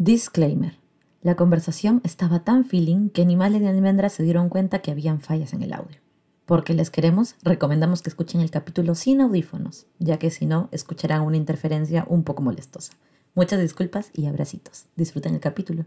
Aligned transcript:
Disclaimer. 0.00 0.78
La 1.22 1.34
conversación 1.34 2.00
estaba 2.04 2.44
tan 2.44 2.64
feeling 2.64 3.08
que 3.08 3.26
ni 3.26 3.34
Male 3.34 3.58
ni 3.58 3.66
Almendra 3.66 4.08
se 4.08 4.22
dieron 4.22 4.48
cuenta 4.48 4.78
que 4.78 4.92
habían 4.92 5.20
fallas 5.20 5.52
en 5.54 5.64
el 5.64 5.72
audio. 5.72 5.98
Porque 6.46 6.72
les 6.72 6.88
queremos, 6.90 7.34
recomendamos 7.42 8.00
que 8.00 8.08
escuchen 8.08 8.40
el 8.40 8.52
capítulo 8.52 8.94
sin 8.94 9.20
audífonos, 9.20 9.86
ya 9.98 10.20
que 10.20 10.30
si 10.30 10.46
no, 10.46 10.68
escucharán 10.70 11.22
una 11.22 11.36
interferencia 11.36 12.06
un 12.08 12.22
poco 12.22 12.42
molestosa. 12.42 12.92
Muchas 13.34 13.60
disculpas 13.60 14.12
y 14.14 14.26
abracitos. 14.26 14.84
Disfruten 14.94 15.34
el 15.34 15.40
capítulo. 15.40 15.84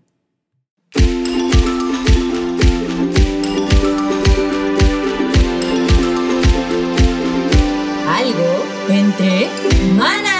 Algo 8.09 8.89
entre 8.89 9.47
manas. 9.95 10.30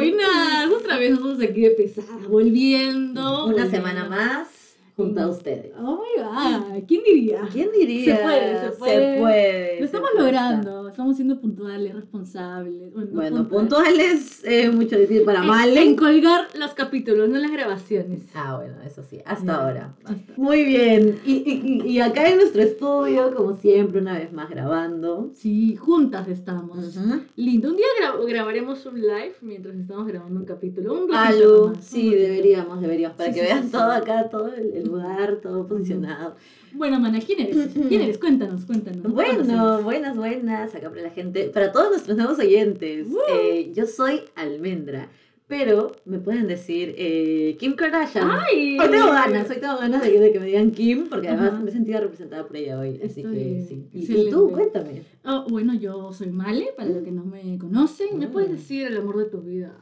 Buenas. 0.00 0.70
Otra 0.72 0.98
vez 0.98 1.10
nosotros 1.12 1.42
aquí 1.42 1.60
de 1.60 1.70
pesada, 1.70 2.26
volviendo. 2.28 3.46
Una 3.46 3.68
semana 3.68 4.04
más 4.04 4.59
junto 4.96 5.20
a 5.20 5.28
ustedes. 5.28 5.72
Oh 5.78 5.98
my 6.02 6.22
god, 6.22 6.82
¿quién 6.86 7.02
diría? 7.04 7.42
¿Quién 7.52 7.70
diría? 7.72 8.16
Se 8.16 8.22
puede, 8.22 8.60
se 8.60 8.70
puede. 8.78 9.18
puede, 9.20 9.72
Lo 9.74 9.78
se 9.78 9.84
estamos 9.84 10.10
logrando, 10.16 10.88
estamos 10.88 11.16
siendo 11.16 11.40
puntuales, 11.40 11.94
responsables. 11.94 12.92
Bueno, 12.92 13.08
no 13.10 13.14
Bueno, 13.20 13.48
puntuales 13.48 14.42
es 14.44 14.74
mucho 14.74 14.96
decir 14.98 15.24
para 15.24 15.42
Male. 15.42 15.82
En 15.82 15.96
colgar 15.96 16.48
los 16.58 16.74
capítulos, 16.74 17.28
no 17.28 17.38
las 17.38 17.50
grabaciones. 17.50 18.22
Ah, 18.34 18.56
bueno, 18.56 18.74
eso 18.84 19.02
sí, 19.02 19.18
hasta 19.24 19.54
ahora. 19.62 19.94
hasta- 20.04 20.32
Muy 20.36 20.64
bien. 20.64 21.18
Y, 21.24 21.32
y, 21.34 21.82
y- 21.92 22.00
acá 22.00 22.28
en 22.28 22.36
nuestro 22.36 22.62
estudio, 22.62 23.34
como 23.34 23.54
siempre, 23.54 24.00
una 24.00 24.18
vez 24.18 24.32
más 24.32 24.50
grabando. 24.50 25.30
Sí, 25.34 25.76
juntas 25.76 26.28
estamos. 26.28 26.96
Lindo. 27.36 27.70
Un 27.70 27.76
día 27.76 27.86
gra- 28.00 28.26
grabaremos 28.26 28.84
un 28.86 29.00
live 29.00 29.34
mientras 29.42 29.74
estamos 29.76 30.06
grabando 30.06 30.40
un 30.40 30.46
capítulo. 30.46 31.04
Un 31.04 31.14
Algo, 31.14 31.68
nomás, 31.68 31.84
sí, 31.84 32.08
un 32.08 32.14
deberíamos, 32.14 32.80
deberíamos, 32.80 33.16
para 33.16 33.32
Sí, 33.32 33.34
que 33.40 33.46
sí, 33.46 33.52
vean 33.52 33.64
sí, 33.64 33.70
todo 33.72 33.90
acá, 33.92 34.28
todo 34.28 34.48
el, 34.54 34.74
el 34.80 34.88
lugar, 34.88 35.40
todo 35.42 35.66
posicionado. 35.66 36.34
Bueno, 36.72 37.00
mana, 37.00 37.18
¿quién 37.20 37.40
eres? 37.40 37.70
¿Quién 37.88 38.00
eres? 38.02 38.18
Cuéntanos, 38.18 38.64
cuéntanos. 38.64 39.02
¿Dónde 39.02 39.14
Bueno, 39.14 39.82
buenas, 39.82 40.16
buenas, 40.16 40.74
acá 40.74 40.88
para 40.90 41.02
la 41.02 41.10
gente, 41.10 41.44
para 41.52 41.72
todos 41.72 41.90
nuestros 41.90 42.16
nuevos 42.16 42.38
oyentes. 42.38 43.06
eh, 43.32 43.72
yo 43.74 43.86
soy 43.86 44.20
Almendra, 44.36 45.08
pero 45.48 45.90
me 46.04 46.20
pueden 46.20 46.46
decir 46.46 46.94
eh, 46.96 47.56
Kim 47.58 47.74
Kardashian. 47.74 48.30
¡Ay! 48.30 48.78
Hoy 48.78 48.88
tengo 48.88 49.06
ganas, 49.08 49.50
hoy 49.50 49.56
tengo 49.58 49.78
ganas 49.78 50.00
de, 50.02 50.20
de 50.20 50.30
que 50.32 50.38
me 50.38 50.46
digan 50.46 50.70
Kim, 50.70 51.08
porque 51.08 51.26
además 51.26 51.54
Ajá. 51.54 51.60
me 51.60 51.70
he 51.70 51.72
sentido 51.72 52.00
representada 52.00 52.46
por 52.46 52.56
ella 52.56 52.78
hoy. 52.78 53.00
Así 53.04 53.20
Estoy 53.22 53.34
que 53.34 53.64
sí. 54.06 54.16
Y- 54.26 54.30
tú, 54.30 54.48
cuéntame. 54.52 55.02
Oh, 55.24 55.46
bueno, 55.48 55.74
yo 55.74 56.12
soy 56.12 56.28
Male, 56.30 56.68
para 56.76 56.90
los 56.90 57.02
que 57.02 57.10
no 57.10 57.24
me 57.24 57.58
conocen. 57.58 58.16
¿Me 58.20 58.28
Mm. 58.28 58.30
puedes 58.30 58.50
decir 58.52 58.86
el 58.86 58.96
amor 58.98 59.18
de 59.18 59.24
tu 59.24 59.40
vida? 59.40 59.74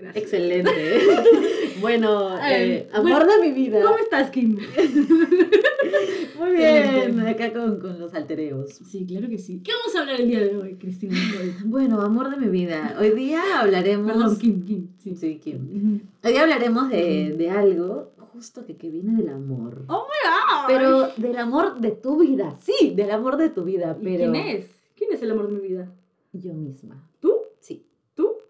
Gracias. 0.00 0.22
Excelente. 0.22 0.70
bueno, 1.80 2.38
eh, 2.44 2.88
amor 2.92 3.24
bueno, 3.26 3.42
de 3.42 3.48
mi 3.48 3.52
vida. 3.52 3.82
¿Cómo 3.82 3.98
estás, 3.98 4.30
Kim? 4.30 4.56
Muy 6.38 6.52
bien, 6.52 7.18
acá 7.20 7.52
con, 7.52 7.80
con 7.80 7.98
los 7.98 8.14
altereos. 8.14 8.70
Sí, 8.70 9.04
claro 9.06 9.28
que 9.28 9.38
sí. 9.38 9.60
¿Qué 9.64 9.72
vamos 9.72 9.96
a 9.96 10.00
hablar 10.00 10.20
el 10.20 10.28
día 10.28 10.40
de 10.40 10.56
hoy, 10.56 10.76
Cristina? 10.76 11.16
Bueno, 11.64 12.00
amor 12.00 12.30
de 12.30 12.36
mi 12.36 12.48
vida. 12.48 12.96
Hoy 13.00 13.10
día 13.10 13.42
hablaremos. 13.60 14.12
Perdón, 14.12 14.38
Kim, 14.38 14.64
Kim. 14.64 14.88
Sí. 14.98 15.16
Sí, 15.16 15.38
Kim. 15.38 16.00
Hoy 16.22 16.32
día 16.32 16.42
hablaremos 16.42 16.88
de, 16.90 17.34
de 17.36 17.50
algo 17.50 18.12
justo 18.32 18.64
que, 18.64 18.76
que 18.76 18.88
viene 18.88 19.16
del 19.16 19.30
amor. 19.30 19.84
¡Oh, 19.88 20.06
my 20.06 20.30
God! 20.30 20.66
Pero 20.68 21.08
del 21.16 21.38
amor 21.38 21.80
de 21.80 21.90
tu 21.90 22.18
vida, 22.18 22.56
sí, 22.60 22.94
del 22.94 23.10
amor 23.10 23.36
de 23.36 23.48
tu 23.48 23.64
vida, 23.64 23.96
¿Y 24.00 24.04
pero... 24.04 24.32
¿Quién 24.32 24.46
es? 24.46 24.66
¿Quién 24.94 25.12
es 25.12 25.22
el 25.22 25.32
amor 25.32 25.48
de 25.48 25.60
mi 25.60 25.68
vida? 25.68 25.92
Yo 26.32 26.54
misma. 26.54 27.07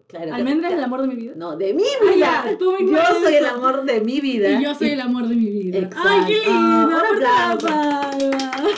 Claro. 0.09 0.33
¿Almendra 0.33 0.69
es 0.69 0.73
el 0.73 0.83
amor 0.83 1.01
de 1.01 1.07
mi 1.07 1.15
vida? 1.15 1.33
No, 1.35 1.55
de 1.55 1.71
mi 1.71 1.83
Ah, 1.83 2.13
vida. 2.15 2.43
ya, 2.49 2.57
tú 2.57 2.73
yo 2.79 2.97
soy 3.21 3.35
el 3.35 3.45
amor 3.45 3.83
de 3.85 4.01
mi 4.01 4.19
vida. 4.19 4.49
Y 4.59 4.63
yo 4.63 4.73
soy 4.73 4.89
el 4.89 5.01
amor 5.01 5.27
de 5.27 5.35
mi 5.35 5.45
vida. 5.51 5.77
Exacto. 5.77 6.09
¡Ay, 6.09 6.21
qué 6.25 6.49
lindo! 6.49 6.97
Ah, 7.69 8.11
un. 8.19 8.69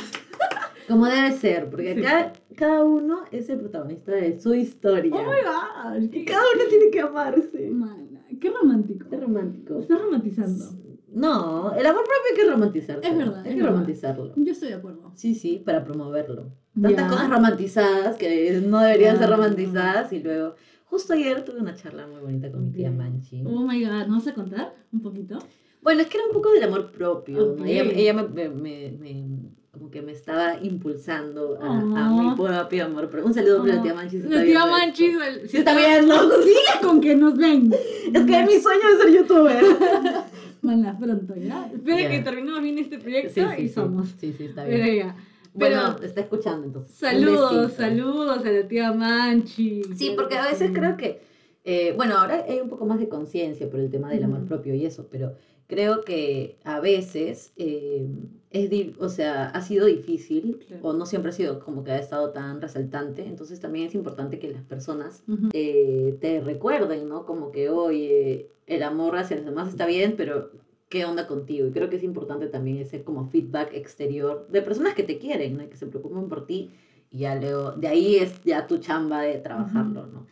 Como 0.90 1.06
debe 1.06 1.32
ser, 1.32 1.70
porque 1.70 1.94
Sí. 1.96 2.06
acá 2.06 2.34
cada 2.58 2.84
uno 2.84 3.22
es 3.32 3.50
el 3.50 3.60
protagonista 3.60 4.12
de 4.12 4.38
su 4.42 4.54
historia. 4.54 5.10
¡Oh, 5.16 5.24
my 5.24 6.00
God! 6.02 6.14
y 6.14 6.26
cada 6.26 6.42
uno 6.54 6.64
tiene 6.70 6.90
que 6.92 7.00
amarse. 7.00 7.70
Mana, 7.72 8.26
qué 8.42 8.50
romántico. 8.50 9.08
Qué 9.10 9.16
romántico. 9.18 9.80
Estás 9.80 10.02
romantizando. 10.02 10.66
No, 11.14 11.74
el 11.76 11.86
amor 11.86 12.04
propio 12.04 12.22
hay 12.30 12.36
que 12.36 12.52
romantizarlo. 12.52 13.04
Es 13.04 13.18
verdad, 13.18 13.36
Hay 13.40 13.50
es 13.52 13.56
que 13.56 13.62
verdad. 13.62 13.70
romantizarlo. 13.72 14.34
Yo 14.36 14.52
estoy 14.52 14.68
de 14.70 14.76
acuerdo. 14.76 15.12
Sí, 15.16 15.34
sí, 15.36 15.62
para 15.66 15.84
promoverlo. 15.86 16.52
Tantas 16.82 17.10
cosas 17.10 17.30
romantizadas 17.30 18.18
que 18.18 18.62
no 18.66 18.80
deberían 18.82 19.18
ser 19.18 19.30
romantizadas 19.30 20.12
y 20.12 20.20
luego... 20.22 20.56
Justo 20.92 21.14
ayer 21.14 21.44
tuve 21.46 21.60
una 21.62 21.74
charla 21.74 22.06
muy 22.06 22.20
bonita 22.20 22.52
con 22.52 22.66
mi 22.66 22.72
tía. 22.74 22.92
Manchi. 22.92 23.42
Oh 23.46 23.62
my 23.66 23.82
god, 23.84 24.08
¿nos 24.08 24.26
vas 24.26 24.28
a 24.28 24.34
contar 24.36 24.76
un 24.92 25.02
poquito? 25.02 25.40
Bueno, 25.82 26.02
es 26.02 26.08
que 26.08 26.18
era 26.18 26.28
un 26.28 26.34
poco 26.34 26.52
del 26.52 26.64
amor 26.64 26.92
propio. 26.92 27.38
¿no? 27.38 27.52
Ok. 27.54 27.66
Ella, 27.66 27.84
ella 27.96 28.14
me, 28.14 28.24
me- 28.28 28.50
me- 28.50 28.92
me- 29.00 29.52
como 29.72 29.90
que 29.90 30.02
me 30.02 30.12
estaba 30.12 30.58
impulsando 30.62 31.58
a, 31.62 31.80
a 31.80 32.14
Oh. 32.14 32.22
mi 32.22 32.36
propio 32.36 32.86
amor 32.86 33.10
propio. 33.10 33.26
Un 33.26 33.34
saludo 33.34 33.62
para 33.62 33.76
la 33.76 33.80
Oh, 33.80 33.84
tía 33.84 33.94
Manchi. 33.94 34.18
si 34.18 34.24
está 34.26 34.36
La 34.36 34.44
tía 34.44 34.52
viendo 34.66 34.68
Manchi. 34.72 35.06
esto. 35.06 35.24
el- 35.24 35.50
Sí 35.50 35.58
está 35.58 35.78
viendo. 35.78 36.14
Sigue 36.44 36.82
con 36.88 37.00
que 37.02 37.16
nos 37.16 37.38
ven. 37.38 37.74
Es 38.14 38.26
que 38.26 38.44
mi 38.46 38.60
sueño 38.60 38.82
es 38.94 39.00
ser 39.02 39.14
youtuber. 39.14 39.64
Mana, 40.62 40.96
pronto, 41.00 41.34
¿ya? 41.38 41.72
Espera 41.74 42.02
Ya. 42.02 42.10
que 42.10 42.20
terminemos 42.20 42.62
bien 42.62 42.78
este 42.78 43.00
proyecto 43.00 43.34
Sí, 43.34 43.42
sí, 43.56 43.62
y 43.64 43.68
sí. 43.70 43.74
somos. 43.74 44.10
Sí, 44.20 44.34
sí, 44.38 44.44
está 44.44 44.66
Pero 44.66 44.84
bien. 44.84 44.98
ya. 44.98 45.16
Pero 45.58 45.76
Bueno, 45.82 45.96
está 46.04 46.22
escuchando 46.22 46.66
entonces. 46.68 46.96
Saludos, 46.96 47.74
saludos 47.74 48.46
a 48.46 48.52
la 48.52 48.68
tía 48.68 48.92
Manchi. 48.94 49.84
Sí, 49.96 50.14
porque 50.16 50.36
que 50.36 50.40
a 50.40 50.48
veces 50.48 50.72
creo 50.74 50.96
que, 50.98 51.22
eh, 51.64 51.94
bueno, 51.96 52.18
ahora 52.18 52.46
hay 52.48 52.60
un 52.60 52.70
poco 52.70 52.86
más 52.86 53.00
de 53.00 53.10
conciencia 53.10 53.70
por 53.70 53.80
el 53.80 53.90
tema 53.90 54.10
del 54.10 54.24
amor 54.24 54.46
propio 54.46 54.74
y 54.74 54.86
eso, 54.86 55.08
pero 55.12 55.34
creo 55.68 56.02
que 56.04 56.58
a 56.64 56.80
veces 56.80 57.54
eh, 57.58 58.06
es, 58.50 58.70
o 59.00 59.08
sea, 59.10 59.46
ha 59.50 59.62
sido 59.62 59.86
difícil 59.86 60.60
Claro. 60.68 60.82
o 60.90 60.94
no 60.94 61.06
siempre 61.06 61.30
ha 61.30 61.34
sido 61.34 61.60
como 61.60 61.84
que 61.84 61.92
ha 61.92 61.98
estado 62.00 62.32
tan 62.32 62.62
resaltante, 62.62 63.26
entonces 63.26 63.60
también 63.60 63.88
es 63.88 63.96
importante 63.96 64.40
que 64.40 64.50
las 64.52 64.64
personas 64.64 65.24
eh, 65.54 66.18
te 66.20 66.42
recuerden, 66.42 67.08
¿no? 67.08 67.26
Como 67.26 67.52
que, 67.52 67.70
oye, 67.70 68.50
el 68.68 68.84
amor 68.84 69.18
hacia 69.18 69.38
los 69.38 69.46
demás 69.46 69.70
está 69.70 69.86
bien, 69.86 70.16
pero 70.18 70.52
¿qué 70.92 71.06
onda 71.06 71.26
contigo? 71.26 71.66
Y 71.68 71.72
creo 71.72 71.90
que 71.90 71.96
es 71.96 72.04
importante 72.04 72.46
también 72.48 72.78
ese 72.78 73.04
como 73.04 73.26
feedback 73.30 73.74
exterior 73.74 74.46
de 74.52 74.62
personas 74.62 74.94
que 74.94 75.04
te 75.04 75.18
quieren, 75.18 75.58
¿no? 75.58 75.68
Que 75.70 75.78
se 75.78 75.88
preocupen 75.88 76.28
por 76.30 76.46
ti. 76.46 76.70
Y 77.10 77.20
ya 77.20 77.36
luego, 77.36 77.72
de 77.72 77.88
ahí 77.88 78.18
es 78.18 78.44
ya 78.44 78.68
tu 78.68 78.78
chamba 78.78 79.22
de 79.22 79.40
trabajarlo, 79.40 80.06
¿no? 80.08 80.28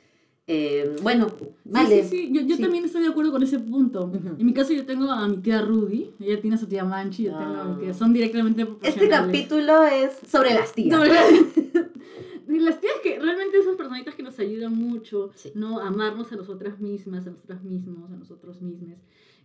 Eh, 0.52 0.96
bueno, 1.02 1.28
vale. 1.64 2.03
Sí, 2.03 2.09
sí, 2.09 2.18
sí. 2.28 2.31
Yo, 2.34 2.42
yo 2.42 2.56
Sí. 2.58 2.62
también 2.62 2.84
estoy 2.84 3.03
de 3.03 3.09
acuerdo 3.09 3.31
con 3.31 3.42
ese 3.44 3.59
punto. 3.59 4.06
Ujú. 4.06 4.36
En 4.40 4.46
mi 4.46 4.53
caso 4.53 4.74
yo 4.74 4.86
tengo 4.86 5.09
a 5.12 5.28
mi 5.28 5.38
tía 5.38 5.62
Rudy, 5.62 6.12
ella 6.19 6.42
tiene 6.42 6.56
a 6.56 6.59
su 6.59 6.66
tía 6.68 6.84
Manchi, 6.84 7.24
yo 7.24 7.31
tengo 7.38 7.53
a 7.56 7.64
mi 7.66 7.72
Ah. 7.74 7.78
tía, 7.80 7.94
son 7.94 8.12
directamente 8.14 8.68
Este 8.81 9.08
capítulo 9.08 9.84
es 9.84 10.12
sobre 10.28 10.53
las 10.56 10.74
tías. 10.74 10.98
Sobre 10.98 11.09
de 11.14 11.19
las 12.68 12.80
tías 12.81 12.96
que 13.03 13.19
realmente 13.19 13.62
son 13.64 13.78
personitas 13.78 14.16
que 14.16 14.24
nos 14.24 14.38
ayudan 14.40 14.75
mucho. 14.75 15.30
¿no? 15.53 15.80
A 15.80 15.88
amarnos 15.88 16.31
a 16.31 16.36
nosotras 16.36 16.80
mismas, 16.80 17.28
a 17.28 17.30
nosotras 17.30 17.64
mismos, 17.64 18.09
a 18.12 18.16
nosotros 18.16 18.62
mismos. 18.62 18.98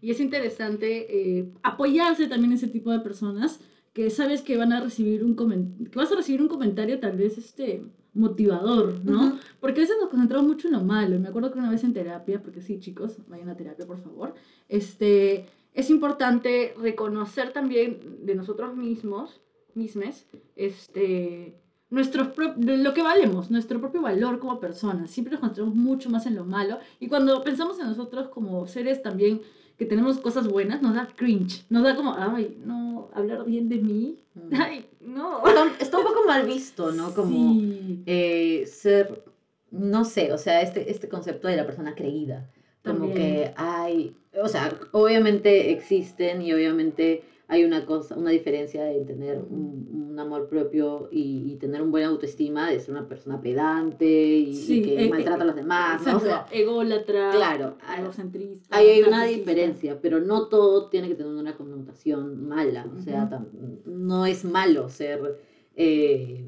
Y 0.04 0.10
es 0.10 0.20
interesante 0.20 1.06
eh, 1.09 1.50
apoyarse 1.62 2.26
también 2.26 2.53
ese 2.53 2.69
tipo 2.69 2.92
de 2.92 2.98
personas 2.98 3.59
que 3.94 4.10
sabes 4.10 4.42
que 4.42 4.59
van 4.59 4.70
a 4.75 4.82
recibir 4.82 5.25
un 5.25 5.34
que 5.34 5.98
vas 5.98 6.12
a 6.12 6.16
recibir 6.16 6.42
un 6.42 6.48
comentario 6.48 7.00
tal 7.00 7.16
vez 7.16 7.38
este 7.38 7.82
motivador, 8.12 9.03
¿no? 9.03 9.28
Ujú. 9.28 9.38
Porque 9.60 9.81
a 9.81 9.84
veces 9.84 9.97
nos 9.98 10.10
concentramos 10.10 10.47
mucho 10.47 10.69
en 10.69 10.75
lo 10.75 10.82
malo. 10.82 11.19
Me 11.19 11.28
acuerdo 11.28 11.50
que 11.50 11.59
una 11.59 11.70
vez 11.70 11.84
en 11.84 11.94
terapia, 11.94 12.42
porque 12.42 12.60
sí, 12.60 12.78
chicos, 12.81 13.16
vayan 13.28 13.48
a 13.48 13.56
terapia, 13.56 13.87
por 13.87 13.97
favor. 13.97 14.34
Este, 14.69 15.47
es 15.72 15.88
importante 15.88 16.75
reconocer 16.78 17.54
también 17.54 18.19
de 18.26 18.34
nosotros 18.34 18.76
mismos, 18.76 19.41
mismes, 19.72 20.26
este, 20.54 21.62
nuestros 21.88 22.28
lo 22.59 22.92
que 22.92 23.03
valemos, 23.03 23.50
nuestro 23.50 23.81
propio 23.81 24.03
valor 24.03 24.38
como 24.38 24.60
personas. 24.60 25.10
Siempre 25.10 25.32
nos 25.32 25.41
concentramos 25.41 25.75
mucho 25.75 26.10
más 26.10 26.26
en 26.26 26.34
lo 26.34 26.44
malo. 26.44 26.78
Y 27.00 27.09
cuando 27.09 27.42
pensamos 27.42 27.78
en 27.78 27.86
nosotros 27.86 28.28
como 28.28 28.66
seres 28.66 29.03
también 29.03 29.41
que 29.78 29.84
tenemos 29.86 30.18
cosas 30.18 30.47
buenas, 30.48 30.82
nos 30.82 30.94
da 30.94 31.09
cringe. 31.16 31.65
Nos 31.71 31.82
da 31.82 31.97
como, 31.97 32.15
ay, 32.16 32.56
no, 32.65 33.10
hablar 33.15 33.44
bien 33.44 33.68
de 33.68 33.78
mí. 33.78 34.18
Mm. 34.34 34.54
Ay, 34.60 34.86
no. 35.00 35.47
Está, 35.47 35.65
está 35.80 35.98
un 35.98 36.04
poco 36.04 36.24
mal 36.26 36.47
visto, 36.47 36.92
¿no? 36.92 37.12
Como 37.15 37.54
Sí. 37.54 38.03
eh, 38.06 38.66
ser, 38.66 39.24
no 39.71 40.04
sé, 40.04 40.32
o 40.32 40.38
sea, 40.38 40.62
este, 40.62 40.91
este 40.91 41.09
concepto 41.09 41.48
de 41.48 41.56
la 41.56 41.66
persona 41.66 41.94
creída. 41.94 42.48
Como 42.84 43.06
También. 43.09 43.15
que 43.16 43.54
hay, 43.56 44.15
o 44.42 44.47
sea, 44.48 44.72
obviamente 44.92 45.72
existen 45.72 46.42
y 46.42 46.53
obviamente 46.53 47.24
hay 47.46 47.64
una 47.64 47.84
cosa, 47.84 48.16
una 48.16 48.30
diferencia 48.30 48.91
en 48.91 49.04
tener 49.04 49.38
un, 49.38 50.10
un 50.12 50.18
amor 50.18 50.48
propio 50.48 51.08
y, 51.10 51.52
y 51.52 51.56
tener 51.56 51.82
un 51.82 51.91
buen 51.91 52.04
autoestima, 52.04 52.70
de 52.70 52.80
ser 52.80 52.92
una 52.92 53.06
persona 53.08 53.41
pedante 53.41 54.06
y, 54.06 54.82
que 54.82 55.04
eh, 55.04 55.10
maltrata 55.10 55.42
a 55.42 55.46
los 55.46 55.56
demás, 55.56 56.06
¿no? 56.06 56.16
O 56.16 56.20
sea, 56.20 56.46
ególatra, 56.50 57.30
claro, 57.32 57.76
egocentrista. 57.98 58.76
hay 58.76 59.02
una 59.02 59.24
diferencia, 59.26 59.98
pero 60.00 60.20
no 60.20 60.48
todo 60.48 60.88
tiene 60.88 61.08
que 61.08 61.14
tener 61.14 61.32
una 61.32 61.56
connotación 61.56 62.48
mala, 62.48 62.86
o 62.96 63.02
sea, 63.02 63.44
no 63.84 64.26
es 64.26 64.44
malo 64.44 64.88
ser... 64.88 65.38
eh, 65.76 66.44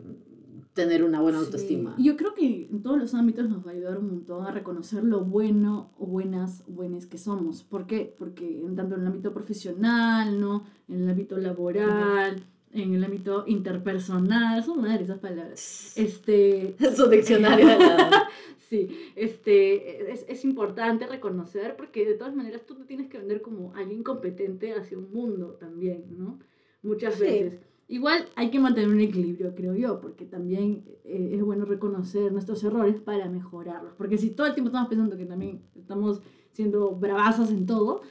tener 0.76 1.02
una 1.02 1.20
buena 1.20 1.38
autoestima. 1.38 1.96
Yo 1.98 2.16
creo 2.16 2.34
que 2.34 2.68
en 2.70 2.82
todos 2.82 2.98
los 2.98 3.14
ámbitos 3.14 3.48
nos 3.48 3.66
va 3.66 3.70
a 3.70 3.74
ayudar 3.74 3.98
un 3.98 4.08
montón 4.08 4.46
a 4.46 4.52
reconocer 4.52 5.02
lo 5.02 5.24
bueno 5.24 5.90
o 5.98 6.06
buenas 6.06 6.62
buenas 6.68 7.06
que 7.06 7.18
somos. 7.18 7.64
¿Por 7.64 7.86
qué? 7.88 8.14
Porque 8.16 8.60
en 8.60 8.76
tanto 8.76 8.94
en 8.94 9.00
el 9.00 9.06
ámbito 9.08 9.32
profesional, 9.32 10.38
¿no? 10.40 10.64
En 10.88 11.02
el 11.02 11.08
ámbito 11.10 11.38
laboral, 11.38 12.44
en 12.72 12.94
el 12.94 13.02
ámbito 13.02 13.44
interpersonal, 13.46 14.62
son 14.62 14.82
madre 14.82 15.02
esas 15.04 15.18
palabras. 15.18 15.92
Este, 15.96 16.76
Su 16.96 17.08
diccionario 17.08 17.66
Sí, 18.68 18.88
este, 19.14 20.12
es, 20.12 20.24
es 20.28 20.44
importante 20.44 21.06
reconocer 21.06 21.76
porque 21.76 22.04
de 22.04 22.14
todas 22.14 22.34
maneras 22.34 22.66
tú 22.66 22.74
te 22.74 22.84
tienes 22.84 23.08
que 23.08 23.16
vender 23.18 23.40
como 23.40 23.72
alguien 23.76 24.02
competente 24.02 24.72
hacia 24.74 24.98
un 24.98 25.10
mundo 25.12 25.56
también, 25.58 26.04
¿no? 26.18 26.38
Muchas 26.82 27.14
Sí. 27.14 27.20
veces. 27.22 27.60
Igual 27.88 28.28
hay 28.34 28.50
que 28.50 28.58
mantener 28.58 28.90
un 28.90 29.00
equilibrio, 29.00 29.54
creo 29.54 29.74
yo, 29.76 30.00
porque 30.00 30.24
también 30.24 30.84
eh, 31.04 31.30
es 31.34 31.42
bueno 31.42 31.64
reconocer 31.64 32.32
nuestros 32.32 32.64
errores 32.64 33.00
para 33.00 33.28
mejorarlos. 33.28 33.94
Porque 33.96 34.18
si 34.18 34.30
todo 34.30 34.48
el 34.48 34.54
tiempo 34.54 34.68
estamos 34.68 34.88
pensando 34.88 35.16
que 35.16 35.24
también 35.24 35.62
estamos 35.76 36.20
siendo 36.50 36.96
bravazas 36.96 37.50
en 37.50 37.64
todo, 37.64 38.02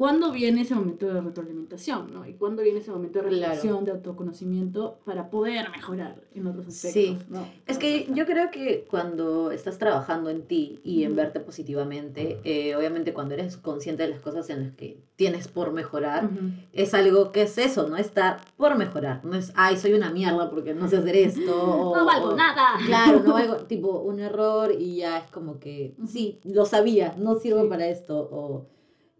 ¿cuándo 0.00 0.32
viene 0.32 0.62
ese 0.62 0.74
momento 0.74 1.06
de 1.12 1.20
retroalimentación, 1.20 2.10
¿no? 2.14 2.26
Y 2.26 2.32
cuándo 2.32 2.62
viene 2.62 2.78
ese 2.78 2.90
momento 2.90 3.18
de 3.20 3.28
Claro. 3.28 3.42
reflexión, 3.52 3.84
de 3.84 3.90
autoconocimiento 3.90 4.98
para 5.04 5.28
poder 5.28 5.68
mejorar 5.70 6.22
en 6.34 6.46
otros 6.46 6.68
aspectos? 6.68 6.92
Sí. 7.02 7.18
¿no? 7.28 7.46
Es 7.66 7.76
que 7.76 8.08
yo 8.14 8.24
creo 8.24 8.50
que 8.50 8.86
cuando 8.90 9.50
estás 9.50 9.76
trabajando 9.76 10.30
en 10.30 10.40
ti 10.46 10.80
y 10.84 11.04
en 11.04 11.16
verte 11.16 11.38
positivamente, 11.40 12.40
eh, 12.44 12.74
obviamente 12.76 13.12
cuando 13.12 13.34
eres 13.34 13.58
consciente 13.58 14.04
de 14.04 14.08
las 14.08 14.20
cosas 14.20 14.48
en 14.48 14.64
las 14.64 14.74
que 14.74 14.96
tienes 15.16 15.48
por 15.48 15.70
mejorar, 15.74 16.24
Ujú. 16.24 16.46
es 16.72 16.94
algo 16.94 17.30
que 17.30 17.42
es 17.42 17.58
eso, 17.58 17.86
no 17.86 17.98
está 17.98 18.38
por 18.56 18.78
mejorar. 18.78 19.22
No 19.22 19.36
es, 19.36 19.52
ay, 19.54 19.76
soy 19.76 19.92
una 19.92 20.10
mierda 20.10 20.48
porque 20.48 20.72
no 20.72 20.88
sé 20.88 20.96
hacer 20.96 21.16
esto. 21.16 21.42
o- 21.92 21.94
No 21.94 22.06
valgo 22.06 22.28
o- 22.30 22.36
nada. 22.36 22.68
Claro, 22.86 23.20
no 23.20 23.34
valgo, 23.34 23.56
tipo, 23.66 23.98
un 24.00 24.18
error 24.20 24.72
y 24.72 24.96
ya 24.96 25.18
es 25.18 25.30
como 25.30 25.60
que, 25.60 25.94
sí, 26.08 26.40
lo 26.44 26.64
sabía, 26.64 27.14
no 27.18 27.34
sirvo 27.34 27.64
Sí. 27.64 27.68
para 27.68 27.86
esto. 27.86 28.16
O 28.32 28.66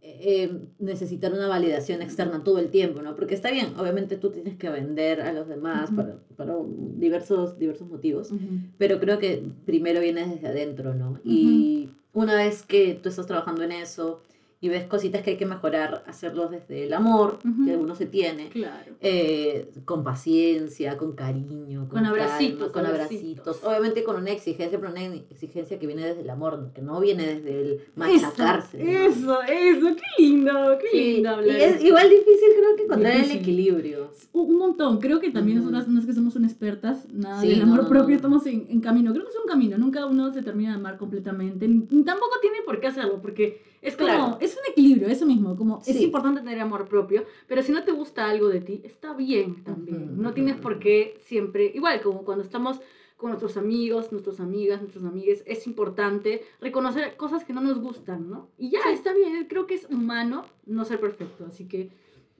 eh, 0.02 0.50
necesitar 0.78 1.32
una 1.32 1.46
validación 1.46 2.00
externa 2.00 2.42
todo 2.42 2.58
el 2.58 2.70
tiempo, 2.70 3.02
¿no? 3.02 3.14
Porque 3.16 3.34
está 3.34 3.50
bien, 3.50 3.74
obviamente 3.78 4.16
tú 4.16 4.30
tienes 4.30 4.56
que 4.56 4.70
vender 4.70 5.20
a 5.20 5.32
los 5.32 5.46
demás 5.46 5.90
para, 5.90 6.18
para 6.36 6.56
diversos, 6.96 7.58
diversos 7.58 7.88
motivos. 7.88 8.32
Pero 8.78 8.98
creo 8.98 9.18
que 9.18 9.42
primero 9.66 10.00
viene 10.00 10.26
desde 10.26 10.48
adentro, 10.48 10.94
¿no? 10.94 11.20
Y 11.22 11.90
una 12.12 12.34
vez 12.34 12.62
que 12.62 12.94
tú 12.94 13.08
estás 13.08 13.26
trabajando 13.26 13.62
en 13.62 13.72
eso 13.72 14.22
y 14.62 14.68
ves 14.68 14.84
cositas 14.84 15.22
que 15.22 15.30
hay 15.30 15.36
que 15.38 15.46
mejorar, 15.46 16.04
hacerlos 16.06 16.50
desde 16.50 16.84
el 16.84 16.92
amor 16.92 17.38
que 17.64 17.76
uno 17.76 17.94
se 17.94 18.04
tiene, 18.04 18.50
Claro. 18.50 18.92
eh, 19.00 19.70
con 19.86 20.04
paciencia, 20.04 20.98
con 20.98 21.12
cariño, 21.12 21.80
con, 21.88 21.98
Con 21.98 22.06
abracitos, 22.06 22.70
calma, 22.70 22.72
con 22.72 22.86
abracitos. 22.86 23.40
abracitos. 23.46 23.64
Obviamente 23.64 24.04
con 24.04 24.16
una 24.16 24.30
exigencia, 24.30 24.78
pero 24.78 24.92
una 24.92 25.02
exigencia 25.30 25.78
que 25.78 25.86
viene 25.86 26.04
desde 26.04 26.20
el 26.20 26.28
amor, 26.30 26.72
que 26.74 26.82
no 26.82 27.00
viene 27.00 27.26
desde 27.36 27.60
el 27.62 27.80
machacarse. 27.96 28.84
¿no? 28.84 28.90
Eso, 28.90 29.42
eso, 29.42 29.96
qué 29.96 30.22
lindo, 30.22 30.52
qué 30.78 30.86
Sí, 30.92 31.12
lindo 31.14 31.30
hablar. 31.30 31.56
y 31.58 31.62
es 31.62 31.76
eso. 31.76 31.86
igual 31.86 32.10
difícil 32.10 32.48
creo 32.58 32.76
que 32.76 32.82
encontrar 32.82 33.16
el 33.16 33.30
equilibrio. 33.30 34.12
Un 34.32 34.58
montón, 34.58 34.98
creo 34.98 35.20
que 35.20 35.30
también 35.30 35.58
Ujú. 35.58 35.70
nosotras 35.70 35.88
no 35.92 36.00
es 36.00 36.06
que 36.06 36.12
somos 36.12 36.36
unas 36.36 36.50
expertas, 36.52 37.06
nada 37.12 37.40
Sí, 37.40 37.48
del 37.48 37.62
amor 37.62 37.84
no, 37.84 37.88
propio, 37.88 38.10
no. 38.10 38.16
estamos 38.16 38.46
en, 38.46 38.66
en 38.68 38.80
camino, 38.80 39.12
creo 39.12 39.24
que 39.24 39.30
es 39.30 39.38
un 39.42 39.48
camino, 39.48 39.78
nunca 39.78 40.04
uno 40.04 40.30
se 40.32 40.42
termina 40.42 40.70
de 40.70 40.76
amar 40.76 40.98
completamente, 40.98 41.66
tampoco 42.04 42.36
tiene 42.42 42.58
por 42.66 42.78
qué 42.80 42.88
hacerlo, 42.88 43.20
porque 43.22 43.62
es 43.82 43.96
como, 43.96 44.08
Claro. 44.08 44.38
es 44.40 44.49
un 44.54 44.70
equilibrio, 44.72 45.08
eso 45.08 45.26
mismo, 45.26 45.56
como 45.56 45.78
es 45.78 45.96
Sí. 45.96 46.04
importante 46.04 46.40
tener 46.40 46.60
amor 46.60 46.86
propio, 46.88 47.24
pero 47.46 47.62
si 47.62 47.72
no 47.72 47.84
te 47.84 47.92
gusta 47.92 48.28
algo 48.28 48.48
de 48.48 48.60
ti, 48.60 48.80
está 48.84 49.12
bien 49.14 49.62
también, 49.64 50.12
Ujú, 50.12 50.22
no 50.22 50.32
tienes 50.32 50.56
por 50.56 50.78
qué 50.78 51.18
siempre, 51.24 51.70
igual 51.74 52.00
como 52.02 52.24
cuando 52.24 52.44
estamos 52.44 52.80
con 53.16 53.30
nuestros 53.30 53.58
amigos, 53.58 54.12
nuestras 54.12 54.40
amigas, 54.40 54.80
nuestros 54.80 55.04
amigues, 55.04 55.42
es 55.46 55.66
importante 55.66 56.42
reconocer 56.60 57.16
cosas 57.16 57.44
que 57.44 57.52
no 57.52 57.60
nos 57.60 57.78
gustan, 57.78 58.30
¿no? 58.30 58.48
Y 58.56 58.70
ya, 58.70 58.80
está 58.92 59.12
bien, 59.12 59.46
creo 59.46 59.66
que 59.66 59.74
es 59.74 59.86
humano 59.90 60.42
no 60.64 60.84
ser 60.86 61.00
perfecto, 61.00 61.44
así 61.46 61.66
que 61.68 61.90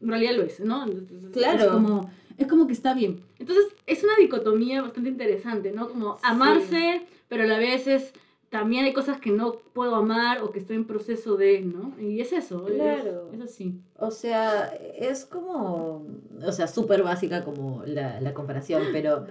en 0.00 0.08
realidad 0.08 0.34
lo 0.36 0.42
es, 0.42 0.58
¿no? 0.60 0.84
Entonces, 0.84 1.22
Es 1.24 1.30
Claro. 1.32 1.72
como, 1.72 2.10
es 2.38 2.46
como 2.46 2.66
que 2.66 2.72
está 2.72 2.94
bien. 2.94 3.20
Entonces, 3.38 3.66
es 3.86 4.02
una 4.02 4.16
dicotomía 4.18 4.80
bastante 4.80 5.10
interesante, 5.10 5.70
¿no? 5.72 5.90
Como 5.90 6.14
Sí. 6.16 6.20
amarse, 6.24 7.02
pero 7.28 7.42
a 7.42 7.46
la 7.46 7.58
vez 7.58 7.86
es, 7.86 8.14
también 8.50 8.85
hay 8.85 8.93
cosas 8.93 9.20
que 9.20 9.31
no 9.31 9.52
puedo 9.73 9.94
amar 9.94 10.43
o 10.43 10.50
que 10.50 10.58
estoy 10.58 10.76
en 10.76 10.85
proceso 10.85 11.37
de, 11.37 11.61
¿no? 11.61 11.94
Y 12.00 12.20
es 12.20 12.32
eso, 12.32 12.67
es- 12.69 12.75
Claro. 12.75 13.31
es, 13.32 13.41
así. 13.41 13.81
O 13.97 14.11
sea, 14.11 14.67
es 14.99 15.25
como, 15.25 16.05
o 16.44 16.52
sea, 16.52 16.67
súper 16.67 17.02
básica 17.05 17.44
como 17.44 17.82
la, 17.87 18.20
la 18.20 18.35
comparación, 18.35 18.82
pero... 18.93 19.25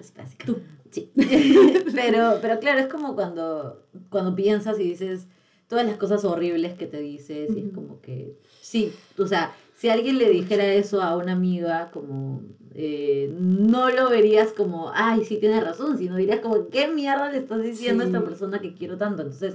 Es 0.00 0.12
básica. 0.14 0.44
Tú. 0.46 0.58
Sí. 0.90 1.10
pero, 1.94 2.38
pero 2.42 2.58
claro, 2.58 2.80
es 2.80 2.88
como 2.88 3.14
cuando, 3.14 3.82
cuando 4.10 4.34
piensas 4.34 4.78
y 4.78 4.84
dices 4.84 5.28
todas 5.68 5.86
las 5.86 5.96
cosas 5.96 6.24
horribles 6.24 6.74
que 6.74 6.86
te 6.86 7.00
dices 7.00 7.50
y 7.56 7.60
es 7.60 7.72
como 7.72 8.00
que, 8.00 8.36
sí, 8.60 8.92
o 9.18 9.26
sea, 9.26 9.52
si 9.74 9.88
alguien 9.88 10.18
le 10.18 10.28
dijera 10.30 10.66
eso 10.66 11.00
a 11.02 11.16
una 11.16 11.32
amiga, 11.32 11.90
como, 11.92 12.42
eh, 12.76 13.32
no 13.38 13.88
lo 13.90 14.10
verías 14.10 14.52
como, 14.52 14.90
ay, 14.94 15.24
sí, 15.24 15.36
tienes 15.38 15.62
razón, 15.62 15.96
sino 15.96 16.16
dirías 16.16 16.40
como, 16.40 16.68
¿qué 16.68 16.88
mierda 16.88 17.30
le 17.30 17.38
estás 17.38 17.62
diciendo 17.62 18.02
a 18.02 18.06
esta 18.06 18.24
persona 18.24 18.60
que 18.60 18.74
quiero 18.74 18.98
tanto? 18.98 19.22
Entonces, 19.22 19.54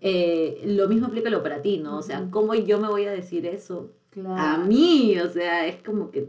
eh, 0.00 0.62
lo 0.64 0.88
mismo 0.88 1.08
aplícalo 1.08 1.42
para 1.42 1.60
ti, 1.60 1.78
¿no? 1.78 1.98
O 1.98 2.02
sea. 2.02 2.28
¿cómo 2.30 2.54
yo 2.54 2.80
me 2.80 2.88
voy 2.88 3.04
a 3.04 3.12
decir 3.12 3.46
eso? 3.46 3.90
Claro. 4.10 4.36
a 4.36 4.58
mí, 4.58 5.18
o 5.18 5.30
sea, 5.30 5.66
es 5.66 5.76
como 5.82 6.10
que 6.10 6.28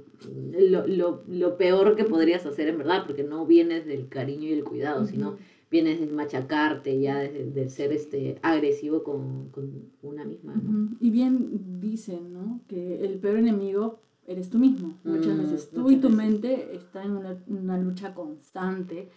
lo, 0.58 0.88
lo, 0.88 1.22
lo 1.28 1.58
peor 1.58 1.98
que 1.98 2.06
podrías 2.06 2.46
hacer 2.46 2.70
en 2.70 2.78
verdad, 2.78 3.04
porque 3.06 3.24
no 3.24 3.46
vienes 3.46 3.86
del 3.86 4.08
cariño 4.08 4.48
y 4.48 4.54
el 4.54 4.64
cuidado, 4.64 5.06
sino 5.06 5.36
vienes 5.70 6.00
de 6.00 6.08
machacarte 6.08 7.02
ya, 7.02 7.20
de, 7.20 7.52
de 7.52 7.68
ser 7.68 7.92
este 7.92 8.38
agresivo 8.42 9.04
con, 9.04 9.50
con 9.50 9.90
una 10.02 10.24
misma. 10.24 10.54
Y 11.02 11.10
bien 11.10 11.82
dicen, 11.82 12.32
¿no? 12.32 12.62
Que 12.70 13.04
el 13.04 13.20
peor 13.20 13.38
enemigo 13.38 14.00
eres 14.28 14.50
tú 14.50 14.58
mismo. 14.60 14.98
Muchas 15.04 15.36
Mm, 15.36 15.42
veces 15.42 15.70
tú 15.72 15.82
muchas 15.82 15.98
y 15.98 16.02
tu 16.02 16.08
veces. 16.10 16.18
mente 16.18 16.76
están 16.76 17.06
en 17.06 17.12
una, 17.18 17.44
una 17.48 17.78
lucha 17.78 18.14
constante, 18.14 19.10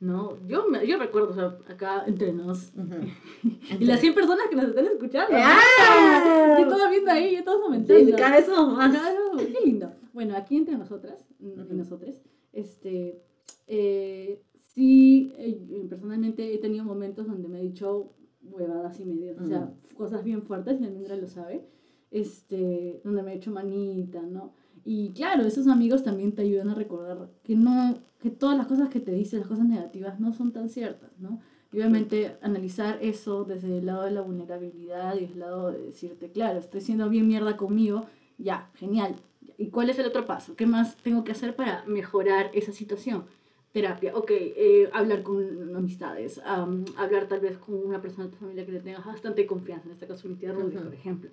¿no? 0.00 0.36
Yo, 0.46 0.68
me, 0.68 0.86
yo 0.86 0.98
recuerdo, 0.98 1.30
o 1.30 1.34
sea, 1.34 1.58
acá 1.72 2.04
entre 2.06 2.32
nos, 2.32 2.72
y 3.80 3.84
las 3.84 4.00
100 4.00 4.14
personas 4.14 4.46
que 4.48 4.56
nos 4.56 4.66
están 4.66 4.86
escuchando. 4.86 5.36
¡Ah! 5.36 6.56
Yo 6.58 6.64
estaba 6.64 6.90
viendo 6.90 7.10
ahí, 7.10 7.32
yo 7.32 7.38
Sí, 7.38 7.44
comentando. 7.62 8.04
sí, 8.06 8.12
cada 8.12 8.36
vez 8.36 8.46
somos 8.46 8.76
más. 8.76 8.90
Claro, 8.90 9.18
qué 9.38 9.60
lindo. 9.64 9.92
Bueno, 10.12 10.36
aquí 10.36 10.56
entre 10.56 10.76
nosotras 10.76 11.24
y 11.40 11.58
Ujú. 11.60 11.74
nosotros, 11.74 12.14
este, 12.52 13.20
eh, 13.66 14.42
sí, 14.74 15.32
eh, 15.38 15.86
personalmente 15.88 16.54
he 16.54 16.58
tenido 16.58 16.84
momentos 16.84 17.26
donde 17.26 17.48
me 17.48 17.58
he 17.60 17.62
dicho 17.62 18.12
huevadas 18.42 19.00
y 19.00 19.06
medias, 19.06 19.38
o 19.40 19.44
sea, 19.46 19.72
cosas 19.96 20.22
bien 20.22 20.42
fuertes, 20.42 20.80
y 20.80 20.84
Almendra 20.84 21.16
lo 21.16 21.26
sabe, 21.26 21.66
este, 22.14 23.00
donde 23.02 23.24
me 23.24 23.32
he 23.32 23.36
hecho 23.36 23.50
manita, 23.50 24.22
¿no? 24.22 24.52
Y 24.84 25.10
claro, 25.10 25.42
esos 25.42 25.66
amigos 25.66 26.04
también 26.04 26.32
te 26.32 26.42
ayudan 26.42 26.68
a 26.68 26.74
recordar 26.74 27.28
que 27.42 27.56
no, 27.56 27.98
que 28.20 28.30
todas 28.30 28.56
las 28.56 28.68
cosas 28.68 28.88
que 28.88 29.00
te 29.00 29.10
dicen, 29.10 29.40
las 29.40 29.48
cosas 29.48 29.66
negativas, 29.66 30.20
no 30.20 30.32
son 30.32 30.52
tan 30.52 30.68
ciertas, 30.68 31.10
¿no? 31.18 31.40
Y 31.72 31.78
obviamente 31.78 32.36
analizar 32.40 32.98
eso 33.02 33.44
desde 33.44 33.78
el 33.78 33.86
lado 33.86 34.04
de 34.04 34.12
la 34.12 34.20
vulnerabilidad 34.20 35.16
y 35.18 35.24
el 35.24 35.40
lado 35.40 35.72
de 35.72 35.86
decirte, 35.86 36.30
claro, 36.30 36.60
estoy 36.60 36.80
siendo 36.82 37.08
bien 37.08 37.26
mierda 37.26 37.56
conmigo, 37.56 38.06
ya, 38.38 38.70
genial. 38.74 39.16
¿Y 39.58 39.70
cuál 39.70 39.90
es 39.90 39.98
el 39.98 40.06
otro 40.06 40.24
paso? 40.24 40.54
¿Qué 40.54 40.66
más 40.66 40.96
tengo 40.98 41.24
que 41.24 41.32
hacer 41.32 41.56
para 41.56 41.84
mejorar 41.86 42.52
esa 42.54 42.70
situación? 42.70 43.24
Terapia, 43.72 44.16
ok, 44.16 44.30
eh, 44.30 44.88
hablar 44.92 45.24
con 45.24 45.74
amistades, 45.74 46.40
am, 46.44 46.84
hablar 46.96 47.26
tal 47.26 47.40
vez 47.40 47.58
con 47.58 47.74
una 47.74 48.00
persona 48.00 48.26
de 48.26 48.30
tu 48.30 48.36
familia 48.36 48.64
que 48.64 48.70
le 48.70 48.78
tengas 48.78 49.04
bastante 49.04 49.44
confianza, 49.46 49.86
en 49.86 49.94
este 49.94 50.06
caso 50.06 50.28
mi 50.28 50.36
tía 50.36 50.52
Ruby, 50.52 50.76
Ujú. 50.76 50.84
por 50.84 50.94
ejemplo. 50.94 51.30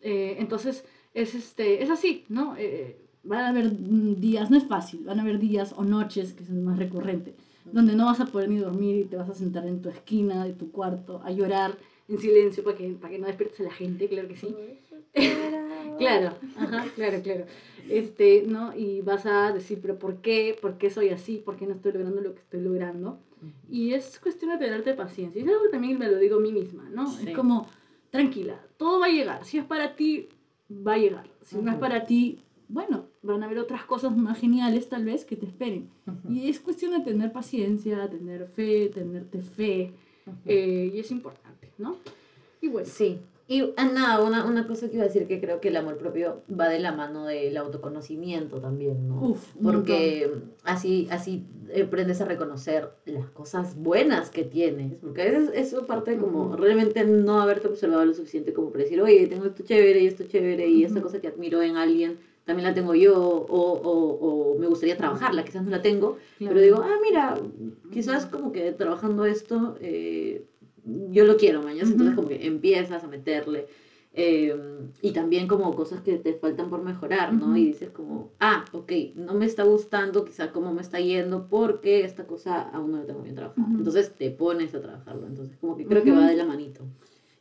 Eh, 0.00 0.36
entonces, 0.38 0.84
es, 1.14 1.34
este, 1.34 1.82
es 1.82 1.90
así, 1.90 2.24
¿no? 2.28 2.56
Eh, 2.56 2.96
van 3.22 3.40
a 3.40 3.48
haber 3.48 3.70
días, 4.20 4.50
no 4.50 4.56
es 4.56 4.64
fácil, 4.64 5.04
van 5.04 5.18
a 5.18 5.22
haber 5.22 5.38
días 5.38 5.74
o 5.76 5.84
noches, 5.84 6.32
que 6.32 6.44
es 6.44 6.50
el 6.50 6.60
más 6.60 6.78
recurrente, 6.78 7.34
donde 7.64 7.94
no 7.96 8.06
vas 8.06 8.20
a 8.20 8.26
poder 8.26 8.48
ni 8.48 8.58
dormir 8.58 8.96
y 8.96 9.04
te 9.04 9.16
vas 9.16 9.28
a 9.28 9.34
sentar 9.34 9.66
en 9.66 9.82
tu 9.82 9.88
esquina 9.88 10.44
de 10.44 10.52
tu 10.52 10.70
cuarto 10.70 11.20
a 11.24 11.30
llorar 11.30 11.76
en 12.08 12.18
silencio 12.18 12.62
para 12.62 12.76
que, 12.76 12.88
para 12.90 13.12
que 13.12 13.18
no 13.18 13.26
despiertes 13.26 13.60
a 13.60 13.64
la 13.64 13.72
gente, 13.72 14.08
claro 14.08 14.28
que 14.28 14.36
sí. 14.36 14.54
Claro, 15.98 16.36
ajá, 16.56 16.84
claro, 16.94 17.22
claro. 17.22 17.46
Este, 17.88 18.44
¿no? 18.46 18.76
Y 18.76 19.00
vas 19.00 19.24
a 19.24 19.50
decir, 19.52 19.78
pero 19.80 19.98
¿por 19.98 20.20
qué? 20.20 20.56
¿Por 20.60 20.76
qué 20.76 20.90
soy 20.90 21.08
así? 21.08 21.38
¿Por 21.38 21.56
qué 21.56 21.66
no 21.66 21.72
estoy 21.72 21.92
logrando 21.92 22.20
lo 22.20 22.34
que 22.34 22.40
estoy 22.40 22.60
logrando? 22.60 23.18
Y 23.70 23.94
es 23.94 24.18
cuestión 24.18 24.50
de 24.50 24.58
tenerte 24.58 24.92
paciencia. 24.92 25.40
Y 25.40 25.44
es 25.44 25.48
algo 25.48 25.62
que 25.64 25.70
también 25.70 25.98
me 25.98 26.10
lo 26.10 26.18
digo 26.18 26.36
a 26.36 26.40
mí 26.40 26.52
misma, 26.52 26.88
¿no? 26.90 27.10
Sí. 27.10 27.28
Es 27.30 27.36
como, 27.36 27.66
tranquila, 28.16 28.60
todo 28.76 29.00
va 29.00 29.06
a 29.06 29.10
llegar. 29.10 29.44
Si 29.44 29.58
es 29.58 29.64
para 29.64 29.94
ti, 29.96 30.28
va 30.70 30.94
a 30.94 30.98
llegar. 30.98 31.26
Si 31.42 31.56
no 31.56 31.70
es 31.70 31.76
para 31.78 32.06
ti, 32.06 32.40
bueno, 32.68 33.06
van 33.22 33.42
a 33.42 33.46
haber 33.46 33.58
otras 33.58 33.84
cosas 33.84 34.16
más 34.16 34.38
geniales 34.38 34.88
tal 34.88 35.04
vez 35.04 35.24
que 35.24 35.36
te 35.36 35.46
esperen. 35.46 35.88
Y 36.28 36.48
es 36.50 36.60
cuestión 36.60 36.92
de 36.92 37.00
tener 37.00 37.32
paciencia, 37.32 38.08
tener 38.10 38.46
fe, 38.46 38.88
tenerte 38.88 39.40
fe. 39.40 39.92
eh, 40.44 40.90
y 40.94 40.98
es 40.98 41.10
importante, 41.12 41.70
¿no? 41.78 41.98
Y 42.60 42.68
bueno, 42.68 42.88
Sí, 42.88 43.18
Y 43.48 43.72
ah, 43.76 43.84
nada, 43.84 44.24
una, 44.24 44.44
una 44.44 44.66
cosa 44.66 44.88
que 44.88 44.94
iba 44.96 45.04
a 45.04 45.06
decir 45.06 45.26
que 45.28 45.40
creo 45.40 45.60
que 45.60 45.68
el 45.68 45.76
amor 45.76 45.98
propio 45.98 46.42
va 46.50 46.68
de 46.68 46.80
la 46.80 46.90
mano 46.90 47.26
del 47.26 47.56
autoconocimiento 47.56 48.60
también, 48.60 49.06
¿no? 49.06 49.20
Uf, 49.30 49.54
porque 49.62 50.28
así, 50.64 51.06
así 51.12 51.46
aprendes 51.84 52.20
a 52.20 52.24
reconocer 52.24 52.90
las 53.04 53.30
cosas 53.30 53.76
buenas 53.76 54.30
que 54.30 54.42
tienes, 54.42 54.98
porque 54.98 55.22
a 55.22 55.24
veces 55.26 55.50
eso 55.54 55.86
parte 55.86 56.12
de 56.12 56.18
como 56.18 56.56
realmente 56.56 57.04
no 57.04 57.40
haberte 57.40 57.68
observado 57.68 58.04
lo 58.04 58.14
suficiente 58.14 58.52
como 58.52 58.70
para 58.70 58.82
decir, 58.82 59.00
oye, 59.00 59.26
tengo 59.28 59.44
esto 59.46 59.62
chévere 59.62 60.00
y 60.00 60.06
esto 60.08 60.24
chévere 60.24 60.66
y 60.68 60.82
esta 60.84 60.98
Ujú. 60.98 61.06
cosa 61.08 61.20
que 61.20 61.28
admiro 61.28 61.62
en 61.62 61.76
alguien 61.76 62.18
también 62.46 62.68
la 62.68 62.74
tengo 62.74 62.94
yo 62.94 63.14
o, 63.18 63.72
o, 63.72 64.52
o 64.54 64.58
me 64.58 64.68
gustaría 64.68 64.96
trabajarla, 64.96 65.44
quizás 65.44 65.64
no 65.64 65.70
la 65.70 65.82
tengo, 65.82 66.16
Claro. 66.38 66.54
pero 66.54 66.60
digo, 66.60 66.80
ah, 66.80 66.96
mira, 67.02 67.36
quizás 67.92 68.26
como 68.26 68.52
que 68.52 68.70
trabajando 68.72 69.24
esto, 69.26 69.76
eh, 69.80 70.44
yo 71.10 71.24
lo 71.24 71.36
quiero, 71.36 71.62
mañana. 71.62 71.88
Entonces, 71.90 72.14
como 72.14 72.28
que 72.28 72.46
empiezas 72.46 73.02
a 73.04 73.06
meterle. 73.08 73.66
eh, 74.18 74.56
y 75.02 75.10
también 75.10 75.46
como 75.46 75.74
cosas 75.76 76.00
que 76.00 76.16
te 76.16 76.32
faltan 76.32 76.70
por 76.70 76.82
mejorar, 76.82 77.34
¿no? 77.34 77.54
Y 77.54 77.66
dices 77.66 77.90
como, 77.90 78.30
ah, 78.40 78.64
ok, 78.72 78.90
no 79.14 79.34
me 79.34 79.44
está 79.44 79.62
gustando 79.64 80.24
quizá 80.24 80.52
cómo 80.52 80.72
me 80.72 80.80
está 80.80 80.98
yendo 81.00 81.48
porque 81.48 82.02
esta 82.02 82.26
cosa 82.26 82.62
aún 82.70 82.92
no 82.92 82.98
la 82.98 83.04
tengo 83.04 83.20
bien 83.20 83.34
trabajada. 83.34 83.66
Entonces 83.76 84.14
te 84.14 84.30
pones 84.30 84.74
a 84.74 84.80
trabajarlo. 84.80 85.26
Entonces 85.26 85.58
como 85.58 85.76
que 85.76 85.84
creo 85.84 86.02
que 86.02 86.12
va 86.12 86.26
de 86.26 86.36
la 86.36 86.46
manito. 86.46 86.82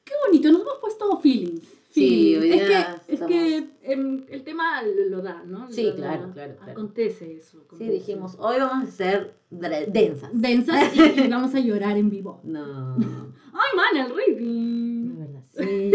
Qué 0.04 0.14
bonito, 0.28 0.52
nos 0.52 0.62
hemos 0.62 0.78
puesto 0.82 1.18
feelings. 1.22 1.64
Sí, 1.96 2.36
hoy 2.36 2.52
es 2.52 2.64
que, 2.64 3.14
es 3.14 3.22
que 3.22 3.70
em, 3.84 4.26
el 4.30 4.44
tema 4.44 4.82
lo, 4.84 5.22
da, 5.22 5.44
¿no? 5.46 5.68
Sí, 5.72 5.84
Lo- 5.84 5.96
claro, 5.96 6.32
claro, 6.34 6.56
claro. 6.58 6.72
Acontece 6.74 7.34
eso. 7.38 7.58
Sí, 7.60 7.64
acontece. 7.66 7.92
dijimos, 7.92 8.36
hoy 8.40 8.58
vamos 8.60 8.90
a 8.90 8.92
ser 8.92 9.36
densas. 9.50 10.30
Densas 10.34 10.94
y, 10.96 11.22
y 11.22 11.28
vamos 11.30 11.56
a 11.56 11.60
llorar 11.60 11.98
en 11.98 12.10
vivo. 12.10 12.42
No, 12.44 12.96
¡Ay, 13.54 13.72
man, 13.78 14.06
el 14.06 14.10
rating! 14.14 15.18
verdad, 15.18 15.44
sí. 15.58 15.92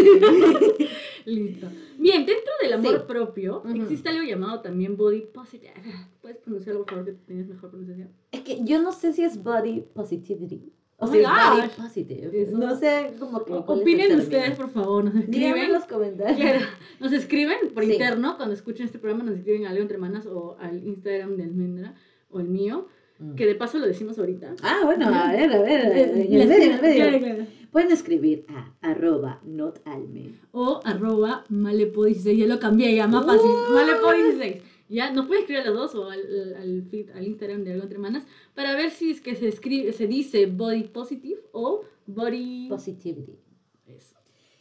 Listo. 1.26 1.66
Bien, 1.99 2.25
dentro 2.25 2.52
del 2.62 2.73
amor 2.73 3.00
Sí. 3.00 3.04
propio 3.07 3.62
existe 3.75 4.09
algo 4.09 4.23
llamado 4.23 4.61
también 4.62 4.97
body 4.97 5.26
positive. 5.35 5.75
¿Puedes 6.23 6.38
pronunciarlo, 6.38 6.85
por 6.87 6.90
favor, 6.95 7.04
que 7.04 7.12
tienes 7.26 7.47
mejor 7.49 7.69
pronunciación? 7.71 8.09
Es 8.33 8.40
que 8.40 8.64
yo 8.64 8.80
no 8.80 8.92
sé 8.92 9.12
si 9.12 9.23
es 9.23 9.42
body 9.42 9.85
positivity. 9.95 10.73
O 11.02 11.07
Oh 11.07 11.12
si 11.12 11.19
es 11.19 11.71
positive. 11.76 12.30
Eso. 12.42 12.59
No 12.59 12.76
sé 12.78 13.14
como 13.19 13.42
que. 13.45 13.52
Opinen 13.54 14.19
ustedes, 14.19 14.50
por 14.57 14.69
favor, 14.71 15.04
nos 15.04 15.14
Díganme 15.14 15.37
escriben. 15.49 15.62
en 15.64 15.73
los 15.73 15.85
comentarios. 15.87 16.38
Claro, 16.38 16.66
nos 17.00 17.12
escriben 17.12 17.57
por 17.75 17.85
Sí. 17.85 17.92
interno 17.92 18.37
cuando 18.37 18.54
escuchen 18.54 18.85
este 18.87 18.99
programa, 18.99 19.25
nos 19.25 19.38
escriben 19.38 19.66
a 19.66 19.73
Leo 19.73 19.83
Entre 19.83 19.97
Manas 19.99 20.26
o 20.26 20.57
al 20.61 20.87
Instagram 20.87 21.37
de 21.37 21.45
Almendra 21.45 21.95
o 22.30 22.38
el 22.40 22.49
mío, 22.49 22.87
Mm. 23.19 23.35
que 23.35 23.47
de 23.47 23.54
paso 23.54 23.78
lo 23.78 23.87
decimos 23.87 24.19
ahorita. 24.19 24.54
Ah, 24.62 24.80
bueno, 24.85 25.07
a 25.09 25.33
ver, 25.33 25.52
a 25.52 25.59
ver. 25.61 25.80
En 25.99 26.21
el 26.40 26.49
medio, 26.49 26.64
en 26.64 26.73
el 26.75 26.80
medio. 26.83 27.02
Claro, 27.09 27.19
claro. 27.19 27.47
Pueden 27.71 27.92
escribir 27.92 28.47
a 28.49 28.75
arroba 28.80 29.40
notalme. 29.45 30.35
O 30.52 30.80
arroba 30.85 31.45
malepo16, 31.50 32.37
ya 32.37 32.47
lo 32.47 32.59
cambié, 32.59 32.95
ya 32.95 33.07
más 33.07 33.25
fácil, 33.26 33.49
Uh. 33.50 33.75
malepo16. 33.75 34.62
Ya, 34.90 35.12
nos 35.12 35.26
pueden 35.26 35.42
escribir 35.42 35.62
a 35.62 35.70
los 35.70 35.76
dos 35.76 35.94
o 35.94 36.11
al, 36.11 36.20
al, 36.20 36.54
al 36.56 36.82
feed- 36.85 37.12
al 37.14 37.25
Instagram 37.26 37.62
de 37.64 37.73
Algo 37.73 37.85
Entre 37.85 37.99
Manas 37.99 38.25
para 38.54 38.75
ver 38.75 38.90
si 38.90 39.12
es 39.12 39.20
que 39.20 39.35
se 39.37 39.47
escribe, 39.49 39.92
se 39.92 40.06
dice 40.06 40.47
body 40.47 40.85
positive 40.88 41.40
o 41.52 41.82
body... 42.06 42.68
Positivity. 42.68 43.38
Eso. 43.87 44.16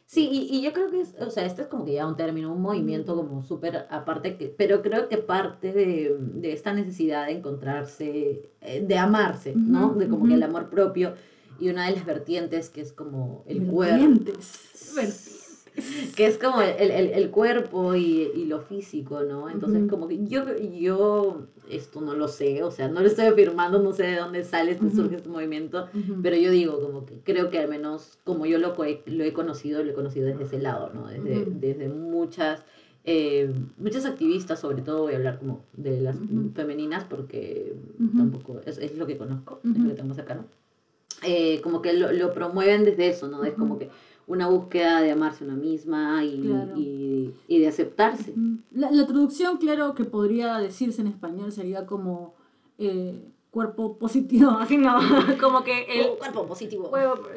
Sí, 0.06 0.30
y, 0.32 0.56
y 0.56 0.62
yo 0.62 0.72
creo 0.74 0.90
que 0.90 1.02
es, 1.02 1.16
o 1.20 1.30
sea, 1.30 1.46
este 1.46 1.64
es 1.64 1.68
como 1.68 1.84
que 1.86 1.94
ya 1.94 2.08
un 2.08 2.16
término, 2.16 2.54
un 2.54 2.62
movimiento 2.62 3.16
como 3.16 3.42
súper 3.44 3.86
aparte, 3.90 4.38
que, 4.38 4.48
pero 4.48 4.82
creo 4.82 5.08
que 5.08 5.18
parte 5.18 5.72
de, 5.74 6.16
de 6.20 6.54
esta 6.54 6.74
necesidad 6.74 7.28
de 7.28 7.34
encontrarse, 7.34 8.50
eh, 8.62 8.86
de 8.88 8.98
amarse, 8.98 9.54
¿no? 9.56 9.94
De 9.94 10.08
como 10.08 10.28
que 10.28 10.34
el 10.36 10.44
amor 10.44 10.70
propio 10.70 11.14
y 11.60 11.70
una 11.70 11.86
de 11.88 11.92
las 11.96 12.06
vertientes 12.06 12.70
que 12.70 12.82
es 12.82 12.94
como 12.94 13.44
el 13.48 13.66
cuerpo. 13.68 13.98
Vertientes. 13.98 15.39
Que 16.16 16.26
es 16.26 16.38
como 16.38 16.62
el, 16.62 16.92
el, 16.92 17.08
el 17.12 17.30
cuerpo 17.30 17.96
y, 17.96 18.30
y 18.36 18.46
lo 18.46 18.60
físico, 18.60 19.22
¿no? 19.24 19.50
Entonces, 19.50 19.90
como 19.90 20.08
que 20.08 20.26
yo, 20.26 20.44
yo 20.58 21.48
esto 21.70 22.02
no 22.02 22.14
lo 22.16 22.28
sé, 22.28 22.64
o 22.64 22.72
sea, 22.72 22.88
no 22.88 23.00
lo 23.02 23.08
estoy 23.08 23.26
afirmando, 23.26 23.80
no 23.80 23.94
sé 23.94 24.04
de 24.04 24.18
dónde 24.18 24.44
sale, 24.44 24.72
este, 24.72 24.88
Ujú. 24.88 24.96
surge 24.96 25.16
este 25.18 25.30
movimiento, 25.30 25.88
pero 26.22 26.36
yo 26.36 26.52
digo, 26.52 26.80
como 26.82 27.06
que 27.06 27.20
creo 27.24 27.50
que 27.50 27.60
al 27.60 27.70
menos 27.70 28.18
como 28.24 28.46
yo 28.46 28.58
lo, 28.58 28.76
lo 29.06 29.24
he 29.24 29.34
conocido, 29.34 29.84
lo 29.84 29.92
he 29.92 29.94
conocido 29.94 30.28
desde 30.28 30.44
ese 30.44 30.60
lado, 30.60 30.92
¿no? 30.94 31.08
Desde, 31.08 31.46
desde 31.46 31.88
muchas... 31.90 32.64
eh, 33.06 33.52
muchas 33.78 34.06
activistas, 34.06 34.60
sobre 34.60 34.82
todo 34.82 35.04
voy 35.04 35.14
a 35.14 35.18
hablar 35.18 35.40
como 35.40 35.64
de 35.74 36.02
las 36.02 36.18
femeninas 36.54 37.06
porque 37.06 37.74
tampoco 38.18 38.62
es, 38.66 38.78
es 38.78 38.98
lo 38.98 39.08
que 39.08 39.18
conozco, 39.18 39.60
es 39.64 39.80
lo 39.82 39.90
que 39.90 39.96
tengo 39.96 40.14
cercano. 40.14 40.46
Eh, 41.24 41.60
como 41.62 41.82
que 41.82 41.94
lo, 41.94 42.12
lo 42.12 42.34
promueven 42.34 42.86
desde 42.86 43.10
eso, 43.10 43.28
¿no? 43.28 43.44
Es 43.44 43.54
como 43.54 43.78
que 43.78 43.90
una 44.30 44.48
búsqueda 44.48 45.02
de 45.02 45.12
amarse 45.12 45.44
una 45.44 45.56
misma 45.56 46.24
y, 46.24 46.40
Claro. 46.42 46.74
y, 46.78 47.34
y 47.48 47.60
de 47.60 47.68
aceptarse. 47.68 48.34
La, 48.72 48.90
la 48.92 49.06
traducción, 49.06 49.58
claro, 49.58 49.94
que 49.96 50.06
podría 50.06 50.58
decirse 50.60 51.02
en 51.02 51.08
español 51.08 51.52
sería 51.52 51.86
como 51.86 52.36
eh, 52.78 53.20
cuerpo 53.52 53.98
positivo, 53.98 54.52
así 54.60 54.78
no, 54.78 54.98
como 55.42 55.64
que 55.64 55.82
el 56.00 56.18
cuerpo 56.18 56.46
positivo. 56.48 56.92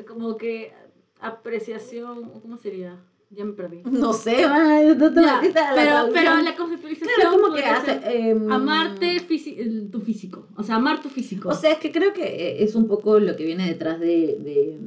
como 0.06 0.36
que 0.36 0.72
apreciación, 1.20 2.30
¿cómo 2.42 2.56
sería? 2.58 2.98
Ya 3.30 3.46
me 3.46 3.54
perdí. 3.54 3.80
No 3.90 4.12
sé, 4.12 4.42
no 4.46 5.10
te 5.14 5.22
Ya, 5.22 5.38
a 5.38 5.42
la 5.42 5.50
pero, 5.52 5.72
traducción. 5.72 6.12
pero 6.12 6.42
la 6.42 6.54
conceptualización 6.54 7.10
Claro, 7.16 7.40
como 7.40 7.54
que 7.54 7.64
hace... 7.64 8.28
em, 8.30 8.52
amarte 8.52 9.26
fisi- 9.26 9.90
tu 9.90 10.00
físico, 10.02 10.46
o 10.56 10.62
sea, 10.62 10.74
amar 10.76 11.00
tu 11.00 11.08
físico. 11.08 11.48
O 11.48 11.54
sea, 11.54 11.72
es 11.72 11.78
que 11.78 11.90
creo 11.90 12.12
que 12.12 12.22
eh, 12.24 12.62
es 12.62 12.74
un 12.74 12.86
poco 12.86 13.18
lo 13.18 13.34
que 13.34 13.44
viene 13.46 13.66
detrás 13.66 13.98
de, 13.98 14.36
de, 14.38 14.78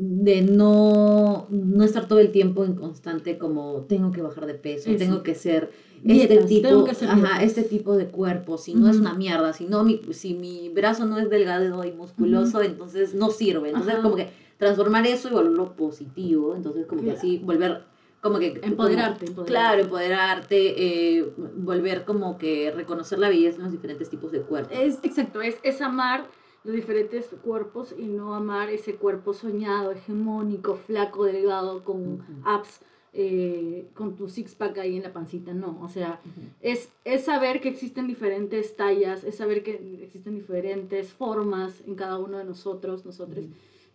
de 0.00 0.42
no, 0.42 1.48
no 1.50 1.82
estar 1.82 2.06
todo 2.06 2.20
el 2.20 2.30
tiempo 2.30 2.64
en 2.64 2.74
constante 2.76 3.36
como 3.36 3.84
tengo 3.88 4.12
que 4.12 4.22
bajar 4.22 4.46
de 4.46 4.54
peso, 4.54 4.90
Eso. 4.90 4.98
tengo 4.98 5.22
que 5.24 5.34
ser 5.34 5.72
Dietas, 6.04 6.38
este 6.38 6.46
tipo, 6.46 6.86
ajá, 7.08 7.42
este 7.42 7.62
tipo 7.64 7.96
de 7.96 8.06
cuerpo, 8.06 8.58
si 8.58 8.74
no 8.74 8.88
es 8.88 8.98
una 8.98 9.14
mierda, 9.14 9.52
si 9.52 9.66
no 9.66 9.82
mi, 9.82 10.00
si 10.12 10.34
mi 10.34 10.68
brazo 10.68 11.04
no 11.04 11.18
es 11.18 11.28
delgado 11.28 11.84
y 11.84 11.90
musculoso, 11.90 12.62
entonces 12.62 13.14
no 13.16 13.30
sirve. 13.30 13.70
Entonces 13.70 13.94
Ajá. 13.94 14.02
como 14.02 14.14
que 14.14 14.28
transformar 14.56 15.04
eso 15.08 15.28
y 15.28 15.32
volverlo 15.32 15.74
positivo, 15.74 16.54
entonces 16.54 16.86
como 16.86 17.02
que 17.02 17.10
así 17.10 17.38
volver 17.38 17.82
como 18.20 18.38
que 18.38 18.60
Empoderarte, 18.62 19.26
como- 19.26 19.42
empoderarte. 19.42 19.44
claro, 19.46 19.82
empoderarte, 19.82 21.18
eh, 21.18 21.32
volver 21.56 22.04
como 22.04 22.38
que 22.38 22.70
reconocer 22.70 23.18
la 23.18 23.28
belleza 23.28 23.56
en 23.56 23.64
los 23.64 23.72
diferentes 23.72 24.08
tipos 24.08 24.30
de 24.30 24.42
cuerpos. 24.42 24.76
Es 24.78 24.98
exacto, 25.02 25.42
es, 25.42 25.56
es 25.64 25.80
amar 25.80 26.26
los 26.64 26.74
diferentes 26.74 27.26
cuerpos 27.42 27.94
y 27.96 28.06
no 28.06 28.34
amar 28.34 28.68
ese 28.70 28.96
cuerpo 28.96 29.32
soñado, 29.32 29.92
hegemónico, 29.92 30.76
flaco, 30.76 31.24
delgado, 31.24 31.84
con 31.84 32.14
Ujú. 32.14 32.22
abs, 32.44 32.80
eh, 33.12 33.88
con 33.94 34.16
tu 34.16 34.28
six 34.28 34.54
pack 34.54 34.78
ahí 34.78 34.96
en 34.96 35.02
la 35.02 35.12
pancita, 35.12 35.54
no, 35.54 35.78
o 35.82 35.88
sea, 35.88 36.20
es, 36.60 36.90
es 37.04 37.24
saber 37.24 37.60
que 37.60 37.68
existen 37.68 38.06
diferentes 38.06 38.76
tallas, 38.76 39.24
es 39.24 39.36
saber 39.36 39.62
que 39.62 40.02
existen 40.02 40.34
diferentes 40.34 41.12
formas 41.12 41.80
en 41.86 41.94
cada 41.94 42.18
uno 42.18 42.38
de 42.38 42.44
nosotros, 42.44 43.06
nosotros, 43.06 43.46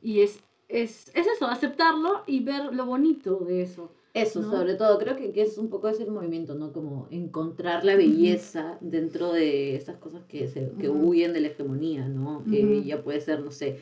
y 0.02 0.22
es, 0.22 0.40
es, 0.68 1.12
es 1.14 1.28
eso, 1.28 1.46
aceptarlo 1.46 2.24
y 2.26 2.44
ver 2.44 2.74
lo 2.74 2.86
bonito 2.86 3.38
de 3.38 3.62
eso. 3.62 3.92
Eso, 4.14 4.42
¿no? 4.42 4.52
sobre 4.52 4.76
todo, 4.76 5.00
creo 5.00 5.16
que, 5.16 5.32
que 5.32 5.42
es 5.42 5.58
un 5.58 5.70
poco 5.70 5.90
ese 5.90 6.06
movimiento, 6.06 6.54
¿no? 6.54 6.72
Como 6.72 7.08
encontrar 7.10 7.84
la 7.84 7.96
belleza 7.96 8.78
dentro 8.80 9.32
de 9.34 9.76
estas 9.76 9.98
cosas 9.98 10.22
que, 10.28 10.48
se, 10.48 10.72
que 10.80 10.88
huyen 10.90 11.34
de 11.34 11.42
la 11.42 11.48
hegemonía, 11.48 12.08
¿no? 12.08 12.40
Ujú. 12.40 12.54
Eh, 12.54 12.84
ya 12.86 13.02
puede 13.02 13.22
ser, 13.22 13.40
no 13.42 13.50
sé, 13.50 13.80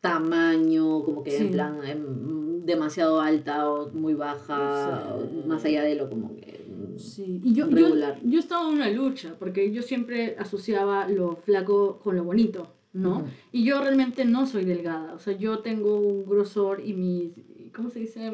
tamaño, 0.00 1.02
como 1.04 1.22
que 1.22 1.30
Sí. 1.32 1.44
en 1.44 1.50
plan 1.52 1.80
em, 1.84 2.60
demasiado 2.64 3.20
alta 3.20 3.70
o 3.70 3.90
muy 3.92 4.14
baja, 4.14 5.16
más 5.46 5.64
allá 5.64 5.82
de 5.82 5.94
lo 5.94 6.08
como 6.08 6.34
que... 6.34 6.64
mm, 6.68 6.96
Sí, 6.98 7.40
y 7.44 7.52
yo, 7.54 7.68
yo, 7.68 7.76
regular. 7.76 8.18
yo 8.24 8.38
estaba 8.38 8.68
en 8.68 8.74
una 8.76 8.88
lucha, 8.90 9.34
porque 9.38 9.70
yo 9.72 9.82
siempre 9.82 10.36
asociaba 10.38 11.06
lo 11.08 11.36
flaco 11.36 11.98
con 12.02 12.16
lo 12.16 12.24
bonito, 12.24 12.68
¿no? 12.94 13.24
Y 13.52 13.64
yo 13.64 13.80
realmente 13.82 14.24
no 14.24 14.46
soy 14.46 14.64
delgada, 14.64 15.12
o 15.14 15.18
sea, 15.18 15.36
yo 15.36 15.58
tengo 15.58 15.98
un 16.00 16.24
grosor 16.24 16.80
y 16.84 16.94
mi, 16.94 17.30
¿cómo 17.74 17.90
se 17.90 18.00
dice? 18.00 18.32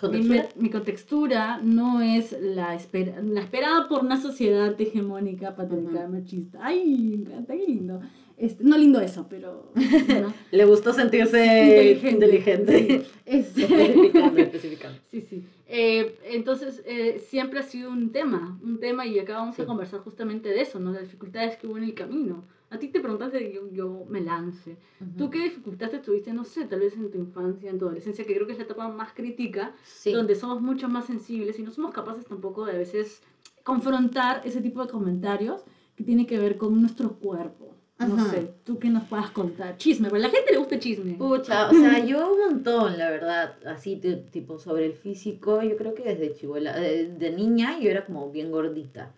¿Con 0.00 0.12
Mi, 0.56 0.70
contextura 0.70 1.60
no 1.62 2.00
es 2.00 2.32
la, 2.40 2.78
la 3.22 3.40
esperada 3.40 3.88
por 3.88 4.02
una 4.02 4.20
sociedad 4.20 4.74
hegemónica, 4.80 5.54
patriarcal, 5.54 6.08
machista. 6.10 6.58
Ay, 6.62 6.96
me 6.96 7.16
encanta, 7.16 7.54
qué 7.54 7.66
lindo. 7.66 8.00
Este, 8.38 8.64
no 8.64 8.78
lindo 8.78 9.00
eso, 9.00 9.26
pero... 9.28 9.70
Le 10.50 10.64
gustó 10.64 10.94
sentirse 10.94 12.00
inteligente. 12.10 12.78
Sí, 12.78 13.06
este- 13.26 13.62
especificando, 13.64 14.38
especificando. 14.40 14.98
Sí, 15.10 15.20
sí. 15.20 15.44
Eh, 15.66 16.18
entonces, 16.24 16.82
eh, 16.86 17.22
siempre 17.28 17.60
ha 17.60 17.62
sido 17.62 17.90
un 17.90 18.10
tema, 18.12 18.58
un 18.64 18.80
tema 18.80 19.06
y 19.06 19.18
acá 19.18 19.34
vamos 19.34 19.56
Sí. 19.56 19.62
a 19.62 19.66
conversar 19.66 20.00
justamente 20.00 20.48
de 20.48 20.62
eso, 20.62 20.80
¿no? 20.80 20.90
Las 20.92 21.02
dificultades 21.02 21.58
que 21.58 21.66
hubo 21.66 21.76
en 21.76 21.84
el 21.84 21.94
camino. 21.94 22.44
A 22.70 22.78
ti 22.78 22.88
te 22.88 23.00
preguntaste, 23.00 23.52
yo, 23.52 23.68
yo 23.72 24.04
me 24.08 24.20
lance. 24.20 24.76
¿Tú 25.18 25.28
qué 25.28 25.42
dificultades 25.42 26.02
tuviste, 26.02 26.32
no 26.32 26.44
sé, 26.44 26.66
tal 26.66 26.78
vez 26.80 26.94
en 26.94 27.10
tu 27.10 27.18
infancia, 27.18 27.68
en 27.68 27.78
tu 27.80 27.86
adolescencia, 27.86 28.24
que 28.24 28.32
creo 28.34 28.46
que 28.46 28.52
es 28.52 28.58
la 28.58 28.64
etapa 28.64 28.88
más 28.88 29.12
crítica, 29.12 29.74
Sí. 29.82 30.12
donde 30.12 30.36
somos 30.36 30.62
mucho 30.62 30.88
más 30.88 31.06
sensibles 31.06 31.58
y 31.58 31.62
no 31.62 31.72
somos 31.72 31.92
capaces 31.92 32.24
tampoco 32.26 32.64
de 32.66 32.72
a 32.72 32.78
veces 32.78 33.22
confrontar 33.64 34.42
ese 34.44 34.60
tipo 34.60 34.82
de 34.84 34.88
comentarios 34.90 35.62
que 35.96 36.04
tiene 36.04 36.26
que 36.26 36.38
ver 36.38 36.56
con 36.56 36.80
nuestro 36.80 37.14
cuerpo? 37.18 37.74
No 37.98 38.14
Ajá. 38.14 38.30
sé, 38.30 38.50
tú 38.64 38.78
que 38.78 38.88
nos 38.88 39.04
puedas 39.04 39.30
contar. 39.30 39.76
Chisme, 39.76 40.08
porque 40.08 40.24
a 40.24 40.28
la 40.28 40.34
gente 40.34 40.52
le 40.52 40.58
gusta 40.58 40.78
chisme. 40.78 41.14
Pucha, 41.14 41.68
o 41.68 41.74
sea, 41.74 41.98
yo 42.02 42.32
un 42.32 42.38
montón, 42.54 42.96
la 42.96 43.10
verdad, 43.10 43.56
así 43.66 44.00
tipo 44.30 44.58
sobre 44.58 44.86
el 44.86 44.94
físico, 44.94 45.60
yo 45.62 45.76
creo 45.76 45.92
que 45.94 46.04
desde 46.04 46.32
chivola, 46.34 46.74
de, 46.78 47.08
de 47.08 47.30
niña 47.32 47.78
yo 47.78 47.90
era 47.90 48.06
como 48.06 48.30
bien 48.30 48.50
gordita. 48.50 49.12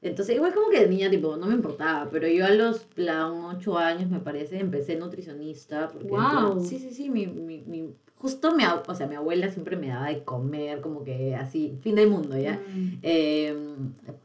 Entonces, 0.00 0.36
igual 0.36 0.54
como 0.54 0.68
que 0.70 0.80
de 0.80 0.88
niña, 0.88 1.10
tipo, 1.10 1.36
no 1.36 1.46
me 1.46 1.54
importaba, 1.54 2.08
pero 2.10 2.28
yo 2.28 2.46
a 2.46 2.50
los 2.50 2.80
plan 2.84 3.32
8 3.32 3.76
años, 3.78 4.08
me 4.10 4.20
parece, 4.20 4.58
empecé 4.60 4.96
nutricionista. 4.96 5.88
Porque, 5.88 6.08
plan- 6.08 6.44
Guau. 6.52 6.64
sí, 6.64 6.78
sí, 6.78 6.90
sí, 6.92 7.08
mi, 7.10 7.26
mi, 7.26 7.62
mi- 7.66 7.94
justo 8.14 8.54
mi, 8.54 8.62
o 8.64 8.94
sea, 8.94 9.06
mi 9.08 9.16
abuela 9.16 9.48
siempre 9.50 9.76
me 9.76 9.88
daba 9.88 10.08
de 10.08 10.22
comer, 10.22 10.80
como 10.80 11.02
que 11.02 11.34
así, 11.34 11.76
fin 11.82 11.96
del 11.96 12.08
mundo, 12.10 12.36
¿ya? 12.38 12.60
Mm. 12.74 12.98
Eh, 13.02 13.54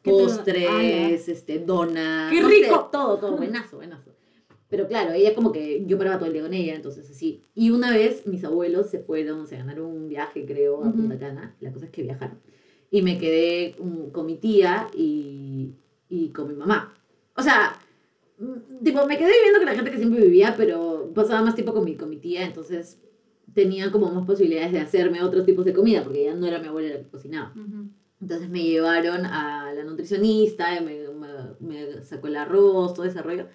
postres, 0.04 1.28
este, 1.30 1.60
donas. 1.60 2.32
¡Qué 2.32 2.42
no 2.42 2.50
sé, 2.50 2.56
rico! 2.56 2.90
todo, 2.92 3.18
todo, 3.18 3.38
buenazo, 3.38 3.78
buenazo. 3.78 4.12
Pero 4.70 4.88
claro, 4.88 5.12
ella 5.14 5.36
como 5.36 5.52
que 5.52 5.86
yo 5.86 5.98
paraba 6.00 6.18
todo 6.18 6.28
el 6.28 6.34
día 6.34 6.42
con 6.42 6.54
ella, 6.54 6.74
entonces 6.76 7.08
así. 7.10 7.42
Y 7.54 7.70
una 7.70 7.92
vez 7.92 8.26
mis 8.26 8.44
abuelos 8.44 8.90
se 8.90 9.00
fueron, 9.00 9.46
se 9.48 9.58
ganaron 9.58 9.86
un 9.86 10.08
viaje, 10.08 10.46
creo, 10.46 10.84
a. 10.84 10.92
Punta 10.92 11.18
Cana. 11.20 11.56
La 11.60 11.72
cosa 11.72 11.86
es 11.86 11.92
que 11.92 12.02
viajaron. 12.02 12.40
Y 12.94 13.02
me 13.02 13.18
quedé 13.18 13.76
mm, 13.80 14.12
con 14.12 14.26
mi 14.28 14.36
tía 14.38 14.88
y, 14.96 15.72
y 16.10 16.30
con 16.30 16.48
mi 16.48 16.54
mamá. 16.54 16.94
O 17.36 17.42
sea, 17.42 17.74
mm, 18.38 18.84
tipo, 18.84 19.06
me 19.08 19.18
quedé 19.18 19.32
viviendo 19.34 19.58
con 19.60 19.66
la 19.66 19.74
gente 19.76 19.90
que 19.92 19.98
siempre 19.98 20.22
vivía, 20.24 20.54
pero 20.56 21.12
pasaba 21.16 21.42
más 21.42 21.56
tiempo 21.56 21.74
con 21.74 21.86
mi, 21.86 21.96
con 21.96 22.10
mi 22.10 22.18
tía, 22.18 22.44
entonces 22.46 23.00
tenía 23.54 23.92
como 23.92 24.12
más 24.12 24.26
posibilidades 24.28 24.72
de 24.74 24.80
hacerme 24.80 25.24
otros 25.24 25.44
tipos 25.46 25.66
de 25.66 25.74
comida, 25.74 26.04
porque 26.04 26.24
ya 26.26 26.36
no 26.36 26.46
era 26.46 26.60
mi 26.60 26.68
abuela 26.68 26.90
la 26.96 27.02
que 27.04 27.10
cocinaba. 27.10 27.52
Ujú. 27.56 27.90
Entonces 28.22 28.48
me 28.50 28.64
llevaron 28.64 29.26
a 29.26 29.74
la 29.74 29.84
nutricionista, 29.84 30.80
me, 30.82 31.08
me- 31.10 31.56
me 31.60 32.04
sacó 32.04 32.28
el 32.28 32.36
arroz, 32.36 32.94
todo 32.94 33.06
ese 33.06 33.22
rollo. 33.24 33.48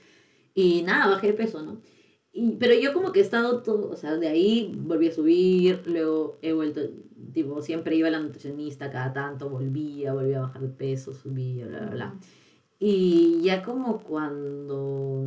Y 0.54 0.82
nada, 0.82 1.10
bajé 1.10 1.28
de 1.28 1.32
peso, 1.34 1.62
¿no? 1.62 1.80
Y, 2.32 2.56
pero 2.56 2.74
yo 2.74 2.92
como 2.92 3.12
que 3.12 3.20
he 3.20 3.22
estado 3.22 3.62
todo, 3.62 3.88
o 3.90 3.96
sea, 3.96 4.16
de 4.16 4.28
ahí 4.28 4.72
volví 4.76 5.08
a 5.08 5.12
subir, 5.14 5.82
luego 5.86 6.38
he 6.42 6.52
vuelto, 6.52 6.80
tipo, 7.32 7.60
siempre 7.62 7.96
iba 7.96 8.08
a 8.08 8.10
la 8.10 8.20
nutricionista 8.20 8.90
cada 8.90 9.12
tanto, 9.12 9.48
volvía, 9.48 10.12
volvía 10.12 10.38
a 10.38 10.42
bajar 10.42 10.62
de 10.62 10.68
peso, 10.68 11.14
subía, 11.14 11.66
bla, 11.66 11.80
bla, 11.80 11.90
bla. 11.90 12.14
Y 12.78 13.40
ya 13.42 13.62
como 13.62 13.98
cuando, 14.00 15.24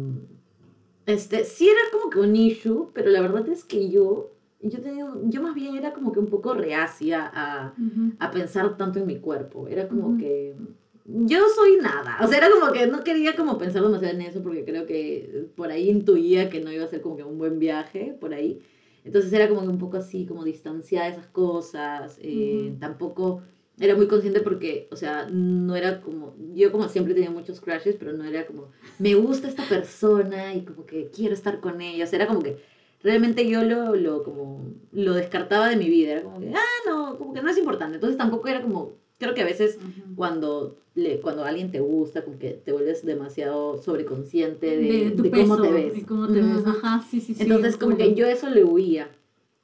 este, 1.06 1.44
sí 1.44 1.68
era 1.68 1.82
como 1.92 2.10
que 2.10 2.20
un 2.20 2.36
issue, 2.36 2.90
pero 2.94 3.10
la 3.10 3.22
verdad 3.22 3.48
es 3.50 3.66
que 3.66 3.90
yo, 3.90 4.32
yo 4.62 4.82
tenía, 4.82 5.08
yo 5.26 5.42
más 5.42 5.54
bien 5.56 5.76
era 5.76 5.94
como 5.94 6.12
que 6.12 6.20
un 6.20 6.28
poco 6.28 6.54
reacia 6.54 7.30
a 7.34 7.74
Ujú. 7.78 8.14
a 8.20 8.32
pensar 8.32 8.78
tanto 8.78 9.00
en 9.00 9.08
mi 9.08 9.20
cuerpo. 9.20 9.68
Era 9.68 9.88
como 9.88 10.10
Ujú. 10.10 10.18
que 10.20 10.56
yo 11.06 11.40
soy 11.54 11.78
nada. 11.82 12.18
O 12.24 12.28
sea, 12.28 12.38
era 12.38 12.50
como 12.50 12.72
que 12.72 12.88
no 12.88 13.04
quería 13.04 13.36
como 13.36 13.58
pensar 13.58 13.82
demasiado 13.82 14.16
en 14.16 14.22
eso 14.22 14.42
porque 14.42 14.64
creo 14.64 14.86
que 14.86 15.48
por 15.56 15.72
ahí 15.72 15.90
intuía 15.90 16.50
que 16.50 16.62
no 16.62 16.72
iba 16.72 16.86
a 16.86 16.88
ser 16.88 17.02
como 17.02 17.18
que 17.18 17.24
un 17.24 17.38
buen 17.38 17.60
viaje, 17.60 18.16
por 18.20 18.34
ahí. 18.34 18.62
Entonces 19.04 19.34
era 19.34 19.50
como 19.50 19.62
que 19.62 19.68
un 19.68 19.80
poco 19.80 19.98
así, 19.98 20.26
como 20.26 20.44
distanciada 20.44 21.08
de 21.08 21.14
esas 21.14 21.28
cosas. 21.28 22.18
eh. 22.22 22.76
Tampoco 22.80 23.42
era 23.80 23.96
muy 23.96 24.08
consciente 24.08 24.42
porque, 24.42 24.88
o 24.92 24.96
sea, 24.96 25.28
no 25.32 25.76
era 25.76 26.02
como, 26.02 26.36
yo 26.54 26.72
como 26.72 26.88
siempre 26.88 27.16
tenía 27.16 27.32
muchos 27.32 27.60
crashes, 27.62 27.96
pero 27.98 28.14
no 28.14 28.24
era 28.24 28.46
como, 28.46 28.70
me 29.00 29.16
gusta 29.16 29.48
esta 29.48 29.64
persona 29.68 30.54
y 30.54 30.64
como 30.64 30.86
que 30.86 31.10
quiero 31.10 31.34
estar 31.34 31.60
con 31.60 31.82
ella. 31.82 32.04
O 32.04 32.08
sea, 32.08 32.18
era 32.18 32.28
como 32.28 32.42
que 32.42 32.58
realmente 33.02 33.48
yo 33.50 33.64
lo, 33.64 33.96
lo, 33.96 34.24
como, 34.24 34.74
lo 34.92 35.14
descartaba 35.14 35.68
de 35.68 35.78
mi 35.78 35.90
vida. 35.90 36.12
Era 36.12 36.24
como 36.24 36.40
que, 36.40 36.54
ah, 36.54 36.88
no, 36.88 37.18
como 37.18 37.34
que 37.34 37.42
no 37.42 37.50
es 37.50 37.58
importante. 37.58 37.96
Entonces 37.96 38.18
tampoco 38.18 38.48
era 38.48 38.62
como, 38.62 38.94
creo 39.22 39.34
que 39.34 39.42
a 39.42 39.46
veces 39.46 39.78
cuando, 40.16 40.76
le, 40.96 41.20
cuando 41.22 41.46
alguien 41.46 41.72
te 41.72 41.80
gusta, 41.80 42.24
como 42.24 42.38
que 42.40 42.50
te 42.52 42.72
vuelves 42.74 43.06
demasiado 43.06 43.82
sobreconsciente 43.82 44.66
de, 44.78 45.06
de 45.06 45.12
tu 45.12 45.24
de 45.24 45.30
peso, 45.30 45.44
cómo 45.58 45.62
te 45.62 45.72
ves. 45.72 45.98
y 45.98 46.02
cómo 46.04 46.28
te 46.28 46.42
ves. 46.42 46.66
Ajá, 46.66 47.06
sí, 47.10 47.22
sí, 47.22 47.34
sí. 47.34 47.44
Entonces 47.44 47.78
como 47.78 47.96
que 47.96 48.14
yo 48.16 48.28
eso 48.28 48.50
le 48.50 48.64
huía. 48.64 49.10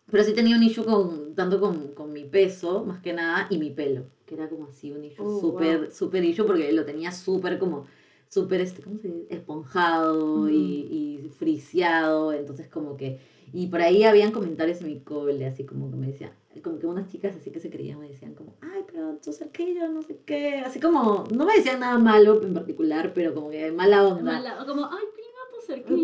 Pero 0.10 0.24
sí 0.24 0.34
tenía 0.34 0.56
un 0.56 0.64
issue 0.64 0.86
con, 0.86 1.36
tanto 1.36 1.60
con, 1.60 1.90
con 1.90 2.14
mi 2.14 2.24
peso, 2.24 2.86
más 2.86 3.02
que 3.02 3.12
nada, 3.12 3.48
y 3.50 3.58
mi 3.58 3.72
pelo, 3.72 4.04
que 4.26 4.36
era 4.36 4.48
como 4.48 4.68
así 4.68 4.92
un 4.94 5.04
issue 5.04 5.26
Oh, 5.26 5.42
súper, 5.42 5.80
wow. 5.80 5.92
súper 5.92 6.24
issue 6.24 6.46
porque 6.46 6.72
lo 6.72 6.86
tenía 6.86 7.12
súper 7.12 7.60
como, 7.60 7.86
súper, 8.30 8.62
este, 8.62 8.82
¿cómo 8.84 9.00
se 9.00 9.10
dice? 9.10 9.28
Esponjado 9.36 10.50
y 10.50 11.30
friseado, 11.38 12.32
entonces 12.32 12.68
como 12.70 12.96
que, 12.96 13.20
y 13.54 13.68
por 13.68 13.82
ahí 13.82 14.04
habían 14.04 14.32
comentarios 14.32 14.80
en 14.82 14.88
mi 14.88 15.00
cole, 15.02 15.46
así 15.46 15.66
como 15.66 15.92
que 15.92 15.98
me 15.98 16.08
decían, 16.08 16.32
como 16.62 16.80
que 16.80 16.88
unas 16.88 17.10
chicas 17.12 17.36
así 17.36 17.52
que 17.52 17.60
se 17.60 17.70
creían 17.70 18.00
me 18.00 18.08
decían 18.08 18.34
como, 18.36 18.56
ay, 18.62 18.82
pero 18.92 19.18
tú 19.24 19.32
yo 19.32 19.88
no 19.90 20.02
sé 20.02 20.20
qué, 20.26 20.60
así 20.60 20.80
como, 20.80 21.24
no 21.34 21.46
me 21.46 21.56
decían 21.56 21.80
nada 21.80 21.98
malo 21.98 22.42
en 22.44 22.54
particular, 22.54 23.12
pero 23.14 23.34
como 23.34 23.50
que 23.50 23.72
mala 23.72 24.06
onda. 24.08 24.24
Mala- 24.34 24.66
como, 24.66 24.86
ay. 24.86 25.06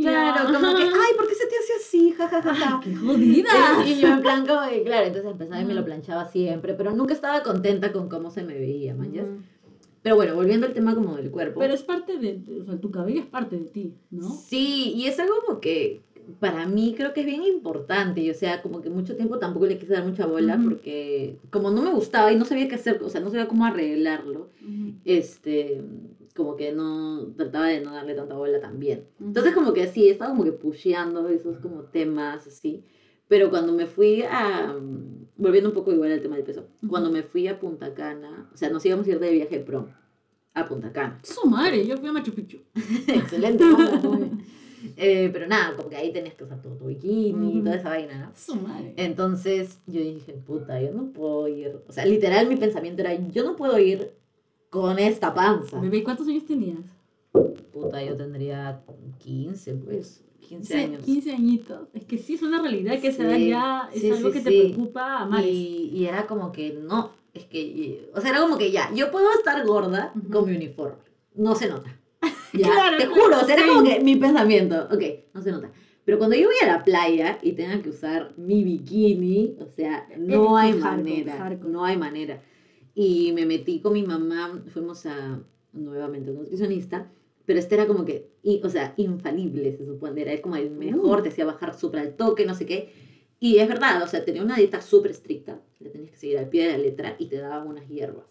Claro, 0.02 0.46
como 0.54 0.76
que, 0.76 0.84
ay, 0.84 1.12
¿por 1.16 1.28
qué 1.28 1.36
se 1.36 1.48
te 1.48 1.56
hace 1.58 1.74
así? 1.80 2.12
Ja, 2.12 2.28
ja, 2.28 2.42
ja, 2.42 2.54
ja. 2.54 2.82
¡Qué 2.84 2.94
jodida! 2.96 3.50
Y 3.86 4.00
yo 4.00 4.08
en 4.10 4.22
plan 4.22 4.46
como 4.46 4.68
que, 4.70 4.84
claro, 4.84 5.08
entonces 5.08 5.32
empezaba 5.32 5.62
y 5.62 5.66
me 5.66 5.74
lo 5.74 5.86
planchaba 5.86 6.26
siempre, 6.30 6.74
pero 6.74 6.92
nunca 6.94 7.14
estaba 7.14 7.44
contenta 7.44 7.92
con 7.94 8.10
cómo 8.10 8.30
se 8.30 8.44
me 8.44 8.54
veía, 8.56 8.94
man. 8.94 9.14
¿ya? 9.14 9.26
Pero 10.02 10.16
bueno, 10.18 10.36
volviendo 10.36 10.68
al 10.68 10.74
tema 10.74 10.94
como 10.96 11.16
del 11.16 11.32
cuerpo. 11.32 11.62
Pero 11.62 11.74
es 11.74 11.84
parte 11.84 12.18
de- 12.18 12.42
o 12.60 12.64
sea, 12.64 12.78
tu 12.80 12.92
cabello 12.92 13.22
es 13.22 13.26
parte 13.28 13.58
de 13.58 13.66
ti, 13.66 13.94
¿no? 14.12 14.30
Sí, 14.30 14.92
y 14.96 15.08
es 15.08 15.18
algo 15.20 15.36
como 15.46 15.62
que 15.62 16.02
para 16.40 16.66
mí 16.68 16.94
creo 16.96 17.14
que 17.14 17.22
es 17.22 17.26
bien 17.26 17.44
importante, 17.44 18.22
y 18.22 18.30
o 18.30 18.34
sea, 18.34 18.62
como 18.62 18.82
que 18.82 18.90
mucho 18.90 19.16
tiempo 19.16 19.40
tampoco 19.40 19.66
le 19.66 19.78
quise 19.78 19.94
dar 19.94 20.06
mucha 20.06 20.26
bola 20.26 20.56
Ujú. 20.56 20.70
porque 20.70 21.38
como 21.50 21.72
no 21.72 21.82
me 21.82 21.92
gustaba 21.92 22.32
y 22.32 22.36
no 22.36 22.46
sabía 22.46 22.68
qué 22.68 22.76
hacer, 22.76 23.02
o 23.04 23.10
sea, 23.10 23.22
no 23.22 23.30
sabía 23.30 23.48
cómo 23.48 23.66
arreglarlo, 23.66 24.50
Ujú. 24.62 24.94
este, 25.06 25.82
como 26.36 26.56
que 26.56 26.72
no, 26.72 27.28
trataba 27.38 27.68
de 27.68 27.82
no 27.82 27.94
darle 27.94 28.14
tanta 28.16 28.36
bola 28.36 28.60
también. 28.60 29.06
Ujú. 29.20 29.28
Entonces 29.28 29.54
como 29.54 29.74
que 29.74 29.88
sí, 29.88 30.10
estaba 30.10 30.32
como 30.32 30.44
que 30.44 30.52
pusheando 30.52 31.28
esos 31.30 31.60
como 31.60 31.82
temas 31.84 32.48
así. 32.48 32.84
Pero 33.28 33.50
cuando 33.50 33.74
me 33.74 33.86
fui 33.86 34.22
a... 34.24 34.76
Volviendo 35.38 35.70
un 35.70 35.76
poco 35.76 35.92
igual 35.92 36.12
al 36.12 36.22
tema 36.22 36.36
del 36.36 36.46
peso. 36.46 36.68
Cuando 36.88 37.10
me 37.10 37.24
fui 37.24 37.48
a 37.48 37.60
Punta 37.60 37.94
Cana, 37.94 38.50
o 38.54 38.58
sea, 38.58 38.70
nos 38.70 38.86
íbamos 38.86 39.08
a 39.08 39.12
ir 39.12 39.20
de 39.20 39.32
viaje 39.32 39.58
de 39.60 39.64
prom 39.64 39.88
a 40.54 40.66
Punta 40.68 40.92
Cana. 40.92 41.20
Su 41.24 41.48
madre, 41.50 41.86
yo 41.88 41.98
fui 41.98 42.10
a 42.10 42.12
Machu 42.12 42.34
Picchu. 42.34 42.60
Excelente. 43.08 43.64
Eh, 44.98 45.30
pero 45.32 45.48
nada, 45.48 45.76
como 45.76 45.90
que 45.90 45.96
ahí 45.96 46.12
tenías 46.12 46.34
que 46.36 46.44
usar 46.44 46.62
todo 46.62 46.76
tu 46.76 46.86
bikini 46.88 47.58
y 47.58 47.62
toda 47.62 47.76
esa 47.76 47.90
vaina, 47.90 48.18
¿no? 48.18 48.32
Su 48.36 48.56
madre. 48.56 48.94
Entonces 48.98 49.80
yo 49.88 50.02
dije, 50.02 50.34
puta, 50.34 50.82
yo 50.82 50.92
no 50.92 51.12
puedo 51.12 51.48
ir. 51.48 51.82
O 51.88 51.92
sea, 51.92 52.06
literal 52.06 52.48
mi 52.48 52.56
pensamiento 52.56 53.02
era, 53.02 53.14
yo 53.16 53.44
no 53.44 53.56
puedo 53.56 53.78
ir 53.80 54.12
con 54.70 55.00
esta 55.00 55.34
panza. 55.34 55.80
Bebé, 55.80 56.04
¿cuántos 56.04 56.28
años 56.28 56.46
tenías? 56.46 56.80
Puta, 57.72 58.04
yo 58.04 58.16
tendría 58.16 58.82
15, 59.20 59.74
pues. 59.76 60.24
15 60.48 60.74
Sí, 60.74 60.80
años. 60.80 61.04
15 61.04 61.32
añitos. 61.32 61.88
Es 61.94 62.04
que 62.06 62.18
sí 62.18 62.34
es 62.36 62.42
una 62.42 62.62
realidad 62.62 63.00
que 63.00 63.12
se 63.12 63.24
da 63.24 63.36
Sí, 63.38 63.48
ya, 63.50 63.90
es 63.94 64.02
sí, 64.02 64.12
algo 64.12 64.28
sí, 64.30 64.34
que 64.34 64.42
te 64.42 64.50
sí. 64.52 64.60
preocupa 64.74 65.20
a 65.20 65.26
mares. 65.26 65.50
Y, 65.50 65.90
y 65.94 66.06
era 66.06 66.28
como 66.28 66.52
que 66.52 66.74
no, 66.74 67.12
es 67.34 67.46
que, 67.46 68.12
o 68.14 68.20
sea, 68.22 68.32
era 68.32 68.42
como 68.42 68.58
que 68.58 68.72
ya, 68.72 68.94
yo 68.94 69.10
puedo 69.10 69.32
estar 69.34 69.66
gorda 69.66 70.12
Ujú. 70.16 70.30
con 70.32 70.46
mi 70.50 70.56
uniforme, 70.56 70.98
no 71.36 71.56
se 71.56 71.70
nota. 71.70 71.98
Ya, 72.54 72.72
Claro, 72.72 72.98
te 72.98 73.06
juro, 73.08 73.38
o 73.42 73.46
sea, 73.46 73.56
era 73.56 73.68
como 73.68 73.84
que 73.84 74.00
mi 74.02 74.16
pensamiento, 74.16 74.88
ok, 74.92 75.04
no 75.34 75.42
se 75.42 75.52
nota. 75.52 75.72
Pero 76.06 76.18
cuando 76.18 76.36
yo 76.36 76.48
voy 76.48 76.56
a 76.62 76.68
la 76.68 76.84
playa 76.84 77.40
y 77.42 77.54
tenga 77.54 77.82
que 77.82 77.90
usar 77.90 78.34
mi 78.38 78.64
bikini, 78.64 79.56
o 79.60 79.66
sea, 79.68 80.08
no 80.18 80.56
hay 80.58 80.74
manera, 80.74 81.34
no 81.66 81.86
hay 81.86 81.98
manera. 81.98 82.42
Y 82.94 83.32
me 83.34 83.46
metí 83.46 83.80
con 83.80 83.94
mi 83.94 84.04
mamá, 84.04 84.64
fuimos 84.68 85.06
a 85.06 85.40
nuevamente 85.72 86.30
a 86.30 86.34
un 86.34 86.40
nutricionista, 86.40 87.10
pero 87.46 87.58
este 87.60 87.76
era 87.76 87.88
como 87.88 88.06
que, 88.06 88.30
y- 88.44 88.62
o 88.64 88.70
sea, 88.70 88.94
infalible 88.98 89.76
se 89.76 89.86
supone, 89.86 90.22
era 90.22 90.40
como 90.42 90.56
el 90.58 90.70
mejor, 90.72 91.20
Uh. 91.20 91.24
te 91.24 91.30
hacía 91.30 91.46
bajar 91.46 91.78
súper 91.78 92.02
al 92.02 92.16
toque, 92.16 92.46
no 92.46 92.54
sé 92.54 92.66
qué. 92.66 92.92
Y 93.40 93.58
es 93.58 93.68
verdad, 93.68 94.02
o 94.04 94.08
sea, 94.08 94.24
tenía 94.24 94.44
una 94.44 94.56
dieta 94.56 94.82
súper 94.82 95.12
estricta, 95.12 95.60
la 95.80 95.90
tenías 95.90 96.12
que 96.12 96.18
seguir 96.18 96.38
al 96.38 96.50
pie 96.50 96.66
de 96.66 96.72
la 96.74 96.78
letra 96.78 97.16
y 97.18 97.26
te 97.28 97.38
daban 97.38 97.68
unas 97.68 97.88
hierbas. 97.90 98.26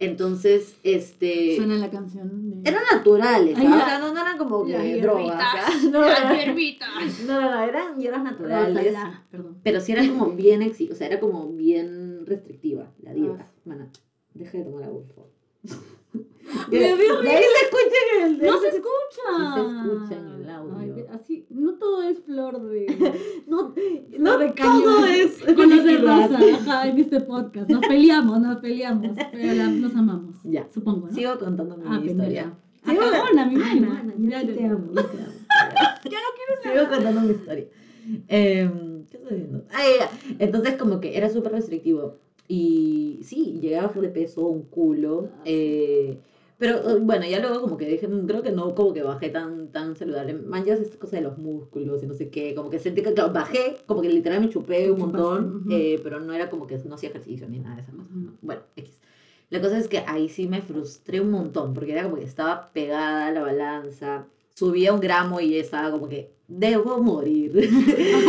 Entonces, 0.00 0.76
este... 0.82 1.56
Suena 1.56 1.76
la 1.76 1.90
canción 1.90 2.62
de... 2.62 2.70
Eran 2.70 2.82
naturales, 2.90 3.54
Ay, 3.56 3.66
¿ah? 3.68 3.76
o 3.76 3.86
sea, 3.86 3.98
no, 3.98 4.14
no 4.14 4.20
eran 4.20 4.38
como 4.38 4.64
Las 4.64 4.82
que 4.82 5.02
drogas. 5.02 5.26
hierbitas, 5.26 5.54
¿ah? 5.54 5.90
No, 5.92 6.00
las 6.00 6.24
no, 6.24 6.34
hierbitas. 6.34 7.20
no, 7.26 7.40
no, 7.40 7.62
eran 7.62 7.98
hierbas 7.98 8.24
naturales. 8.24 8.96
Perdón. 9.30 9.58
Pero 9.62 9.80
sí 9.82 9.92
era 9.92 10.08
como 10.08 10.30
bien 10.30 10.62
exi, 10.62 10.90
o 10.90 10.94
sea, 10.94 11.06
era 11.06 11.20
como 11.20 11.48
bien 11.52 12.24
restrictiva 12.24 12.90
la 13.02 13.12
dieta. 13.12 13.52
Mana, 13.66 13.90
deja 14.32 14.56
de 14.56 14.64
tomar 14.64 14.84
agua, 14.84 15.02
por 15.02 15.14
favor. 15.14 15.30
Me 16.70 16.78
De 16.78 16.96
dio 16.96 17.20
de 17.20 17.30
ahí 17.30 17.42
se 17.44 17.64
escucha 17.64 17.96
en 18.18 18.26
el... 18.26 18.38
No 18.46 18.58
se 18.60 18.68
escucha. 18.68 19.24
Sí 19.36 19.54
se 19.54 19.60
escucha 19.60 20.14
en 20.20 20.42
el 20.42 20.50
audio. 20.50 20.74
Ay, 20.78 21.04
así, 21.12 21.46
no 21.50 21.74
todo 21.74 22.02
es 22.02 22.18
flor 22.24 22.60
de... 22.62 22.86
No, 23.46 23.74
no 24.18 24.38
de 24.38 24.50
todo 24.52 25.04
es 25.06 25.32
felicidad. 25.44 26.30
rosa 26.30 26.38
ajá, 26.54 26.88
en 26.88 26.98
este 26.98 27.20
podcast. 27.20 27.70
Nos 27.70 27.80
peleamos, 27.86 28.40
nos 28.40 28.58
peleamos, 28.60 29.16
pero 29.32 29.54
la- 29.54 29.66
nos 29.68 29.94
amamos. 29.96 30.36
Ya. 30.44 30.68
Supongo, 30.72 31.06
¿no? 31.08 31.12
Sigo 31.14 31.38
contando 31.38 31.76
mi 31.76 31.84
ah, 31.86 32.00
historia. 32.04 32.54
Ah, 32.84 32.90
Sigo- 32.92 33.10
cagona, 33.10 33.46
mi 33.46 33.56
mana, 33.56 34.14
ya 34.18 34.40
te 34.46 34.64
amo, 34.64 34.92
te 34.92 35.00
amo. 35.00 35.32
ya 36.04 36.18
no 36.18 36.30
quiero 36.62 36.62
Sigo 36.84 36.94
contando 36.94 37.20
mi 37.22 37.32
historia. 37.32 37.66
Em, 38.28 39.04
¿Qué 39.06 39.16
estoy 39.18 39.36
diciendo? 39.36 39.64
Ah, 39.72 39.82
ya. 39.98 40.10
Entonces, 40.38 40.76
como 40.76 41.00
que 41.00 41.16
era 41.16 41.28
súper 41.28 41.52
restrictivo. 41.52 42.16
Y 42.48 43.20
sí, 43.22 43.58
llegué 43.60 43.78
a 43.78 43.82
bajar 43.86 44.02
de 44.02 44.08
peso 44.08 44.46
un 44.46 44.62
culo. 44.64 45.28
Ah, 45.38 45.42
eh, 45.44 46.18
Pero 46.60 46.76
eh, 46.90 46.98
bueno, 47.00 47.24
ya 47.24 47.40
luego 47.40 47.62
como 47.62 47.78
que 47.78 47.86
dije, 47.86 48.06
mm, 48.06 48.26
creo 48.26 48.42
que 48.42 48.52
no 48.52 48.74
como 48.74 48.92
que 48.92 49.02
bajé 49.02 49.30
tan, 49.30 49.72
tan 49.72 49.96
saludable. 49.96 50.34
Manjas 50.34 50.78
esta 50.78 50.98
cosa 50.98 51.16
de 51.16 51.22
los 51.22 51.38
músculos 51.38 52.02
y 52.02 52.06
no 52.06 52.12
sé 52.12 52.28
qué, 52.28 52.54
como 52.54 52.68
que 52.68 52.78
sentí 52.78 53.02
que, 53.02 53.14
claro, 53.14 53.32
bajé, 53.32 53.78
como 53.86 54.02
que 54.02 54.10
literal 54.10 54.42
me 54.42 54.50
chupé 54.50 54.90
un 54.90 54.98
montón, 54.98 55.64
eh, 55.70 55.98
pero 56.02 56.20
no 56.20 56.34
era 56.34 56.50
como 56.50 56.66
que 56.66 56.76
no 56.78 56.96
hacía 56.96 57.08
ejercicio 57.08 57.48
ni 57.48 57.60
nada 57.60 57.76
de 57.76 57.82
esas 57.82 57.94
cosas. 57.94 58.12
Bueno, 58.42 58.60
X. 58.76 59.00
La 59.48 59.60
cosa 59.62 59.78
es 59.78 59.88
que 59.88 60.04
ahí 60.06 60.28
sí 60.28 60.46
me 60.48 60.60
frustré 60.60 61.22
un 61.22 61.30
montón, 61.30 61.72
porque 61.72 61.92
era 61.92 62.04
como 62.04 62.16
que 62.16 62.24
estaba 62.24 62.70
pegada 62.72 63.28
a 63.28 63.32
la 63.32 63.40
balanza, 63.40 64.26
subía 64.60 64.92
un 64.92 65.00
gramo 65.00 65.40
y 65.40 65.56
estaba 65.56 65.90
como 65.90 66.06
que, 66.06 66.34
debo 66.46 67.02
morir. 67.02 67.50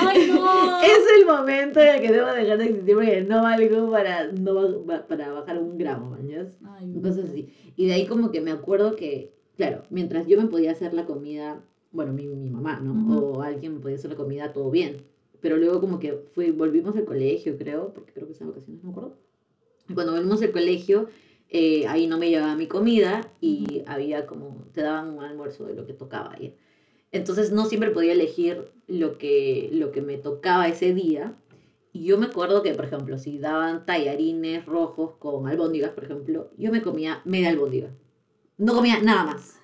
¡Ay, 0.02 0.32
no! 0.32 0.82
es 0.82 1.20
el 1.20 1.26
momento 1.26 1.82
en 1.82 1.96
el 1.96 2.02
que 2.02 2.10
debo 2.10 2.28
dejar 2.28 2.58
de 2.58 2.65
existir 2.65 2.96
porque 2.96 3.22
no 3.22 3.41
valgo 3.41 3.91
para, 3.91 4.32
no, 4.32 4.86
para 5.10 5.34
bajar 5.34 5.60
un 5.60 5.78
gramo, 5.78 6.12
mañas. 6.12 6.58
Ay, 6.63 6.94
Cosas 7.02 7.30
así. 7.30 7.50
Y 7.76 7.88
de 7.88 7.94
ahí 7.96 8.06
como 8.06 8.32
que 8.32 8.39
me 8.39 8.52
acuerdo 8.52 8.96
que, 8.96 9.34
claro, 9.58 9.84
mientras 9.89 10.26
yo 10.26 10.39
me 10.39 10.48
podía 10.48 10.72
hacer 10.72 10.94
la 10.94 11.06
comida, 11.06 11.65
bueno, 11.91 12.13
mi, 12.13 12.28
mi 12.28 12.50
mamá, 12.50 12.80
¿no? 12.80 12.94
Ujú. 12.94 13.26
O 13.26 13.41
alguien 13.41 13.74
me 13.74 13.80
podía 13.82 13.98
hacer 13.98 14.12
la 14.12 14.15
comida, 14.15 14.54
todo 14.54 14.72
bien. 14.72 15.04
Pero 15.41 15.58
luego 15.58 15.82
como 15.82 16.00
que 16.00 16.13
fui, 16.34 16.52
volvimos 16.52 16.96
al 16.96 17.04
colegio, 17.04 17.58
creo, 17.58 17.94
porque 17.94 18.13
creo 18.13 18.28
que 18.28 18.32
esas 18.32 18.48
vacaciones, 18.48 18.82
no 18.82 18.91
me 18.91 18.91
acuerdo. 18.91 19.17
Y 19.89 19.94
cuando 19.94 20.13
volvimos 20.13 20.41
al 20.41 20.52
colegio, 20.52 21.08
eh, 21.54 21.86
ahí 21.88 22.08
no 22.08 22.18
me 22.18 22.30
llevaba 22.30 22.56
mi 22.56 22.68
comida 22.68 23.30
y 23.42 23.84
había 23.86 24.26
como, 24.26 24.66
te 24.74 24.82
daban 24.82 25.10
un 25.10 25.22
almuerzo 25.22 25.66
de 25.66 25.76
lo 25.76 25.86
que 25.86 25.92
tocaba 25.92 26.34
ahí. 26.34 26.56
Entonces 27.12 27.52
no 27.52 27.66
siempre 27.66 27.92
podía 27.92 28.14
elegir 28.14 28.72
lo 28.88 29.18
que, 29.18 29.70
lo 29.74 29.92
que 29.92 30.02
me 30.02 30.18
tocaba 30.18 30.70
ese 30.70 30.94
día. 30.94 31.36
Y 31.92 32.06
yo 32.06 32.18
me 32.18 32.28
acuerdo 32.28 32.64
que, 32.64 32.74
por 32.74 32.86
ejemplo, 32.86 33.18
si 33.18 33.38
daban 33.38 33.86
tallarines 33.86 34.66
rojos 34.66 35.16
con 35.20 35.46
albóndigas, 35.46 35.92
por 35.92 36.06
ejemplo, 36.06 36.50
yo 36.58 36.72
me 36.72 36.82
comía 36.82 37.22
media 37.26 37.50
albóndiga. 37.50 37.90
No 38.58 38.74
comía 38.74 39.02
nada 39.02 39.26
más. 39.26 39.61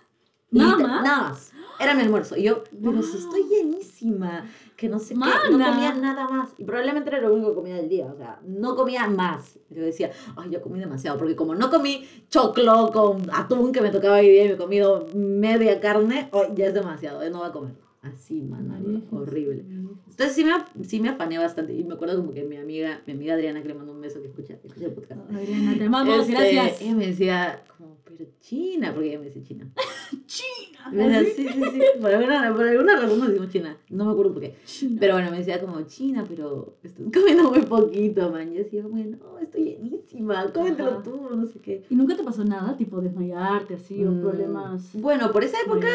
¿Nada 0.51 0.77
más? 0.77 1.03
Nada 1.03 1.21
más. 1.29 1.51
Era 1.79 1.93
mi 1.93 2.01
almuerzo. 2.01 2.35
Y 2.37 2.43
yo, 2.43 2.63
pero 2.83 3.03
si 3.03 3.17
estoy 3.17 3.43
llenísima, 3.43 4.45
que 4.75 4.89
no 4.89 4.97
sé 4.97 5.13
qué, 5.13 5.19
no 5.19 5.25
Mana. 5.59 5.73
comía 5.73 5.93
nada 5.93 6.27
más. 6.27 6.49
Y 6.57 6.63
probablemente 6.63 7.09
era 7.09 7.21
lo 7.21 7.33
único 7.33 7.49
que 7.49 7.55
comía 7.55 7.75
del 7.75 7.87
día. 7.89 8.07
O 8.11 8.17
sea, 8.17 8.39
no 8.45 8.75
comía 8.75 9.07
más. 9.07 9.59
Yo 9.69 9.83
decía, 9.83 10.11
ay, 10.35 10.49
yo 10.49 10.61
comí 10.61 10.79
demasiado. 10.79 11.17
Porque 11.19 11.35
como 11.35 11.53
no 11.53 11.69
comí 11.69 12.07
choclo 12.29 12.91
con 12.91 13.29
atún 13.31 13.71
que 13.71 13.81
me 13.81 13.91
tocaba 13.91 14.17
hoy 14.17 14.29
día 14.29 14.45
y 14.45 14.47
me 14.47 14.53
he 14.55 14.57
comido 14.57 15.07
media 15.13 15.79
carne, 15.79 16.29
hoy 16.31 16.47
ya 16.55 16.65
es 16.65 16.73
demasiado. 16.73 17.23
Yo 17.23 17.29
no 17.29 17.39
voy 17.39 17.49
a 17.49 17.51
comer. 17.51 17.73
Así, 18.01 18.41
mano. 18.41 19.01
Horrible. 19.11 19.65
Entonces 20.09 20.33
sí 20.35 20.43
me, 20.45 20.53
sí 20.85 20.99
me 20.99 21.09
afané 21.09 21.37
bastante. 21.37 21.73
Y 21.73 21.83
me 21.83 21.93
acuerdo 21.93 22.15
como 22.17 22.31
que 22.33 22.43
mi 22.43 22.57
amiga, 22.57 23.01
mi 23.05 23.13
amiga 23.13 23.35
Adriana, 23.35 23.61
que 23.61 23.67
le 23.67 23.73
mandó 23.75 23.91
un 23.91 24.01
beso 24.01 24.19
que 24.21 24.27
escucha, 24.29 24.53
escucha 24.63 24.85
el 24.85 24.93
podcast. 24.93 25.21
Adriana, 25.29 25.75
te 25.77 25.83
amamos, 25.85 26.19
Este, 26.21 26.31
gracias. 26.31 26.81
Ella 26.81 26.95
me 26.95 27.07
decía, 27.07 27.63
como, 27.77 27.96
pero 28.17 28.29
China, 28.41 28.91
porque 28.93 29.09
ella 29.09 29.19
me 29.19 29.25
dice 29.25 29.43
China. 29.43 29.71
China. 30.25 31.23
Sí, 31.35 31.47
sí, 31.47 31.61
sí. 31.71 31.81
Por 32.01 32.13
alguna, 32.13 32.53
por 32.55 32.65
alguna 32.65 32.95
razón 32.95 33.19
nos 33.19 33.27
decimos 33.29 33.49
China. 33.49 33.77
No 33.89 34.05
me 34.05 34.11
acuerdo 34.11 34.33
por 34.33 34.41
qué. 34.41 34.55
China. 34.65 34.97
Pero 34.99 35.13
bueno, 35.13 35.31
me 35.31 35.37
decía 35.39 35.59
como, 35.59 35.81
China, 35.83 36.23
pero 36.27 36.77
estás 36.83 37.05
comiendo 37.13 37.49
muy 37.51 37.61
poquito, 37.63 38.29
man. 38.31 38.51
Y 38.51 38.57
yo 38.57 38.63
decía, 38.63 38.83
bueno, 38.87 39.17
no, 39.21 39.37
estoy 39.39 39.65
llenísima, 39.65 40.51
cómetelo 40.53 40.91
Ajá. 40.91 41.03
tú, 41.03 41.29
no 41.35 41.45
sé 41.45 41.59
qué. 41.59 41.83
¿Y 41.89 41.95
nunca 41.95 42.15
te 42.15 42.23
pasó 42.23 42.43
nada, 42.45 42.75
tipo 42.77 43.01
desmayarte 43.01 43.75
así 43.75 44.03
o 44.05 44.11
Mm, 44.11 44.21
problemas? 44.21 44.89
Bueno, 44.93 45.31
por 45.31 45.43
esa 45.43 45.59
época, 45.61 45.87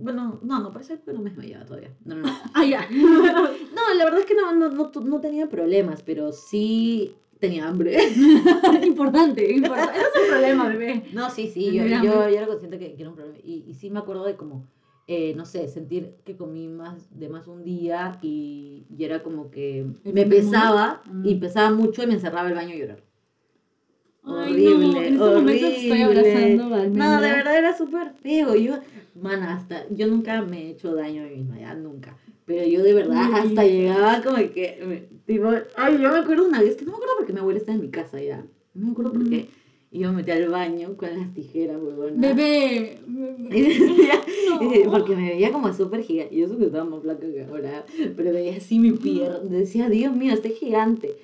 bueno, 0.00 0.38
no, 0.42 0.60
no, 0.60 0.72
por 0.72 0.80
esa 0.80 0.94
época 0.94 1.12
no 1.12 1.20
me 1.20 1.30
desmayaba 1.30 1.64
todavía. 1.64 1.90
No, 2.04 2.14
no, 2.16 2.22
no. 2.22 2.32
Ah, 2.54 2.64
ya. 2.64 2.88
No, 2.90 3.94
la 3.94 4.04
verdad 4.04 4.20
es 4.20 4.26
que 4.26 4.34
no, 4.34 4.52
no, 4.54 4.70
no, 4.70 4.90
no 5.04 5.20
tenía 5.20 5.48
problemas, 5.48 6.02
pero 6.02 6.32
sí 6.32 7.14
tenía 7.40 7.68
hambre. 7.68 7.96
importante, 8.86 9.52
importante. 9.52 9.98
Ese 9.98 10.08
es 10.08 10.24
el 10.24 10.30
problema, 10.30 10.68
bebé. 10.68 11.02
No, 11.12 11.30
sí, 11.30 11.48
sí, 11.52 11.66
yo, 11.66 11.84
yo, 11.86 11.96
hambre. 11.96 12.08
yo 12.08 12.22
era 12.24 12.46
consciente 12.46 12.78
que, 12.78 12.94
que 12.94 13.02
era 13.02 13.10
un 13.10 13.16
problema. 13.16 13.38
Y, 13.44 13.64
y 13.66 13.74
sí 13.74 13.90
me 13.90 13.98
acuerdo 13.98 14.24
de 14.24 14.36
como, 14.36 14.66
eh, 15.06 15.34
no 15.36 15.44
sé, 15.44 15.68
sentir 15.68 16.14
que 16.24 16.36
comí 16.36 16.68
más 16.68 17.08
de 17.18 17.28
más 17.28 17.46
un 17.46 17.62
día 17.64 18.18
y, 18.22 18.86
y 18.96 19.04
era 19.04 19.22
como 19.22 19.50
que 19.50 19.80
¿El 19.80 20.12
me 20.12 20.22
mundo? 20.22 20.36
pesaba 20.36 21.02
Mm. 21.10 21.26
y 21.28 21.34
pesaba 21.36 21.70
mucho 21.70 22.02
y 22.02 22.06
me 22.06 22.14
encerraba 22.14 22.48
el 22.48 22.54
baño 22.54 22.74
a 22.74 22.78
llorar. 22.78 23.02
Ay, 24.28 24.54
no, 24.54 25.00
en 25.00 25.16
momento 25.18 25.68
te 25.68 25.76
estoy 25.76 26.02
abrazando, 26.02 26.64
No, 26.68 26.74
Almendra. 26.74 27.20
de 27.20 27.30
verdad 27.32 27.58
era 27.58 27.76
súper 27.76 28.10
feo. 28.14 28.56
Yo, 28.56 28.74
mana, 29.14 29.54
hasta, 29.54 29.88
yo 29.90 30.08
nunca 30.08 30.42
me 30.42 30.62
he 30.66 30.70
hecho 30.70 30.94
daño 30.96 31.22
a 31.22 31.26
mí 31.26 31.36
misma, 31.36 31.60
ya 31.60 31.74
nunca. 31.74 32.16
Pero 32.46 32.64
yo 32.66 32.82
de 32.82 32.94
verdad 32.94 33.34
hasta 33.34 33.64
llegaba 33.64 34.22
como 34.22 34.36
que, 34.36 35.08
tipo, 35.26 35.48
ay, 35.76 35.98
yo 36.00 36.10
me 36.12 36.18
acuerdo 36.18 36.46
una 36.46 36.62
vez, 36.62 36.76
que 36.76 36.84
no 36.84 36.92
me 36.92 36.96
acuerdo 36.96 37.14
porque 37.18 37.32
mi 37.32 37.40
abuela 37.40 37.58
estaba 37.58 37.74
en 37.76 37.82
mi 37.82 37.90
casa 37.90 38.22
ya. 38.22 38.46
No 38.74 38.86
me 38.86 38.92
acuerdo 38.92 39.12
por 39.12 39.28
qué. 39.28 39.48
Y 39.90 40.00
yo 40.00 40.10
me 40.10 40.18
metí 40.18 40.30
al 40.32 40.48
baño 40.48 40.96
con 40.96 41.08
las 41.18 41.32
tijeras, 41.34 41.78
huevona. 41.80 42.14
Bebé. 42.34 42.98
Y 43.50 43.60
decía- 43.62 44.20
No. 44.84 44.90
porque 44.90 45.16
me 45.16 45.30
veía 45.30 45.52
como 45.52 45.72
súper 45.72 46.02
gigante. 46.02 46.36
Yo 46.36 46.48
sé 46.48 46.56
que 46.56 46.66
estaba 46.66 46.84
más 46.84 47.02
flaca 47.02 47.26
que 47.26 47.44
ahora. 47.44 47.84
Pero 48.16 48.32
veía 48.32 48.56
así 48.56 48.78
mi 48.78 48.92
pierna. 48.92 49.38
Decía, 49.40 49.88
Dios 49.88 50.14
mío, 50.14 50.32
estoy 50.34 50.52
gigante. 50.52 51.16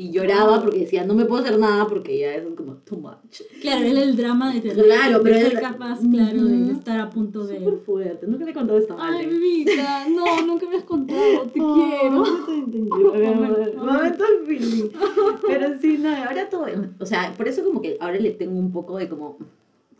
Y 0.00 0.10
lloraba 0.12 0.62
porque 0.62 0.78
decía, 0.78 1.04
no 1.04 1.12
me 1.12 1.26
puedo 1.26 1.42
hacer 1.42 1.58
nada 1.58 1.86
porque 1.86 2.18
ya 2.18 2.34
es 2.34 2.42
como 2.56 2.76
too 2.76 2.96
much. 2.96 3.42
Claro, 3.60 3.84
él 3.84 3.98
el 3.98 4.16
drama 4.16 4.50
de 4.50 4.62
tener 4.62 4.82
Claro, 4.86 5.18
de 5.18 5.24
pero 5.30 5.50
ser 5.50 5.60
capaz, 5.60 5.98
claro, 6.10 6.42
de 6.44 6.56
Ujú. 6.62 6.70
estar 6.72 7.00
a 7.00 7.10
punto 7.10 7.44
de. 7.44 7.58
Súper 7.58 7.78
fuerte. 7.80 8.26
Nunca 8.26 8.46
le 8.46 8.50
he 8.52 8.54
contado 8.54 8.78
esta 8.78 8.96
Ay, 8.98 9.26
bebita, 9.26 10.06
no, 10.08 10.40
nunca 10.46 10.66
me 10.70 10.76
has 10.78 10.84
contado, 10.84 11.42
te 11.52 11.60
Oh, 11.60 11.74
quiero. 11.74 12.24
Momento 13.34 13.84
momento 13.84 14.24
feeling. 14.46 14.88
Pero 15.46 15.78
sí, 15.78 15.98
no, 15.98 16.08
ahora 16.16 16.48
todo. 16.48 16.64
O 16.98 17.04
sea, 17.04 17.34
por 17.36 17.46
eso 17.46 17.62
como 17.62 17.82
que 17.82 17.98
ahora 18.00 18.18
le 18.18 18.30
tengo 18.30 18.58
un 18.58 18.72
poco 18.72 18.96
de 18.96 19.06
como. 19.06 19.36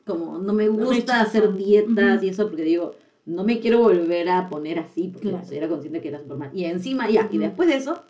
Como 0.07 0.39
no 0.39 0.55
me 0.55 0.67
gusta 0.69 0.95
Rechazo. 0.95 1.23
hacer 1.29 1.55
dietas 1.57 2.17
Ujú. 2.17 2.25
y 2.25 2.29
eso 2.31 2.49
porque 2.49 2.63
digo, 2.65 2.95
no 3.27 3.45
me 3.45 3.61
quiero 3.61 3.81
volver 3.81 4.31
a 4.31 4.49
poner 4.49 4.79
así 4.79 5.09
porque 5.13 5.29
Claro. 5.29 5.47
era 5.53 5.69
consciente 5.69 6.01
que 6.01 6.09
era 6.09 6.21
súper 6.21 6.39
mal. 6.39 6.51
Y 6.55 6.65
encima, 6.65 7.09
ya, 7.11 7.29
y 7.31 7.37
Ujú. 7.37 7.41
después 7.47 7.69
de 7.69 7.77
eso. 7.77 8.01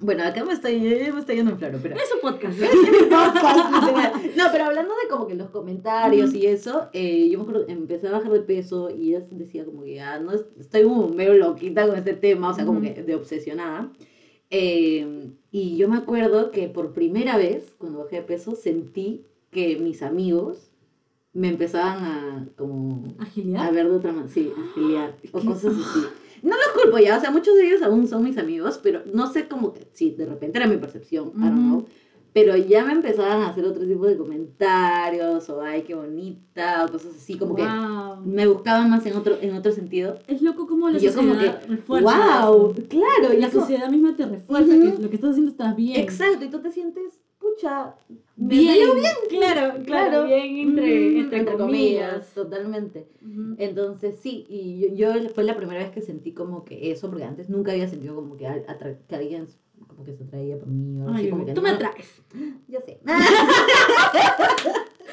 Bueno, 0.00 0.22
acá 0.22 0.44
me 0.44 0.52
estoy, 0.52 0.80
ya 0.80 1.12
me 1.12 1.18
estoy 1.18 1.36
yendo 1.36 1.50
en 1.52 1.58
floro, 1.58 1.78
pero. 1.82 1.96
Es 1.96 2.08
un 2.14 2.20
podcast. 2.20 2.56
No, 4.36 4.44
pero 4.52 4.64
hablando 4.66 4.94
de 5.02 5.08
como 5.10 5.26
que 5.26 5.34
los 5.34 5.50
comentarios 5.50 6.32
y 6.34 6.46
eso, 6.46 6.88
eh, 6.92 7.28
yo 7.28 7.38
me 7.38 7.42
acuerdo, 7.42 7.64
empecé 7.68 8.06
a 8.06 8.12
bajar 8.12 8.30
de 8.32 8.40
peso 8.40 8.90
y 8.90 9.14
ella 9.14 9.26
decía 9.30 9.64
como 9.64 9.82
que 9.82 9.94
ya 9.94 10.20
no 10.20 10.32
es- 10.32 10.44
estoy 10.58 10.84
como 10.84 11.08
medio 11.08 11.34
loquita 11.34 11.86
con 11.86 11.96
este 11.96 12.14
tema, 12.14 12.50
o 12.50 12.54
sea, 12.54 12.64
como 12.64 12.80
que 12.80 13.02
de 13.02 13.14
obsesionada. 13.16 13.90
Eh, 14.50 15.30
y 15.50 15.76
yo 15.76 15.88
me 15.88 15.96
acuerdo 15.96 16.52
que 16.52 16.68
por 16.68 16.92
primera 16.92 17.36
vez, 17.36 17.74
cuando 17.78 17.98
bajé 18.04 18.16
de 18.16 18.22
peso, 18.22 18.54
sentí 18.54 19.24
que 19.50 19.76
mis 19.76 20.02
amigos 20.02 20.70
me 21.32 21.48
empezaban 21.48 22.04
a 22.04 22.48
como 22.56 23.14
a 23.18 23.22
Agilidad. 23.24 23.72
ver 23.72 23.88
de 23.90 23.96
otra 23.96 24.12
manera, 24.12 24.32
sí, 24.32 24.52
a 24.56 24.60
afiliar 24.70 25.16
o 25.32 25.40
cosas 25.40 25.74
así. 25.74 26.00
No 26.42 26.56
los 26.56 26.82
culpo 26.82 26.98
ya, 26.98 27.16
o 27.18 27.20
sea, 27.20 27.30
muchos 27.30 27.54
de 27.56 27.66
ellos 27.66 27.82
aún 27.82 28.06
son 28.08 28.22
mis 28.24 28.38
amigos, 28.38 28.78
pero 28.82 29.02
no 29.12 29.30
sé 29.32 29.48
cómo 29.48 29.72
que, 29.72 29.86
sí, 29.92 30.10
de 30.16 30.26
repente 30.26 30.58
era 30.58 30.66
mi 30.66 30.76
percepción, 30.76 31.28
I 31.36 31.40
don't 31.40 31.54
know. 31.58 31.86
Pero 32.34 32.56
ya 32.56 32.84
me 32.84 32.92
empezaban 32.92 33.40
a 33.42 33.48
hacer 33.48 33.64
otro 33.64 33.84
tipo 33.86 34.06
de 34.06 34.16
comentarios, 34.16 35.48
o 35.50 35.60
ay, 35.62 35.82
qué 35.82 35.94
bonita, 35.94 36.84
o 36.84 36.92
cosas 36.92 37.14
así, 37.16 37.36
como 37.38 37.54
que 37.54 37.62
Wow. 37.62 38.16
me 38.24 38.46
buscaban 38.46 38.90
más 38.90 39.04
en 39.06 39.16
otro, 39.16 39.38
en 39.40 39.54
otro 39.54 39.72
sentido. 39.72 40.18
Es 40.26 40.42
loco 40.42 40.66
como 40.66 40.88
la 40.90 40.98
Y 40.98 41.00
yo 41.00 41.14
como 41.14 41.32
sociedad 41.34 41.60
que, 41.62 41.66
refuerza. 41.68 42.46
wow, 42.50 42.74
claro, 42.88 43.34
y 43.34 43.38
La 43.40 43.48
como- 43.50 43.60
sociedad 43.62 43.88
misma 43.90 44.14
te 44.14 44.26
refuerza 44.26 44.74
Ujú. 44.74 44.96
que 44.96 45.02
lo 45.02 45.08
que 45.08 45.16
estás 45.16 45.30
haciendo 45.30 45.50
está 45.50 45.72
bien. 45.74 46.00
Exacto, 46.00 46.44
y 46.44 46.48
tú 46.50 46.60
te 46.60 46.70
sientes, 46.70 47.14
pucha, 47.54 47.94
me 48.36 48.48
Bien, 48.48 48.76
veo 48.78 48.94
Claro, 49.28 49.84
claro, 49.84 50.24
bien 50.26 50.56
entre, 50.68 51.10
Mm, 51.10 51.34
entre, 51.34 51.56
comillas. 51.56 52.32
totalmente. 52.34 53.06
Ujú. 53.22 53.54
Entonces 53.58 54.16
sí, 54.20 54.46
y 54.48 54.80
yo, 54.96 55.14
yo 55.16 55.28
fue 55.30 55.44
la 55.44 55.56
primera 55.56 55.80
vez 55.80 55.90
que 55.90 56.00
sentí 56.02 56.32
como 56.32 56.64
que 56.64 56.90
eso, 56.90 57.08
porque 57.08 57.24
antes 57.24 57.48
nunca 57.48 57.72
había 57.72 57.88
sentido 57.88 58.14
como 58.14 58.36
que, 58.36 58.44
que 59.08 59.14
alguien 59.16 59.46
como 59.86 60.04
que 60.04 60.12
se 60.14 60.24
atraía 60.24 60.58
por 60.58 60.68
mí 60.68 60.98
o 61.00 61.04
algo 61.04 61.14
así, 61.14 61.24
Ay, 61.24 61.30
como 61.30 61.44
que 61.46 61.52
tú 61.52 61.60
no. 61.62 61.68
me 61.68 61.74
atraes. 61.74 62.22
Yo 62.68 62.80
sé. 62.80 62.98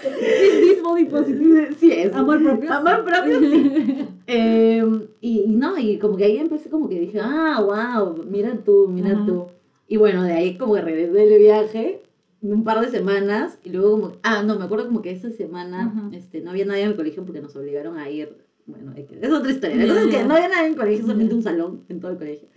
Is 0.06 0.60
this 0.62 1.78
sí 1.80 1.92
es. 1.92 2.14
Amor 2.14 2.42
propio. 2.44 2.72
Amor 2.72 3.04
propio, 3.06 3.40
sí. 3.40 4.08
Eh, 4.28 4.84
y, 5.22 5.42
y 5.42 5.48
no, 5.50 5.78
y 5.78 6.00
como 6.00 6.18
que 6.18 6.26
ahí 6.26 6.38
empecé 6.38 6.68
como 6.72 6.90
que 6.90 7.00
dije, 7.00 7.20
ah, 7.22 7.62
wow, 7.64 8.24
mira 8.28 8.58
tú, 8.66 8.88
mira 8.90 9.12
Ajá. 9.12 9.24
tú. 9.28 9.46
Y 9.88 9.98
bueno, 9.98 10.24
de 10.24 10.34
ahí 10.34 10.58
como 10.58 10.74
que 10.74 10.82
regresé 10.82 11.12
del 11.12 11.38
viaje 11.40 12.02
un 12.42 12.64
par 12.64 12.82
de 12.82 12.90
semanas 12.92 13.58
y 13.64 13.70
luego 13.70 13.92
como, 13.92 14.12
ah, 14.24 14.44
no, 14.44 14.58
me 14.58 14.66
acuerdo 14.66 14.86
como 14.88 15.02
que 15.02 15.12
esa 15.12 15.30
semana 15.32 15.88
Ajá. 15.88 16.10
este, 16.12 16.42
no 16.42 16.52
había 16.52 16.66
nadie 16.66 16.84
en 16.84 16.90
el 16.92 16.96
colegio 16.96 17.24
porque 17.26 17.42
nos 17.42 17.56
obligaron 17.56 17.98
a 17.98 18.10
ir, 18.10 18.38
bueno, 18.68 18.94
es 18.96 19.06
que- 19.06 19.18
otra 19.32 19.52
historia. 19.52 19.76
La 19.78 19.86
Ya, 19.86 19.94
cosa 19.94 20.02
es 20.06 20.16
que 20.16 20.24
no 20.26 20.36
había 20.36 20.50
nadie 20.50 20.66
en 20.68 20.72
el 20.74 20.78
colegio, 20.78 21.02
solamente 21.06 21.34
un 21.36 21.44
salón 21.44 21.84
en 21.90 22.00
todo 22.00 22.12
el 22.12 22.18
colegio. 22.18 22.48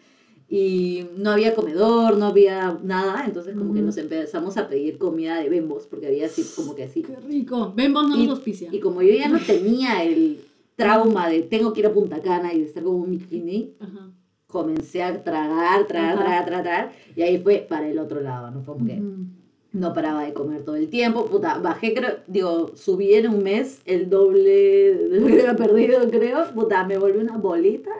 Y 0.51 1.07
no 1.19 1.31
había 1.31 1.55
comedor, 1.55 2.17
no 2.17 2.27
había 2.27 2.79
nada, 2.83 3.25
entonces 3.27 3.55
como 3.55 3.73
que 3.75 3.81
Ujú. 3.81 3.87
nos 3.87 3.97
empezamos 3.99 4.57
a 4.57 4.67
pedir 4.69 4.97
comida 4.97 5.37
de 5.37 5.49
bembos, 5.51 5.87
porque 5.87 6.07
había 6.07 6.27
así 6.27 6.43
como 6.57 6.75
que 6.75 6.85
así. 6.85 7.03
Qué 7.03 7.17
rico. 7.17 7.73
Ven, 7.77 7.93
vos 7.93 8.09
no 8.09 8.17
nos 8.17 8.29
auspicia. 8.31 8.71
Y 8.73 8.81
como 8.81 9.03
yo 9.03 9.13
ya 9.15 9.29
no 9.29 9.39
tenía 9.47 10.03
el 10.03 10.41
trauma 10.75 11.29
de 11.29 11.43
tengo 11.43 11.73
que 11.73 11.81
ir 11.81 11.87
a 11.87 11.93
Punta 11.93 12.21
Cana 12.23 12.55
y 12.55 12.61
de 12.61 12.65
estar 12.67 12.83
como 12.83 12.97
un 12.99 13.11
bikini, 13.11 13.75
Ajá. 13.81 14.11
comencé 14.47 15.03
a 15.03 15.23
tragar, 15.23 15.87
tragar, 15.87 16.15
Ajá. 16.15 16.25
tragar, 16.25 16.47
tragar, 16.47 16.93
y 17.15 17.21
ahí 17.23 17.39
fue 17.39 17.67
para 17.69 17.87
el 17.89 17.99
otro 17.99 18.21
lado, 18.23 18.51
¿no? 18.51 18.63
Como 18.65 18.87
que 18.87 18.95
Ujú. 18.95 19.27
No 19.73 19.93
paraba 19.93 20.25
de 20.25 20.33
comer 20.33 20.63
todo 20.65 20.77
el 20.77 20.89
tiempo. 20.89 21.27
Puta, 21.27 21.59
bajé, 21.59 21.93
creo, 21.95 22.17
digo, 22.27 22.73
subí 22.75 23.13
en 23.15 23.29
un 23.29 23.43
mes 23.43 23.81
el 23.85 24.09
doble 24.09 24.95
de 24.95 25.21
lo 25.21 25.27
que 25.27 25.33
había 25.41 25.57
perdido, 25.57 26.09
creo. 26.11 26.45
Puta, 26.55 26.85
me 26.85 26.97
volví 26.99 27.19
una 27.19 27.37
bolita. 27.37 27.91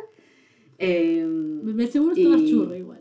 Eh, 0.79 1.25
Me 1.27 1.87
seguro 1.87 2.15
estabas 2.15 2.41
Y- 2.43 2.51
churra 2.51 2.77
igual. 2.77 3.01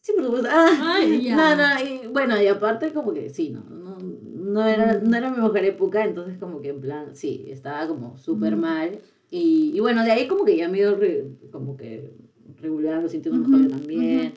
sí, 0.00 0.12
por 0.14 0.24
supuesto. 0.24 0.48
Ah, 0.50 0.96
Ay, 0.96 1.22
ya. 1.24 1.36
no, 1.36 1.56
no, 1.56 1.84
y 2.04 2.06
bueno, 2.08 2.40
y 2.40 2.46
aparte 2.46 2.92
como 2.92 3.12
que 3.14 3.30
sí, 3.30 3.50
no, 3.50 3.62
no, 3.70 3.96
no 3.98 4.66
era, 4.66 5.00
no 5.00 5.16
era 5.16 5.30
mi 5.30 5.36
mejor 5.36 5.56
época, 5.58 6.04
entonces 6.04 6.36
como 6.38 6.60
que 6.60 6.68
en 6.70 6.80
plan, 6.80 7.14
sí, 7.16 7.46
estaba 7.48 7.86
como 7.88 8.18
súper 8.18 8.52
Ujú. 8.54 8.62
mal. 8.62 8.98
Y, 9.30 9.72
y 9.74 9.80
bueno, 9.80 10.04
de 10.04 10.12
ahí 10.12 10.28
como 10.28 10.44
que 10.44 10.56
ya 10.56 10.68
me 10.68 10.78
he 10.78 10.80
ido 10.82 10.96
re- 10.96 11.26
como 11.50 11.76
que 11.76 12.12
regulando, 12.60 13.08
sintiendo 13.08 13.40
mejor 13.48 13.60
Ujú, 13.66 13.70
también. 13.70 14.32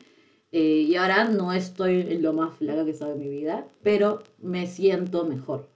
Eh, 0.57 0.81
y 0.89 0.95
ahora 0.95 1.25
no 1.25 1.53
estoy 1.53 2.01
en 2.01 2.21
lo 2.23 2.33
más 2.33 2.55
flaca 2.57 2.83
que 2.83 2.89
he 2.89 2.93
estado 2.93 3.13
en 3.13 3.19
mi 3.19 3.29
vida, 3.29 3.67
pero 3.83 4.23
me 4.41 4.65
siento 4.65 5.25
mejor. 5.25 5.67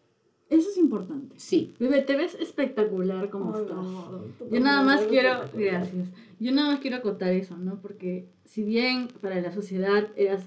Eso 0.49 0.69
es 0.69 0.77
importante. 0.77 1.35
Sí. 1.39 1.73
Bebé, 1.79 2.01
te 2.01 2.15
ves 2.17 2.35
espectacular 2.39 3.29
como 3.29 3.55
Ay, 3.55 3.61
estás. 3.61 3.77
no, 3.77 4.21
Yo 4.51 4.59
nada 4.59 4.81
más 4.81 5.03
no, 5.03 5.07
quiero, 5.07 5.29
gracias. 5.53 6.09
Yo 6.39 6.51
nada 6.51 6.71
más 6.71 6.79
quiero 6.79 6.97
acotar 6.97 7.31
eso, 7.31 7.55
¿no? 7.57 7.79
Porque 7.81 8.27
si 8.45 8.63
bien 8.63 9.07
para 9.21 9.39
la 9.39 9.51
sociedad 9.53 10.07
eras 10.15 10.43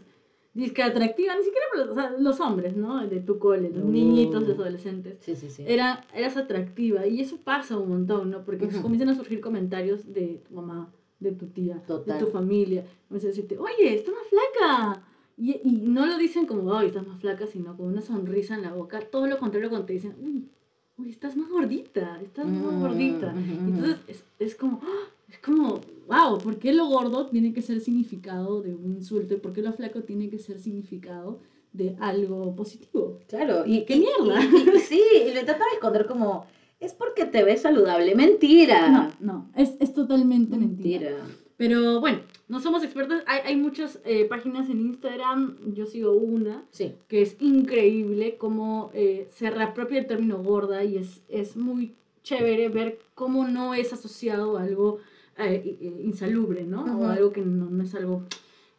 disque 0.53 0.83
atractiva, 0.83 1.35
ni 1.37 1.42
siquiera 1.44 1.66
para 1.73 1.85
los, 1.87 1.97
o 1.97 2.01
sea, 2.01 2.11
los 2.18 2.40
hombres, 2.40 2.77
¿no? 2.77 3.07
De 3.07 3.20
tu 3.20 3.38
cole, 3.38 3.70
los 3.70 3.85
No. 3.85 3.90
niñitos, 3.90 4.47
los 4.47 4.59
adolescentes. 4.59 5.16
Sí, 5.20 5.37
sí, 5.37 5.49
sí. 5.49 5.64
Era, 5.66 6.05
eras 6.14 6.37
atractiva 6.37 7.07
y 7.07 7.20
eso 7.20 7.38
pasa 7.42 7.79
un 7.79 7.88
montón, 7.88 8.31
¿no? 8.31 8.44
Porque 8.44 8.66
Ujú. 8.66 8.83
comienzan 8.83 9.09
a 9.11 9.14
surgir 9.14 9.40
comentarios 9.40 10.12
de 10.12 10.42
tu 10.47 10.55
mamá, 10.55 10.92
de 11.25 11.33
tu 11.33 11.47
tía, 11.49 11.83
Total. 11.87 12.19
de 12.19 12.25
tu 12.25 12.31
familia. 12.31 12.85
Comienzan 13.09 13.29
a 13.29 13.35
decirte, 13.35 13.59
oye, 13.59 13.95
estás 13.95 14.15
más 14.15 14.27
flaca. 14.29 15.03
Y, 15.37 15.61
y 15.65 15.71
no 15.89 16.07
lo 16.07 16.17
dicen 16.17 16.47
como, 16.47 16.73
ay, 16.77 16.87
estás 16.89 17.07
más 17.07 17.21
flaca, 17.21 17.47
sino 17.49 17.77
con 17.77 17.87
una 17.87 18.03
sonrisa 18.03 18.55
en 18.55 18.63
la 18.63 18.73
boca. 18.73 19.01
Todo 19.01 19.27
lo 19.27 19.39
contrario 19.39 19.69
cuando 19.69 19.87
te 19.87 19.95
dicen, 19.95 20.15
uy, 20.23 20.49
uy, 20.97 21.11
estás 21.11 21.37
más 21.37 21.51
gordita, 21.51 22.21
estás 22.23 22.47
más 22.47 22.75
Mm, 22.75 22.81
gordita. 22.81 23.35
Y 23.35 23.53
ujú. 23.53 23.71
entonces 23.71 23.97
es, 24.07 24.25
es 24.39 24.55
como, 24.55 24.81
¡ah! 24.85 25.11
es 25.29 25.39
como, 25.39 25.81
wow, 26.07 26.39
¿por 26.39 26.59
qué 26.59 26.73
lo 26.73 26.87
gordo 26.87 27.27
tiene 27.27 27.53
que 27.53 27.63
ser 27.63 27.81
significado 27.81 28.63
de 28.63 28.75
un 28.75 28.95
insulto? 28.95 29.35
¿Y 29.35 29.39
por 29.39 29.53
qué 29.53 29.63
lo 29.63 29.73
flaco 29.73 30.03
tiene 30.03 30.29
que 30.31 30.39
ser 30.39 30.61
significado 30.61 31.41
de 31.73 31.97
algo 31.99 32.55
positivo? 32.55 33.19
Claro, 33.27 33.65
y 33.67 33.85
¡Qué 33.85 33.97
y- 33.97 34.01
mierda! 34.01 34.41
y- 34.45 34.79
sí, 34.89 35.03
y 35.27 35.33
le 35.35 35.43
trataba 35.43 35.65
de 35.71 35.75
esconder 35.77 36.07
como, 36.07 36.47
es 36.85 36.92
porque 36.94 37.25
te 37.25 37.42
ves 37.42 37.62
saludable. 37.62 38.14
Mentira. 38.14 38.88
No, 38.90 39.11
no, 39.20 39.51
es, 39.57 39.75
es 39.81 39.92
totalmente 39.94 40.57
mentira. 40.57 41.11
Mentira. 41.11 41.27
Pero 41.57 42.01
bueno, 42.01 42.18
no 42.49 42.59
somos 42.61 42.83
expertos. 42.83 43.23
Hay, 43.27 43.40
hay 43.44 43.57
muchas 43.57 44.01
eh, 44.05 44.25
páginas 44.25 44.68
en 44.68 44.81
Instagram, 44.81 45.57
yo 45.73 45.87
sigo 45.87 46.12
una, 46.12 46.64
Sí. 46.70 46.94
que 47.09 47.23
es 47.23 47.37
increíble 47.40 48.37
cómo 48.38 48.90
eh, 48.92 49.29
se 49.31 49.51
reapropia 49.51 49.99
el 50.01 50.07
término 50.07 50.42
gorda 50.42 50.83
y 50.85 50.97
es, 50.99 51.23
es 51.29 51.57
muy 51.57 51.94
chévere 52.23 52.68
ver 52.70 52.99
cómo 53.14 53.47
no 53.47 53.75
es 53.75 53.92
asociado 53.92 54.57
a 54.59 54.62
algo 54.62 54.99
eh, 55.38 55.77
i- 55.81 56.03
insalubre, 56.05 56.64
¿no? 56.64 56.85
O 56.99 57.07
algo 57.07 57.33
que 57.33 57.40
no, 57.42 57.70
no 57.70 57.83
es 57.85 57.94
algo 57.94 58.23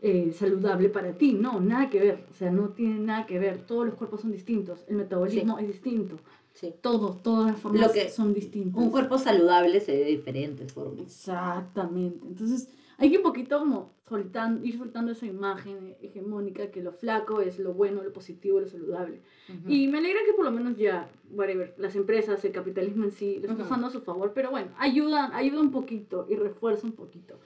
eh, 0.02 0.32
saludable 0.34 0.90
para 0.90 1.14
ti, 1.14 1.34
no, 1.34 1.60
nada 1.62 1.90
que 1.90 2.00
ver, 2.00 2.26
o 2.30 2.34
sea, 2.34 2.52
no 2.52 2.70
tiene 2.70 3.00
nada 3.00 3.26
que 3.26 3.40
ver, 3.40 3.60
todos 3.66 3.86
los 3.86 3.96
cuerpos 3.96 4.22
son 4.22 4.32
distintos, 4.32 4.84
el 4.90 4.98
metabolismo 4.98 5.58
es 5.60 5.68
distinto, 5.68 6.20
Sí. 6.56 6.74
todo, 6.82 7.16
todas 7.22 7.52
las 7.52 7.60
formas 7.60 7.86
Lo 7.88 7.94
que- 7.94 8.10
son 8.10 8.34
distintas. 8.34 8.82
Un 8.82 8.90
cuerpo 8.90 9.18
saludable 9.18 9.80
se 9.82 9.92
ve 9.92 10.00
de 10.00 10.06
diferentes 10.06 10.74
formas. 10.74 11.02
Exactamente. 11.02 12.26
Entonces, 12.28 12.70
hay 12.98 13.12
que 13.12 13.18
un 13.18 13.24
poquito 13.24 13.60
como 13.60 13.92
soltan- 14.10 14.62
ir 14.66 14.78
soltando 14.78 15.12
esa 15.12 15.26
imagen 15.26 15.96
hegemónica 16.02 16.72
que 16.72 16.82
lo 16.82 16.94
flaco 16.94 17.42
es 17.42 17.60
lo 17.60 17.74
bueno, 17.74 18.02
lo 18.04 18.14
positivo, 18.14 18.60
lo 18.62 18.68
saludable. 18.68 19.20
Y 19.68 19.88
me 19.88 19.98
alegra 19.98 20.22
que 20.26 20.32
por 20.34 20.46
lo 20.46 20.52
menos 20.52 20.78
ya, 20.78 21.10
whatever, 21.32 21.76
las 21.78 21.96
empresas, 21.96 22.44
el 22.46 22.52
capitalismo 22.54 23.04
en 23.04 23.12
sí, 23.12 23.36
lo 23.36 23.42
está 23.50 23.54
Ujú. 23.56 23.64
usando 23.64 23.88
a 23.88 23.90
su 23.92 24.02
favor, 24.02 24.32
pero 24.34 24.50
bueno, 24.52 24.70
ayuda, 24.78 25.36
ayuda 25.36 25.60
un 25.60 25.72
poquito 25.72 26.26
y 26.30 26.36
refuerza 26.36 26.88
un 26.88 26.94
poquito. 26.94 27.38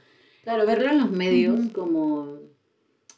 Claro, 0.43 0.65
verlo 0.67 0.89
en 0.89 0.99
los 0.99 1.11
medios 1.11 1.59
Ujú. 1.59 1.71
como... 1.73 2.37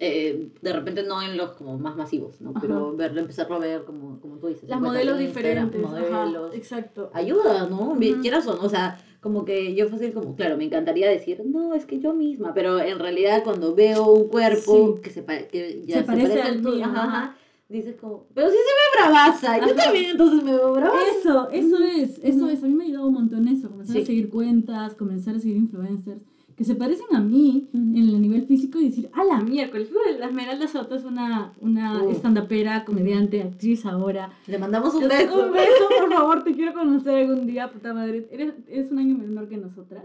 eh, 0.03 0.49
de 0.63 0.73
repente 0.73 1.03
no 1.03 1.21
en 1.21 1.37
los 1.37 1.51
como 1.51 1.77
más 1.77 1.95
masivos, 1.95 2.41
¿no? 2.41 2.53
Pero 2.59 2.95
verlo, 2.95 3.21
empezarlo 3.21 3.55
a 3.57 3.59
ver 3.59 3.83
como, 3.83 4.19
como 4.19 4.37
tú 4.37 4.47
dices. 4.47 4.67
Las 4.67 4.81
modelos 4.81 5.19
diferentes. 5.19 5.79
ajá, 5.85 6.25
Modelos. 6.25 6.55
exacto. 6.55 7.11
Ayuda, 7.13 7.67
¿no? 7.69 7.95
Bien. 7.95 8.19
Quieras 8.21 8.47
o 8.47 8.55
no, 8.55 8.63
o 8.63 8.69
sea, 8.69 8.99
como 9.21 9.45
que 9.45 9.75
yo 9.75 9.87
fácil 9.89 10.11
como, 10.11 10.35
claro, 10.35 10.57
me 10.57 10.63
encantaría 10.63 11.07
decir, 11.07 11.39
no, 11.45 11.75
es 11.75 11.85
que 11.85 11.99
yo 11.99 12.15
misma, 12.15 12.51
pero 12.55 12.79
en 12.79 12.97
realidad 12.97 13.43
cuando 13.43 13.75
veo 13.75 14.11
un 14.11 14.27
cuerpo 14.29 14.95
Sí. 14.95 15.01
que, 15.03 15.09
se, 15.11 15.23
que 15.51 15.83
ya 15.85 15.99
Se 15.99 16.03
parece 16.03 16.41
al 16.41 16.61
tuyo, 16.63 16.77
mío, 16.77 16.85
ajá, 16.87 17.35
dices 17.69 17.95
como, 18.01 18.25
pero 18.33 18.49
sí 18.49 18.55
se 18.55 18.63
ve 18.63 19.03
bravaza, 19.05 19.57
yo 19.59 19.65
Ajá. 19.65 19.83
también 19.83 20.05
entonces 20.09 20.43
me 20.43 20.51
veo 20.51 20.73
bravaza. 20.73 21.05
Eso, 21.19 21.49
eso 21.51 21.77
es, 21.77 22.19
eso 22.23 22.49
es. 22.49 22.63
A 22.63 22.67
mí 22.67 22.73
me 22.73 22.85
ha 22.85 22.87
ayudado 22.87 23.07
un 23.07 23.13
montón 23.13 23.47
eso, 23.47 23.69
comenzar 23.69 23.95
Sí. 23.97 24.01
a 24.01 24.05
seguir 24.07 24.29
cuentas, 24.31 24.95
comenzar 24.95 25.35
a 25.35 25.39
seguir 25.39 25.57
influencers 25.57 26.21
que 26.61 26.65
se 26.65 26.75
parecen 26.75 27.07
a 27.15 27.19
mí 27.19 27.69
en 27.73 27.95
el 27.97 28.21
nivel 28.21 28.43
físico 28.45 28.79
y 28.79 28.85
decir, 28.85 29.09
a 29.13 29.23
la 29.23 29.41
miércoles, 29.41 29.89
la 30.19 30.27
Esmeralda 30.27 30.67
Soto 30.67 30.93
es 30.93 31.03
una, 31.05 31.53
una 31.59 32.03
Uh. 32.03 32.11
estandapera, 32.11 32.85
comediante, 32.85 33.41
actriz 33.41 33.83
ahora. 33.87 34.29
Le 34.45 34.59
mandamos 34.59 34.93
un 34.93 35.01
Es- 35.03 35.09
beso. 35.09 35.47
Un 35.47 35.53
beso, 35.53 35.89
por 35.99 36.09
favor, 36.13 36.43
te 36.43 36.53
quiero 36.53 36.73
conocer 36.73 37.15
algún 37.15 37.47
día, 37.47 37.71
puta 37.71 37.95
madre. 37.95 38.27
Eres, 38.31 38.53
eres 38.67 38.91
un 38.91 38.99
año 38.99 39.17
menor 39.17 39.49
que 39.49 39.57
nosotras. 39.57 40.03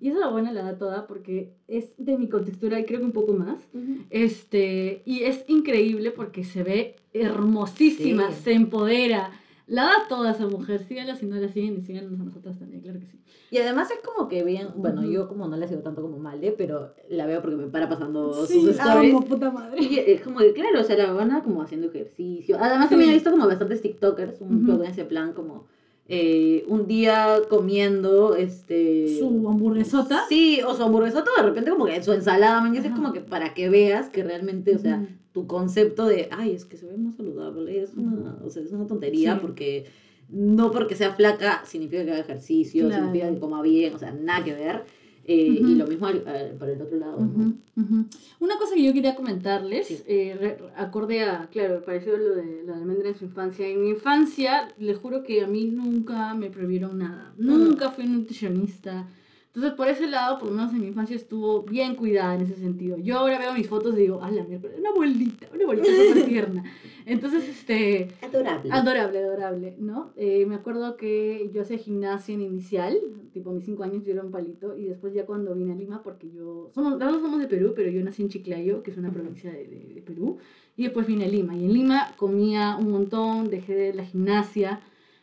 Y 0.00 0.08
esa 0.08 0.20
la 0.20 0.28
buena 0.28 0.52
la 0.52 0.62
da 0.62 0.78
toda 0.78 1.06
porque 1.06 1.52
es 1.68 1.92
de 1.98 2.16
mi 2.16 2.28
contextura 2.30 2.80
y 2.80 2.86
creo 2.86 3.00
que 3.00 3.04
un 3.06 3.12
poco 3.12 3.34
más. 3.34 3.58
Este, 4.08 5.02
y 5.04 5.24
es 5.24 5.44
increíble 5.48 6.12
porque 6.12 6.44
se 6.44 6.62
ve 6.62 6.96
hermosísima, 7.12 8.30
Sí. 8.30 8.42
se 8.44 8.52
empodera. 8.54 9.32
La 9.70 9.84
da 9.84 9.92
toda 10.08 10.32
esa 10.32 10.46
mujer. 10.46 10.82
Síganla 10.82 11.14
si 11.14 11.26
no 11.26 11.36
la 11.36 11.48
siguen 11.48 11.76
y 11.76 11.80
síganos 11.80 12.18
a 12.20 12.24
nosotras 12.24 12.58
también, 12.58 12.82
claro 12.82 12.98
que 12.98 13.06
sí. 13.06 13.20
Y 13.52 13.58
además 13.58 13.88
es 13.90 14.00
como 14.06 14.28
que 14.28 14.42
bien, 14.42 14.68
bueno, 14.76 15.04
yo 15.04 15.28
como 15.28 15.46
no 15.46 15.56
la 15.56 15.68
sigo 15.68 15.80
tanto 15.80 16.02
como 16.02 16.18
Male, 16.18 16.52
pero 16.52 16.92
la 17.08 17.26
veo 17.26 17.40
porque 17.40 17.56
me 17.56 17.68
para 17.68 17.88
pasando 17.88 18.32
Sí, 18.46 18.60
sus 18.62 18.70
stories. 18.70 19.14
amo, 19.14 19.24
puta 19.24 19.50
madre. 19.52 19.80
Y 19.82 19.98
es 19.98 20.20
como 20.22 20.40
que, 20.40 20.52
claro, 20.52 20.80
o 20.80 20.82
sea, 20.84 20.96
la 20.96 21.12
van 21.12 21.40
como 21.42 21.62
haciendo 21.62 21.86
ejercicio. 21.86 22.56
Además, 22.60 22.86
Sí. 22.86 22.90
también 22.90 23.10
he 23.10 23.14
visto 23.14 23.30
como 23.30 23.46
bastantes 23.46 23.80
TikTokers, 23.80 24.40
un 24.40 24.66
poco 24.66 24.82
en 24.82 24.90
ese 24.90 25.04
plan, 25.04 25.32
como 25.34 25.66
eh, 26.12 26.64
un 26.66 26.88
día 26.88 27.36
comiendo, 27.48 28.34
este... 28.34 29.16
Su 29.20 29.28
hamburguesota. 29.48 30.24
Sí, 30.28 30.60
o 30.66 30.74
su 30.74 30.82
hamburguesota, 30.82 31.30
de 31.36 31.42
repente 31.44 31.70
como 31.70 31.86
que 31.86 32.02
su 32.02 32.12
ensalada, 32.12 32.60
man, 32.60 32.74
y 32.74 32.78
es 32.78 32.90
como 32.90 33.12
que 33.12 33.20
para 33.20 33.54
que 33.54 33.68
veas 33.68 34.08
que 34.08 34.24
realmente, 34.24 34.74
o 34.74 34.78
sea, 34.78 35.06
tu 35.32 35.46
concepto 35.46 36.06
de, 36.06 36.28
ay, 36.32 36.52
es 36.52 36.64
que 36.64 36.76
se 36.76 36.86
ve 36.86 36.96
más 36.96 37.14
saludable, 37.14 37.80
es 37.80 37.94
una, 37.94 38.36
o 38.44 38.50
sea, 38.50 38.62
es 38.64 38.72
una 38.72 38.88
tontería 38.88 39.34
Sí. 39.34 39.38
porque 39.40 39.84
no 40.28 40.72
porque 40.72 40.96
sea 40.96 41.12
flaca 41.12 41.62
significa 41.64 42.04
que 42.04 42.10
haga 42.10 42.20
ejercicio, 42.20 42.86
Claro. 42.88 43.04
significa 43.04 43.32
que 43.32 43.38
coma 43.38 43.62
bien, 43.62 43.94
o 43.94 43.98
sea, 43.98 44.12
nada 44.12 44.44
que 44.44 44.54
ver. 44.54 44.82
Eh. 45.32 45.58
Y 45.60 45.74
lo 45.76 45.86
mismo 45.86 46.06
al- 46.06 46.22
para 46.58 46.72
el 46.72 46.82
otro 46.82 46.98
lado. 46.98 47.18
Una 48.40 48.58
cosa 48.58 48.74
que 48.74 48.82
yo 48.82 48.92
quería 48.92 49.14
comentarles, 49.14 49.86
Sí. 49.86 49.98
eh, 50.06 50.36
re- 50.40 50.58
acorde 50.76 51.22
a, 51.22 51.48
claro, 51.52 51.82
parecido 51.84 52.16
a 52.16 52.18
lo 52.18 52.34
de 52.34 52.62
la 52.66 52.76
almendra 52.76 53.08
en 53.10 53.14
su 53.16 53.24
infancia. 53.26 53.66
En 53.68 53.80
mi 53.82 53.90
infancia, 53.90 54.68
les 54.78 54.98
juro 54.98 55.22
que 55.22 55.42
a 55.42 55.46
mí 55.46 55.66
nunca 55.66 56.34
me 56.34 56.50
prohibieron 56.50 56.98
nada. 56.98 57.32
Nunca 57.38 57.90
fui 57.90 58.06
nutricionista. 58.06 59.06
Entonces, 59.48 59.72
por 59.72 59.88
ese 59.88 60.06
lado, 60.08 60.38
por 60.38 60.48
lo 60.48 60.54
menos 60.54 60.72
en 60.72 60.80
mi 60.80 60.86
infancia 60.86 61.16
estuvo 61.16 61.62
bien 61.64 61.96
cuidada 61.96 62.36
en 62.36 62.42
ese 62.42 62.54
sentido. 62.54 62.96
Yo 62.98 63.18
ahora 63.18 63.36
veo 63.38 63.52
mis 63.52 63.66
fotos 63.68 63.94
y 63.96 64.02
digo, 64.02 64.20
ah, 64.22 64.30
la 64.30 64.44
mierda, 64.44 64.68
una 64.78 64.90
abuelita, 64.90 65.48
una 65.52 65.62
abuelita 65.64 65.88
súper 65.88 66.24
tierna. 66.26 66.64
Entonces, 67.10 67.48
este, 67.48 68.08
Adorable. 68.22 68.70
Adorable, 68.70 69.18
adorable, 69.18 69.76
¿no? 69.78 70.12
Eh, 70.16 70.46
me 70.46 70.54
acuerdo 70.54 70.96
que 70.96 71.50
yo 71.52 71.62
hacía 71.62 71.78
gimnasia 71.78 72.34
en 72.34 72.42
inicial, 72.42 72.96
tipo 73.32 73.50
mis 73.52 73.64
cinco 73.64 73.82
años 73.82 74.04
yo 74.04 74.12
era 74.12 74.22
un 74.22 74.30
palito, 74.30 74.76
y 74.76 74.84
después 74.84 75.12
ya 75.12 75.26
cuando 75.26 75.54
vine 75.54 75.72
a 75.72 75.76
Lima, 75.76 76.02
porque 76.02 76.30
yo, 76.30 76.70
somos, 76.74 76.98
dos 76.98 77.20
somos 77.20 77.40
de 77.40 77.48
Perú, 77.48 77.72
pero 77.74 77.90
yo 77.90 78.02
nací 78.04 78.22
en 78.22 78.28
Chiclayo, 78.28 78.82
que 78.82 78.90
es 78.92 78.96
una 78.98 79.12
provincia 79.12 79.50
de, 79.52 79.66
de- 79.66 79.94
de 79.94 80.02
Perú, 80.02 80.38
y 80.76 80.84
después 80.84 81.06
vine 81.06 81.24
a 81.24 81.28
Lima, 81.28 81.56
y 81.56 81.64
en 81.64 81.72
Lima 81.72 82.12
comía 82.16 82.76
un 82.76 82.90
montón, 82.90 83.50
dejé 83.50 83.74
de 83.74 83.94
la 83.94 84.04
gimnasia, 84.04 84.80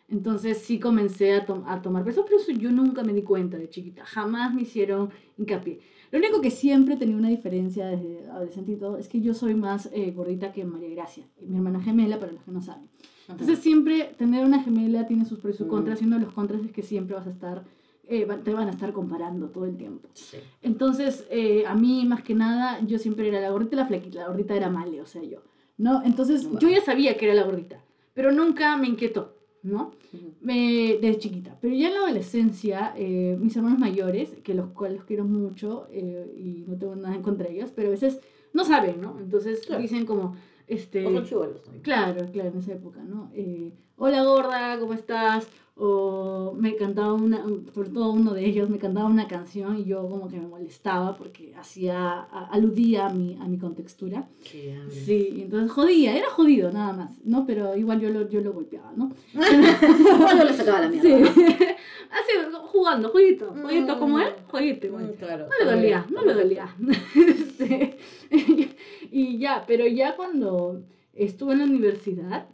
entonces 0.10 0.60
sí 0.60 0.80
comencé 0.80 1.34
a, 1.34 1.46
tom- 1.46 1.64
a 1.68 1.82
tomar 1.82 2.04
peso, 2.04 2.24
pero 2.26 2.38
eso 2.38 2.52
yo 2.52 2.72
nunca 2.72 3.04
me 3.04 3.14
di 3.14 3.24
cuenta 3.24 3.58
de 3.58 3.70
chiquita, 3.70 4.06
jamás 4.06 4.54
me 4.54 4.62
hicieron 4.62 5.10
hincapié. 5.38 5.80
Lo 6.12 6.20
único 6.20 6.42
que 6.42 6.52
siempre 6.52 6.96
tenía 6.96 7.16
una 7.18 7.30
diferencia 7.30 7.88
desde 7.88 8.30
adolescente 8.30 8.72
y 8.72 8.76
todo 8.76 8.98
es 8.98 9.08
que 9.08 9.20
yo 9.22 9.34
soy 9.34 9.56
más 9.56 9.90
eh, 9.94 10.12
gordita 10.12 10.52
que 10.54 10.64
María 10.64 10.90
Gracia, 10.90 11.26
mi 11.42 11.58
hermana 11.58 11.82
gemela, 11.82 12.20
para 12.20 12.32
los 12.32 12.44
que 12.44 12.52
no 12.52 12.62
saben. 12.62 12.88
Entonces 13.30 13.60
siempre 13.60 14.14
tener 14.18 14.46
una 14.46 14.64
gemela 14.64 15.06
tiene 15.06 15.26
sus 15.26 15.40
pros 15.40 15.56
y 15.56 15.58
sus 15.58 15.68
Mm. 15.68 15.70
contras, 15.70 16.02
y 16.02 16.06
uno 16.06 16.18
de 16.18 16.26
los 16.26 16.34
contras 16.34 16.64
es 16.64 16.72
que 16.72 16.82
siempre 16.82 17.16
vas 17.16 17.28
a 17.28 17.30
estar, 17.30 17.66
eh, 18.08 18.26
te 18.44 18.54
van 18.54 18.68
a 18.70 18.72
estar 18.72 18.94
comparando 18.94 19.50
todo 19.50 19.66
el 19.66 19.76
tiempo. 19.76 20.08
Sí. 20.14 20.38
Entonces, 20.62 21.26
eh, 21.30 21.66
a 21.68 21.76
mí 21.76 22.06
más 22.06 22.24
que 22.24 22.34
nada, 22.36 22.80
yo 22.88 22.98
siempre 23.00 23.28
era 23.28 23.42
la 23.42 23.50
gordita 23.50 23.76
y 23.76 23.80
la 23.80 23.86
flequita, 23.86 24.20
la 24.22 24.28
gordita 24.28 24.56
era 24.56 24.70
Male, 24.70 25.02
o 25.02 25.06
sea, 25.06 25.22
yo, 25.24 25.40
¿no? 25.78 26.02
Entonces, 26.06 26.46
Wow. 26.48 26.60
yo 26.60 26.70
ya 26.70 26.82
sabía 26.82 27.18
que 27.18 27.26
era 27.26 27.34
la 27.36 27.44
gordita, 27.44 27.82
pero 28.14 28.32
nunca 28.32 28.78
me 28.78 28.88
inquietó, 28.88 29.36
¿no? 29.68 29.92
Me, 30.42 30.98
desde 31.02 31.20
chiquita. 31.20 31.58
Pero 31.62 31.76
ya 31.76 31.88
en 31.88 31.94
la 31.94 32.00
adolescencia, 32.02 32.94
eh, 32.98 33.38
mis 33.40 33.56
hermanos 33.56 33.80
mayores, 33.80 34.30
que 34.44 34.54
los 34.54 34.70
cuales 34.70 34.98
los 34.98 35.06
quiero 35.06 35.26
mucho 35.26 35.88
eh, 35.92 36.34
y 36.38 36.66
no 36.68 36.78
tengo 36.78 36.96
nada 36.96 37.16
en 37.16 37.22
contra 37.22 37.48
de 37.48 37.56
ellos, 37.56 37.72
pero 37.76 37.90
a 37.90 37.92
veces 37.92 38.20
no 38.54 38.64
saben, 38.66 39.02
¿no? 39.02 39.20
Entonces 39.20 39.66
Claro. 39.66 39.82
dicen 39.82 40.06
como, 40.06 40.36
este... 40.68 41.06
O 41.06 41.26
son. 41.26 41.50
Claro, 41.82 42.26
claro, 42.32 42.50
en 42.50 42.58
esa 42.58 42.74
época, 42.74 43.04
¿no? 43.04 43.32
Eh, 43.34 43.72
Hola 44.00 44.24
gorda, 44.24 44.80
¿cómo 44.80 44.94
estás? 44.94 45.48
O 45.80 46.54
me 46.58 46.76
cantaba 46.76 47.14
una, 47.14 47.44
sobre 47.76 47.90
todo 47.90 48.12
uno 48.12 48.34
de 48.34 48.44
ellos, 48.46 48.68
me 48.68 48.80
cantaba 48.80 49.06
una 49.08 49.28
canción 49.28 49.78
y 49.78 49.84
yo 49.86 50.10
como 50.10 50.28
que 50.28 50.40
me 50.40 50.48
molestaba 50.48 51.16
porque 51.16 51.54
hacía, 51.56 52.00
a- 52.22 52.48
aludía 52.52 53.06
a 53.06 53.14
mi, 53.14 53.38
a 53.40 53.46
mi 53.48 53.60
contextura. 53.60 54.28
Qué. 54.44 54.76
Sí, 54.90 55.42
entonces 55.44 55.70
jodía, 55.72 56.18
era 56.18 56.30
jodido 56.32 56.72
nada 56.72 56.94
más, 56.94 57.12
¿no? 57.24 57.46
Pero 57.46 57.76
igual 57.78 58.00
yo 58.00 58.10
lo, 58.10 58.28
yo 58.28 58.42
lo 58.42 58.54
golpeaba, 58.54 58.92
¿no? 58.96 59.12
Bueno, 60.20 60.44
le 60.46 60.54
sacaba 60.54 60.82
la 60.82 60.92
Sí, 60.92 60.98
mierda. 61.00 61.30
así, 62.10 62.34
jugando, 62.72 63.10
jueguito, 63.10 63.54
jueguito 63.62 63.96
Mm. 63.96 64.00
como 64.00 64.20
él, 64.20 64.34
jueguito 64.48 64.88
igual. 64.88 65.04
Mm, 65.14 65.18
claro. 65.20 65.46
No 65.48 65.66
le 65.66 65.72
dolía, 65.76 66.06
no 66.10 66.24
le 66.26 66.34
dolía. 66.34 66.76
Y 69.12 69.38
ya, 69.38 69.64
pero 69.68 69.86
ya 69.88 70.16
cuando 70.16 70.82
estuve 71.14 71.54
en 71.54 71.60
la 71.60 71.66
universidad, 71.66 72.48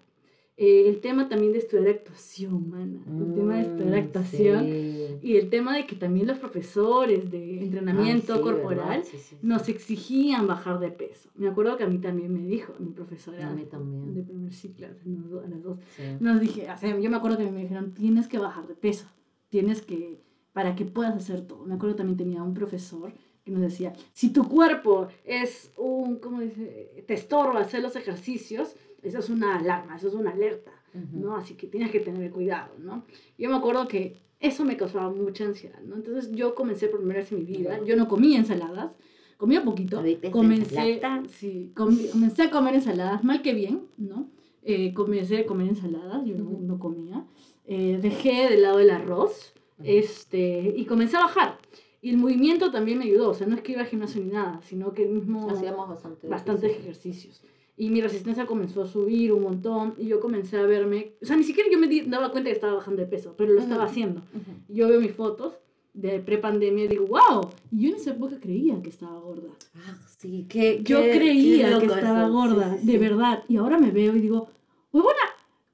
eh, 0.57 0.87
el 0.87 0.99
tema 1.01 1.29
también 1.29 1.51
de 1.53 1.59
estudiar 1.59 1.87
actuación, 1.89 2.69
mana. 2.69 2.99
El 3.19 3.33
tema 3.33 3.55
de 3.55 3.61
estudiar 3.63 3.95
Mm, 3.95 4.05
actuación. 4.05 4.65
sí. 4.65 4.99
Y 5.21 5.37
el 5.37 5.49
tema 5.49 5.75
de 5.77 5.85
que 5.85 5.95
también 5.95 6.27
los 6.27 6.37
profesores 6.37 7.31
de 7.31 7.61
entrenamiento 7.63 8.33
Ah, 8.33 8.37
sí, 8.37 8.43
corporal. 8.43 9.03
Sí, 9.05 9.17
nos 9.41 9.69
exigían 9.69 10.47
bajar 10.47 10.79
de 10.79 10.89
peso. 10.91 11.29
Me 11.35 11.47
acuerdo 11.47 11.77
que 11.77 11.83
a 11.85 11.87
mí 11.87 11.97
también 11.97 12.33
me 12.33 12.45
dijo, 12.45 12.73
mi 12.79 12.89
profesora 12.91 13.47
A 13.49 13.53
mí 13.53 13.63
también. 13.65 14.13
de 14.13 14.21
primer 14.23 14.53
ciclo, 14.53 14.87
a 14.87 15.47
las 15.47 15.63
dos- 15.63 15.77
nos 16.19 16.41
dije, 16.41 16.67
o 16.69 16.77
sea, 16.77 16.99
yo 16.99 17.09
me 17.09 17.15
acuerdo 17.17 17.37
que 17.37 17.49
me 17.49 17.61
dijeron, 17.61 17.93
tienes 17.93 18.27
que 18.27 18.37
bajar 18.37 18.67
de 18.67 18.75
peso, 18.75 19.05
tienes 19.49 19.81
que, 19.81 20.19
para 20.51 20.75
que 20.75 20.83
puedas 20.85 21.15
hacer 21.15 21.47
todo. 21.47 21.63
Me 21.65 21.75
acuerdo 21.75 21.95
también 21.95 22.17
tenía 22.17 22.43
un 22.43 22.53
profesor 22.53 23.13
que 23.45 23.51
nos 23.51 23.61
decía, 23.61 23.93
si 24.13 24.31
tu 24.33 24.47
cuerpo 24.49 25.07
es 25.23 25.71
un, 25.77 26.17
¿cómo 26.17 26.41
dice? 26.41 27.03
Te 27.07 27.13
estorba 27.13 27.61
hacer 27.61 27.81
los 27.81 27.95
ejercicios, 27.95 28.75
eso 29.03 29.19
es 29.19 29.29
una 29.29 29.57
alarma, 29.57 29.95
eso 29.95 30.07
es 30.07 30.13
una 30.13 30.31
alerta. 30.31 30.71
¿no? 31.11 31.35
Así 31.35 31.55
que 31.55 31.67
tienes 31.67 31.89
que 31.91 31.99
tener 31.99 32.29
cuidado, 32.31 32.75
¿no? 32.77 33.03
Yo 33.37 33.49
me 33.49 33.55
acuerdo 33.55 33.87
que 33.87 34.21
eso 34.39 34.63
me 34.63 34.77
causaba 34.77 35.09
mucha 35.09 35.43
ansiedad, 35.45 35.79
¿no? 35.81 35.95
Entonces 35.95 36.31
yo 36.31 36.53
comencé 36.53 36.87
por 36.87 36.99
primera 36.99 37.21
vez 37.21 37.31
en 37.31 37.39
mi 37.39 37.45
vida, 37.45 37.79
yo 37.83 37.95
no 37.95 38.07
comía 38.07 38.37
ensaladas, 38.37 38.95
comía 39.37 39.63
poquito, 39.63 40.03
comencé, 40.31 41.01
sí, 41.29 41.71
comencé 41.75 42.43
a 42.43 42.51
comer 42.51 42.75
ensaladas, 42.75 43.23
mal 43.23 43.41
que 43.41 43.53
bien, 43.53 43.87
¿no? 43.97 44.29
Eh, 44.61 44.93
comencé 44.93 45.39
a 45.39 45.45
comer 45.45 45.67
ensaladas, 45.69 46.23
yo 46.25 46.35
no, 46.35 46.59
no 46.61 46.79
comía, 46.79 47.25
Eh, 47.65 47.97
dejé 48.01 48.49
de 48.49 48.57
lado 48.57 48.79
el 48.79 48.89
arroz, 48.91 49.53
este, 49.83 50.73
y 50.75 50.85
comencé 50.85 51.15
a 51.17 51.21
bajar. 51.21 51.57
Y 52.01 52.09
el 52.09 52.17
movimiento 52.17 52.69
también 52.71 52.97
me 52.99 53.05
ayudó, 53.05 53.29
o 53.29 53.33
sea, 53.33 53.47
no 53.47 53.55
es 53.55 53.61
que 53.61 53.71
iba 53.71 53.81
al 53.81 53.87
gimnasio 53.87 54.21
ni 54.21 54.29
nada, 54.31 54.59
sino 54.63 54.93
que 54.93 55.03
el 55.03 55.11
mismo 55.11 55.49
Hacíamos 55.49 55.87
bastante. 55.87 56.67
ejercicios. 56.67 57.41
Y 57.75 57.89
mi 57.89 58.01
resistencia 58.01 58.45
comenzó 58.45 58.83
a 58.83 58.87
subir 58.87 59.33
un 59.33 59.41
montón 59.41 59.95
y 59.97 60.05
yo 60.07 60.19
comencé 60.19 60.57
a 60.57 60.63
verme, 60.63 61.13
o 61.21 61.25
sea, 61.25 61.35
ni 61.35 61.43
siquiera 61.43 61.69
yo 61.71 61.79
me 61.79 61.87
di- 61.87 62.01
daba 62.01 62.31
cuenta 62.31 62.49
que 62.49 62.55
estaba 62.55 62.75
bajando 62.75 63.01
de 63.01 63.07
peso, 63.07 63.33
pero 63.35 63.51
lo 63.51 63.59
estaba 63.59 63.83
Ujú. 63.83 63.91
haciendo. 63.91 64.19
Ujú. 64.21 64.51
Yo 64.69 64.87
veo 64.87 65.01
mis 65.01 65.11
fotos 65.13 65.53
de 65.93 66.19
prepandemia 66.19 66.85
y 66.85 66.87
digo, 66.87 67.05
wow, 67.07 67.49
y 67.71 67.81
yo 67.83 67.89
en 67.89 67.95
esa 67.95 68.11
época 68.11 68.39
creía 68.39 68.79
que 68.81 68.89
estaba 68.89 69.19
gorda. 69.19 69.49
Ah, 69.75 69.97
sí, 70.19 70.45
qué, 70.49 70.81
Yo 70.83 71.01
qué- 71.01 71.11
creía 71.17 71.73
qué 71.79 71.87
que 71.87 71.93
estaba 71.93 72.23
eso. 72.25 72.31
gorda, 72.33 72.73
Sí, 72.75 72.79
sí, 72.81 72.85
de 72.85 72.91
sí. 72.93 72.97
verdad. 72.99 73.43
Y 73.49 73.57
ahora 73.57 73.79
me 73.79 73.89
veo 73.91 74.15
y 74.15 74.21
digo, 74.21 74.49
huevona, 74.91 75.17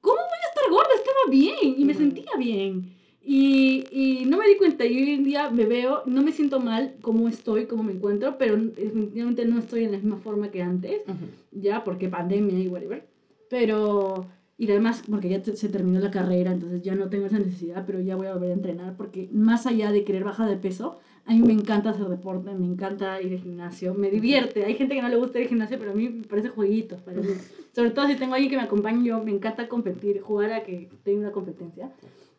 ¿cómo 0.00 0.16
voy 0.16 0.38
a 0.44 0.48
estar 0.48 0.70
gorda? 0.70 0.88
Estaba 0.94 1.30
bien 1.30 1.56
y 1.78 1.84
me 1.84 1.92
Ujú. 1.92 2.00
sentía 2.00 2.30
bien. 2.38 2.94
Y, 3.22 3.84
y 3.90 4.24
no 4.26 4.38
me 4.38 4.46
di 4.48 4.56
cuenta, 4.56 4.86
y 4.86 4.96
hoy 4.96 5.10
en 5.10 5.24
día 5.24 5.50
me 5.50 5.66
veo, 5.66 6.02
no 6.06 6.22
me 6.22 6.32
siento 6.32 6.58
mal 6.58 6.94
como 7.02 7.28
estoy, 7.28 7.66
como 7.66 7.82
me 7.82 7.92
encuentro, 7.92 8.36
pero 8.38 8.56
definitivamente 8.56 9.44
no 9.44 9.58
estoy 9.58 9.84
en 9.84 9.92
la 9.92 9.98
misma 9.98 10.16
forma 10.16 10.50
que 10.50 10.62
antes, 10.62 11.02
Ujú. 11.06 11.26
ya, 11.52 11.84
porque 11.84 12.08
pandemia 12.08 12.58
y 12.58 12.68
whatever. 12.68 13.06
Pero, 13.50 14.26
y 14.56 14.70
además, 14.70 15.02
porque 15.08 15.28
ya 15.28 15.42
te- 15.42 15.54
se 15.54 15.68
terminó 15.68 16.00
la 16.00 16.10
carrera, 16.10 16.52
entonces 16.52 16.82
ya 16.82 16.94
no 16.94 17.10
tengo 17.10 17.26
esa 17.26 17.38
necesidad, 17.38 17.84
pero 17.86 18.00
ya 18.00 18.16
voy 18.16 18.26
a 18.28 18.32
volver 18.32 18.50
a 18.52 18.54
entrenar, 18.54 18.96
porque 18.96 19.28
más 19.32 19.66
allá 19.66 19.92
de 19.92 20.02
querer 20.04 20.24
bajar 20.24 20.48
de 20.48 20.56
peso, 20.56 20.98
a 21.26 21.34
mí 21.34 21.40
me 21.42 21.52
encanta 21.52 21.90
hacer 21.90 22.06
deporte, 22.08 22.54
me 22.54 22.66
encanta 22.66 23.20
ir 23.20 23.34
al 23.34 23.38
gimnasio, 23.40 23.92
me 23.94 24.10
divierte. 24.10 24.64
Hay 24.64 24.74
gente 24.74 24.94
que 24.94 25.02
no 25.02 25.08
le 25.10 25.16
gusta 25.16 25.38
ir 25.38 25.44
al 25.44 25.48
gimnasio, 25.50 25.78
pero 25.78 25.90
a 25.90 25.94
mí 25.94 26.08
me 26.08 26.26
parece 26.26 26.48
jueguitos 26.48 27.02
para 27.02 27.20
mí. 27.20 27.28
Sobre 27.74 27.90
todo 27.90 28.06
si 28.08 28.16
tengo 28.16 28.32
alguien 28.34 28.50
que 28.50 28.56
me 28.56 28.62
acompañe, 28.62 29.04
yo 29.06 29.22
me 29.22 29.30
encanta 29.30 29.68
competir, 29.68 30.20
jugar 30.22 30.52
a 30.52 30.62
que 30.62 30.88
tenga 31.04 31.20
una 31.20 31.32
competencia. 31.32 31.90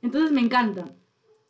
Entonces 0.02 0.32
me 0.32 0.42
encanta. 0.42 0.86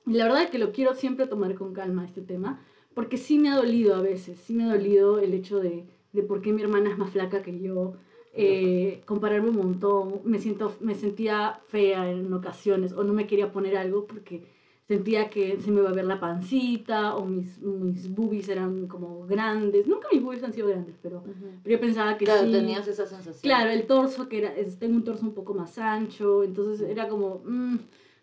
Y 0.06 0.14
la 0.14 0.26
verdad 0.26 0.44
es 0.44 0.50
que 0.50 0.60
lo 0.60 0.72
quiero 0.72 0.94
siempre 0.96 1.28
tomar 1.28 1.56
con 1.56 1.74
calma 1.74 2.06
este 2.06 2.22
tema, 2.22 2.60
porque 2.94 3.18
sí 3.18 3.38
me 3.38 3.50
ha 3.50 3.56
dolido 3.56 3.96
a 3.96 4.02
veces, 4.02 4.40
sí 4.40 4.54
me 4.54 4.64
ha 4.64 4.74
dolido 4.76 5.20
el 5.20 5.34
hecho 5.34 5.60
de, 5.60 5.86
de 6.12 6.24
por 6.24 6.42
qué 6.42 6.52
mi 6.52 6.62
hermana 6.62 6.90
es 6.90 6.98
más 6.98 7.12
flaca 7.12 7.42
que 7.42 7.60
yo, 7.60 7.94
eh, 8.34 9.02
compararme 9.06 9.50
un 9.50 9.58
montón, 9.58 10.22
me, 10.24 10.40
siento, 10.40 10.74
me 10.80 10.96
sentía 10.96 11.60
fea 11.68 12.10
en 12.10 12.34
ocasiones 12.34 12.94
o 12.94 13.04
no 13.04 13.14
me 13.14 13.28
quería 13.28 13.52
poner 13.52 13.78
algo 13.78 14.06
porque 14.08 14.44
sentía 14.88 15.30
que 15.30 15.60
se 15.60 15.72
me 15.72 15.80
iba 15.82 15.90
a 15.90 15.94
ver 15.94 16.06
la 16.06 16.20
pancita 16.20 17.16
o 17.16 17.26
mis, 17.26 17.60
mis 17.60 18.14
boobies 18.14 18.50
eran 18.50 18.88
como 18.88 19.26
grandes. 19.26 19.88
Nunca 19.88 20.08
mis 20.12 20.22
boobies 20.22 20.44
han 20.44 20.52
sido 20.54 20.68
grandes, 20.68 20.96
pero, 21.02 21.20
Ujú. 21.20 21.60
pero 21.64 21.76
yo 21.76 21.80
pensaba 21.80 22.18
que 22.18 22.26
Claro, 22.26 22.46
sí. 22.46 22.52
tenías 22.52 22.88
esa 22.88 23.06
sensación. 23.06 23.42
Claro, 23.42 23.70
el 23.70 23.86
torso, 23.86 24.28
que 24.28 24.40
era, 24.40 24.54
tengo 24.80 24.96
un 24.96 25.04
torso 25.04 25.26
un 25.26 25.34
poco 25.34 25.54
más 25.54 25.78
ancho, 25.78 26.44
entonces 26.44 26.82
era 26.90 27.08
como, 27.08 27.42
mm, 27.46 27.78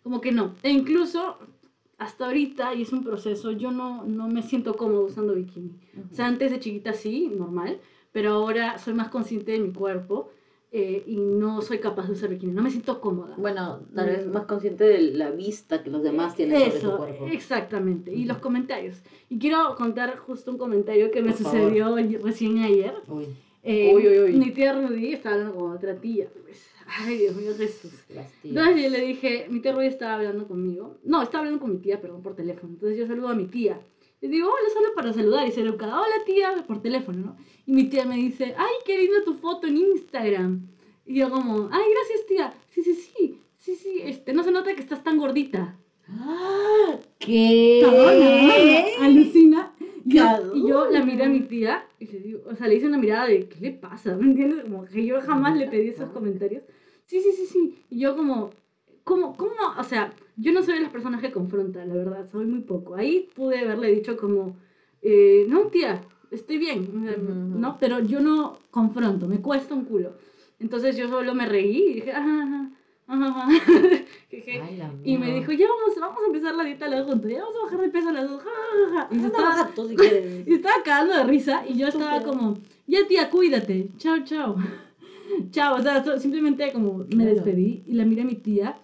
como 0.08 0.22
que 0.22 0.32
no. 0.32 0.54
E 0.62 0.70
incluso 0.70 1.36
hasta 1.98 2.24
ahorita, 2.26 2.74
y 2.74 2.82
es 2.82 2.92
un 2.94 3.04
proceso, 3.04 3.50
yo 3.52 3.70
no, 3.72 4.04
no 4.04 4.26
me 4.28 4.42
siento 4.42 4.74
cómodo 4.74 5.04
usando 5.04 5.34
bikini. 5.34 5.72
O 6.10 6.14
sea, 6.14 6.26
antes 6.26 6.50
de 6.50 6.60
chiquita 6.60 6.94
sí, 6.94 7.28
normal, 7.28 7.78
pero 8.12 8.30
ahora 8.32 8.78
soy 8.78 8.94
más 8.94 9.08
consciente 9.08 9.52
de 9.52 9.58
mi 9.58 9.72
cuerpo 9.72 10.30
eh, 10.72 11.02
y 11.06 11.16
no 11.16 11.60
soy 11.60 11.78
capaz 11.78 12.06
de 12.06 12.12
usar 12.14 12.30
bikini. 12.30 12.52
No 12.52 12.62
me 12.62 12.70
siento 12.70 13.00
cómoda. 13.02 13.34
Bueno, 13.36 13.80
tal 13.94 14.06
vez 14.06 14.26
más 14.26 14.44
consciente 14.46 14.84
de 14.84 15.00
la 15.12 15.30
vista 15.30 15.82
que 15.82 15.90
los 15.90 16.02
demás 16.02 16.34
tienen 16.36 16.58
sobre 16.58 16.70
su 16.70 16.76
Eso, 16.78 16.96
cuerpo. 16.96 17.26
exactamente. 17.26 18.14
Y 18.14 18.20
Ujú. 18.20 18.28
los 18.28 18.38
comentarios. 18.38 19.02
Y 19.28 19.38
quiero 19.38 19.74
contar 19.76 20.16
justo 20.18 20.50
un 20.50 20.56
comentario 20.56 21.10
que 21.10 21.20
me 21.20 21.32
Por 21.32 21.40
favor. 21.42 21.60
sucedió 21.60 21.96
recién 22.24 22.58
ayer. 22.60 22.94
Uy, 23.08 23.26
Eh, 23.64 23.92
Uy, 23.94 24.06
uy, 24.08 24.18
uy. 24.20 24.32
Mi 24.34 24.52
tía 24.52 24.72
Rudy 24.72 25.12
estaba 25.12 25.34
hablando 25.34 25.56
con 25.58 25.72
otra 25.72 25.94
tía. 25.96 26.28
Pues. 26.44 26.64
Ay, 26.88 27.18
Dios 27.18 27.36
mío, 27.36 27.52
Jesús. 27.56 27.92
Entonces 28.42 28.82
yo 28.82 28.88
le 28.90 29.00
dije, 29.02 29.46
mi 29.50 29.60
tía 29.60 29.72
Rudy 29.72 29.86
estaba 29.86 30.14
hablando 30.14 30.48
conmigo. 30.48 30.98
No, 31.04 31.22
estaba 31.22 31.40
hablando 31.40 31.60
con 31.60 31.72
mi 31.72 31.78
tía, 31.78 32.00
perdón, 32.00 32.22
por 32.22 32.34
teléfono. 32.34 32.72
Entonces 32.72 32.98
yo 32.98 33.06
saludo 33.06 33.28
a 33.28 33.34
mi 33.34 33.46
tía. 33.46 33.80
Le 34.20 34.28
digo, 34.28 34.48
hola, 34.48 34.68
solo 34.72 34.94
para 34.94 35.12
saludar 35.12 35.46
y 35.46 35.52
ser 35.52 35.66
educada. 35.66 36.00
Hola, 36.00 36.24
tía, 36.24 36.64
por 36.66 36.80
teléfono, 36.82 37.18
¿no? 37.18 37.36
Y 37.66 37.72
mi 37.72 37.84
tía 37.84 38.04
me 38.04 38.16
dice, 38.16 38.54
ay, 38.56 38.74
qué 38.84 38.98
linda 38.98 39.22
tu 39.24 39.34
foto 39.34 39.66
en 39.66 39.76
Instagram. 39.76 40.66
Y 41.06 41.16
yo 41.16 41.30
como, 41.30 41.68
ay, 41.70 41.84
gracias, 41.92 42.26
tía. 42.26 42.54
Sí, 42.70 42.82
sí, 42.82 42.94
sí. 42.94 43.42
Sí, 43.58 43.74
sí, 43.74 44.00
este, 44.02 44.32
no 44.32 44.44
se 44.44 44.50
nota 44.50 44.74
que 44.74 44.80
estás 44.80 45.04
tan 45.04 45.18
gordita. 45.18 45.76
¡Ah! 46.08 46.96
¿Qué? 47.18 47.80
Cabona, 47.82 49.04
alucina. 49.04 49.74
Y 50.04 50.16
yo, 50.16 50.24
y 50.54 50.68
yo 50.68 50.90
la 50.90 51.04
miré 51.04 51.24
a 51.24 51.28
mi 51.28 51.40
tía 51.40 51.86
y 51.98 52.06
le 52.06 52.20
digo, 52.20 52.40
o 52.46 52.54
sea, 52.54 52.66
le 52.66 52.76
hice 52.76 52.86
una 52.86 52.96
mirada 52.96 53.26
de, 53.26 53.46
¿qué 53.46 53.60
le 53.60 53.72
pasa? 53.72 54.16
¿Me 54.16 54.24
entiendes? 54.24 54.62
Como 54.64 54.86
que 54.86 55.04
yo 55.04 55.20
jamás 55.20 55.56
le 55.58 55.66
pedí 55.66 55.88
esos 55.88 56.08
comentarios. 56.10 56.62
Sí, 57.08 57.22
sí, 57.22 57.32
sí, 57.32 57.46
sí. 57.46 57.84
Y 57.88 58.00
yo 58.00 58.14
como, 58.14 58.50
¿cómo, 59.02 59.34
cómo? 59.34 59.54
O 59.78 59.82
sea, 59.82 60.12
yo 60.36 60.52
no 60.52 60.62
soy 60.62 60.74
de 60.74 60.82
las 60.82 60.92
personas 60.92 61.22
que 61.22 61.32
confrontan, 61.32 61.88
la 61.88 61.94
verdad, 61.94 62.28
soy 62.30 62.44
muy 62.44 62.60
poco. 62.60 62.94
Ahí 62.94 63.30
pude 63.34 63.58
haberle 63.60 63.90
dicho 63.90 64.18
como, 64.18 64.56
eh, 65.00 65.46
no, 65.48 65.68
tía, 65.68 66.02
estoy 66.30 66.58
bien, 66.58 66.82
Ujú. 66.82 67.58
¿no? 67.58 67.78
Pero 67.80 68.00
yo 68.00 68.20
no 68.20 68.58
confronto, 68.70 69.26
me 69.26 69.40
cuesta 69.40 69.74
un 69.74 69.86
culo. 69.86 70.16
Entonces 70.60 70.98
yo 70.98 71.08
solo 71.08 71.34
me 71.34 71.46
reí 71.46 71.78
y 71.78 71.94
dije, 71.94 72.12
ajá, 72.12 72.42
ajá, 72.42 72.70
ajá, 73.06 73.48
Ay, 74.30 74.76
la 74.76 74.92
y 75.02 75.16
me 75.16 75.32
dijo, 75.32 75.52
ya 75.52 75.66
vamos, 75.66 75.98
vamos 75.98 76.22
a 76.22 76.26
empezar 76.26 76.54
la 76.54 76.64
dieta 76.64 76.88
las 76.88 77.00
dos 77.00 77.12
juntos, 77.12 77.30
ya 77.30 77.40
vamos 77.40 77.56
a 77.56 77.64
bajar 77.64 77.80
de 77.80 77.88
peso 77.88 78.12
las 78.12 78.28
dos. 78.28 78.42
ja, 78.42 78.50
ja, 78.50 78.92
ja". 78.92 79.08
Y 79.10 79.18
se 79.18 79.26
Anda, 79.26 79.62
estaba, 79.64 79.88
si 79.88 80.44
y 80.50 80.54
estaba 80.54 80.82
cagando 80.84 81.14
de 81.14 81.24
risa 81.24 81.64
y 81.66 81.78
yo 81.78 81.88
estaba 81.88 82.22
como, 82.22 82.58
ya 82.86 83.06
tía, 83.08 83.30
cuídate, 83.30 83.88
chao, 83.96 84.18
chao. 84.24 84.56
chao, 85.50 85.76
o 85.76 85.82
sea, 85.82 86.02
simplemente 86.18 86.72
como 86.72 86.98
me 86.98 87.06
Claro. 87.06 87.30
despedí 87.34 87.82
y 87.86 87.92
la 87.94 88.04
miré 88.04 88.22
a 88.22 88.24
mi 88.26 88.34
tía 88.34 88.78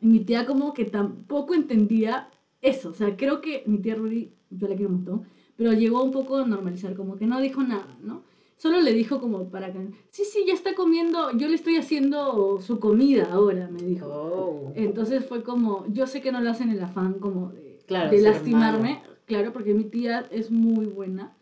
y 0.00 0.06
mi 0.06 0.20
tía 0.20 0.46
como 0.46 0.72
que 0.74 0.84
tampoco 0.84 1.54
entendía 1.54 2.28
eso, 2.60 2.90
o 2.90 2.94
sea, 2.94 3.16
creo 3.16 3.40
que 3.40 3.62
mi 3.66 3.78
tía 3.78 3.94
Rudy, 3.94 4.32
yo 4.50 4.68
la 4.68 4.74
quiero 4.76 4.90
un 4.90 4.96
montón, 4.96 5.22
pero 5.56 5.72
llegó 5.72 6.02
un 6.02 6.10
poco 6.12 6.38
a 6.38 6.46
normalizar, 6.46 6.94
como 6.94 7.16
que 7.16 7.26
no 7.26 7.40
dijo 7.40 7.62
nada, 7.62 7.96
¿no? 8.02 8.22
Solo 8.56 8.80
le 8.80 8.92
dijo 8.92 9.20
como 9.20 9.50
para 9.50 9.72
que, 9.72 9.78
sí, 10.10 10.22
sí, 10.24 10.44
ya 10.46 10.54
está 10.54 10.74
comiendo, 10.74 11.32
yo 11.36 11.48
le 11.48 11.54
estoy 11.56 11.76
haciendo 11.76 12.58
su 12.60 12.78
comida 12.78 13.28
ahora, 13.32 13.68
me 13.70 13.82
dijo. 13.82 14.06
Oh. 14.06 14.72
Entonces 14.74 15.24
fue 15.26 15.42
como, 15.42 15.84
yo 15.92 16.06
sé 16.06 16.22
que 16.22 16.32
no 16.32 16.40
lo 16.40 16.50
hacen 16.50 16.70
el 16.70 16.80
afán 16.82 17.14
como 17.14 17.50
de, 17.50 17.80
Claro, 17.86 18.10
de 18.10 18.20
lastimarme, 18.22 19.02
claro, 19.26 19.52
porque 19.52 19.74
mi 19.74 19.84
tía 19.84 20.26
es 20.30 20.50
muy 20.50 20.86
buena, 20.86 21.36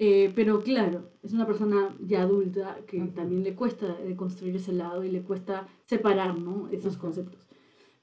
eh, 0.00 0.32
pero 0.34 0.60
claro, 0.62 1.10
es 1.24 1.32
una 1.32 1.44
persona 1.44 1.94
ya 2.00 2.22
adulta 2.22 2.78
que 2.86 2.98
también 3.00 3.42
le 3.42 3.54
cuesta 3.56 3.94
de 3.96 4.14
construir 4.14 4.54
ese 4.56 4.72
lado 4.72 5.02
y 5.04 5.10
le 5.10 5.22
cuesta 5.22 5.66
separar, 5.86 6.38
¿no? 6.38 6.68
Esos 6.70 6.96
conceptos. 6.96 7.40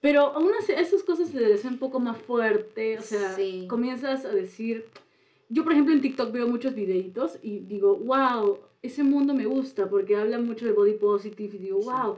Pero 0.02 0.22
aún 0.34 0.50
así, 0.60 0.74
esas 0.74 1.04
cosas 1.04 1.30
se 1.30 1.40
le 1.40 1.54
hacen 1.54 1.74
un 1.74 1.80
poco 1.80 2.00
más 2.02 2.18
fuerte, 2.18 3.00
o 3.00 3.02
sea, 3.02 3.34
Sí. 3.36 3.66
comienzas 3.70 4.26
a 4.26 4.30
decir, 4.30 4.86
yo, 5.50 5.64
por 5.64 5.72
ejemplo, 5.72 5.94
en 5.94 6.02
TikTok 6.02 6.32
veo 6.34 6.48
muchos 6.48 6.76
videitos 6.76 7.40
y 7.42 7.60
digo, 7.60 7.96
wow, 7.98 8.60
ese 8.82 9.04
mundo 9.04 9.34
me 9.34 9.46
gusta 9.46 9.90
porque 9.90 10.16
habla 10.18 10.38
mucho 10.38 10.66
de 10.66 10.74
body 10.74 10.94
positive 10.94 11.56
y 11.56 11.60
digo, 11.60 11.80
wow. 11.80 12.18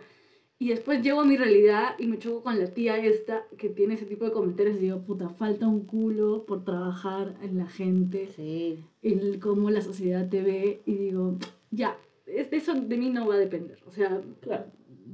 Y 0.59 0.69
después 0.69 1.03
llego 1.03 1.21
a 1.21 1.25
mi 1.25 1.37
realidad 1.37 1.95
y 1.99 2.07
me 2.07 2.17
choco 2.17 2.41
con 2.43 2.57
la 2.57 2.65
tía 2.73 2.97
esta 2.97 3.45
que 3.57 3.69
tiene 3.69 3.93
ese 3.93 4.05
tipo 4.05 4.25
de 4.25 4.31
comentarios 4.31 4.77
y 4.77 4.79
digo, 4.79 5.01
puta, 5.03 5.29
falta 5.29 5.67
un 5.67 5.85
culo 5.85 6.45
por 6.47 6.63
trabajar 6.65 7.35
en 7.43 7.57
la 7.59 7.67
gente, 7.67 8.29
Sí. 8.35 8.83
en 9.03 9.39
cómo 9.39 9.69
la 9.69 9.81
sociedad 9.81 10.27
te 10.29 10.41
ve 10.41 10.81
y 10.85 10.95
digo, 10.95 11.37
ya, 11.69 11.95
eso 12.25 12.73
de 12.73 12.97
mí 12.97 13.09
no 13.11 13.27
va 13.27 13.35
a 13.35 13.39
depender. 13.39 13.77
O 13.85 13.91
sea, 13.91 14.19
Claro. 14.41 14.65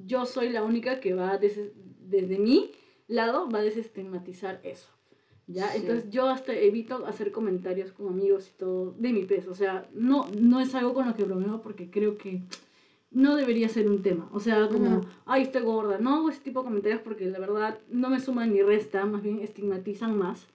yo 0.06 0.26
soy 0.26 0.50
la 0.50 0.64
única 0.64 1.02
que 1.02 1.14
va 1.14 1.38
des- 1.38 1.72
desde 2.08 2.38
mi 2.39 2.72
lado 3.10 3.50
va 3.50 3.60
a 3.60 3.64
desestigmatizar 3.64 4.62
eso. 4.64 4.89
¿ya? 5.46 5.68
Sí. 5.74 5.80
Entonces 5.82 6.10
yo 6.10 6.30
hasta 6.30 6.54
evito 6.56 7.06
hacer 7.06 7.34
comentarios 7.34 7.91
con 7.91 8.08
amigos 8.08 8.50
y 8.50 8.58
todo 8.58 8.96
de 8.98 9.12
mi 9.12 9.26
peso. 9.26 9.52
O 9.52 9.56
sea, 9.56 9.89
no, 9.94 10.26
no 10.39 10.62
es 10.62 10.74
algo 10.74 10.94
con 10.94 11.06
lo 11.06 11.14
que 11.16 11.26
bromeo 11.26 11.62
porque 11.62 11.89
creo 11.91 12.18
que 12.18 12.41
no 13.14 13.36
debería 13.36 13.70
ser 13.70 13.89
un 13.89 14.01
tema. 14.01 14.30
O 14.34 14.39
sea, 14.39 14.68
como, 14.70 14.97
Ujú. 14.97 15.07
ay, 15.26 15.43
estoy 15.43 15.61
gorda. 15.61 15.99
No 15.99 16.16
hago 16.16 16.30
ese 16.30 16.41
tipo 16.41 16.61
de 16.61 16.66
comentarios 16.66 17.01
porque 17.01 17.26
la 17.26 17.39
verdad 17.39 17.80
no 17.89 18.09
me 18.09 18.20
suman 18.20 18.53
ni 18.53 18.61
resta, 18.61 19.05
más 19.05 19.22
bien 19.24 19.39
estigmatizan 19.39 20.18
más. 20.18 20.47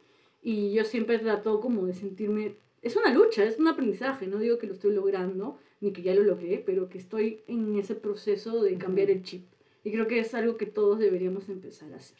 Y 0.42 0.72
yo 0.72 0.84
siempre 0.84 1.18
trato 1.18 1.60
como 1.60 1.86
de 1.86 1.94
sentirme... 1.94 2.56
Es 2.82 2.96
una 2.96 3.12
lucha, 3.12 3.44
es 3.44 3.58
un 3.58 3.68
aprendizaje. 3.68 4.26
No 4.26 4.38
digo 4.38 4.58
que 4.58 4.66
lo 4.66 4.72
estoy 4.72 4.94
logrando, 4.94 5.58
ni 5.80 5.92
que 5.92 6.02
ya 6.02 6.14
lo 6.14 6.22
logré, 6.22 6.62
pero 6.64 6.88
que 6.88 6.98
estoy 6.98 7.42
en 7.46 7.76
ese 7.76 7.94
proceso 7.94 8.62
de 8.62 8.76
cambiar 8.78 9.10
el 9.10 9.22
chip. 9.22 9.46
Y 9.84 9.90
creo 9.90 10.06
que 10.06 10.20
es 10.20 10.34
algo 10.34 10.56
que 10.56 10.66
todos 10.66 10.98
deberíamos 10.98 11.48
empezar 11.48 11.92
a 11.92 11.96
hacer. 11.96 12.18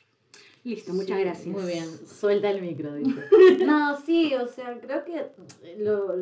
Listo, 0.69 0.93
muchas 0.93 1.17
Sí, 1.19 1.25
gracias. 1.25 1.47
Muy 1.47 1.65
bien, 1.73 1.85
suelta 2.07 2.51
el 2.51 2.61
micro, 2.61 2.95
dice. 2.95 3.21
No, 3.65 3.97
sí, 4.05 4.33
o 4.35 4.47
sea, 4.47 4.79
creo 4.81 5.03
que 5.05 5.27
lo, 5.83 6.15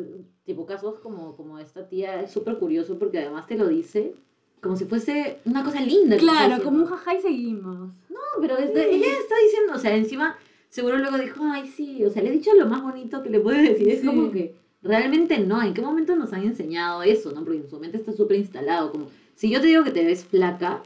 tipo 0.45 0.65
casos 0.65 0.99
como, 0.99 1.35
como 1.35 1.59
esta 1.59 1.87
tía 1.87 2.21
es 2.21 2.31
súper 2.31 2.57
curioso 2.57 2.97
porque 2.97 3.19
además 3.19 3.45
te 3.47 3.55
lo 3.57 3.67
dice 3.67 4.13
como 4.61 4.75
si 4.75 4.85
fuese 4.85 5.39
una 5.45 5.63
cosa 5.63 5.81
linda. 5.81 6.17
Claro, 6.17 6.63
como 6.63 6.79
un 6.79 6.85
jaja 6.85 7.15
y 7.15 7.21
seguimos. 7.21 7.93
No, 8.09 8.17
pero 8.41 8.57
es 8.57 8.73
de- 8.73 8.89
ella 8.95 9.07
está 9.19 9.35
diciendo, 9.43 9.73
o 9.75 9.77
sea, 9.79 9.95
encima 9.95 10.35
seguro 10.69 10.97
luego 10.97 11.17
dijo, 11.17 11.43
ay, 11.43 11.67
sí, 11.67 12.03
o 12.05 12.09
sea, 12.09 12.23
le 12.23 12.29
he 12.29 12.33
dicho 12.33 12.51
lo 12.55 12.67
más 12.67 12.81
bonito 12.81 13.21
que 13.21 13.29
le 13.29 13.39
puede 13.39 13.61
decir. 13.69 13.89
Es 13.89 14.01
Sí. 14.01 14.07
como 14.07 14.31
que 14.31 14.55
realmente 14.81 15.37
no, 15.39 15.61
¿en 15.61 15.73
qué 15.73 15.81
momento 15.81 16.15
nos 16.15 16.31
han 16.33 16.43
enseñado 16.43 17.03
eso, 17.03 17.31
no? 17.33 17.43
Porque 17.43 17.59
en 17.59 17.69
su 17.69 17.79
mente 17.79 17.97
está 17.97 18.13
súper 18.13 18.37
instalado, 18.37 18.91
como, 18.91 19.07
si 19.35 19.49
yo 19.49 19.59
te 19.61 19.67
digo 19.67 19.83
que 19.83 19.91
te 19.91 20.05
ves 20.05 20.23
flaca, 20.25 20.81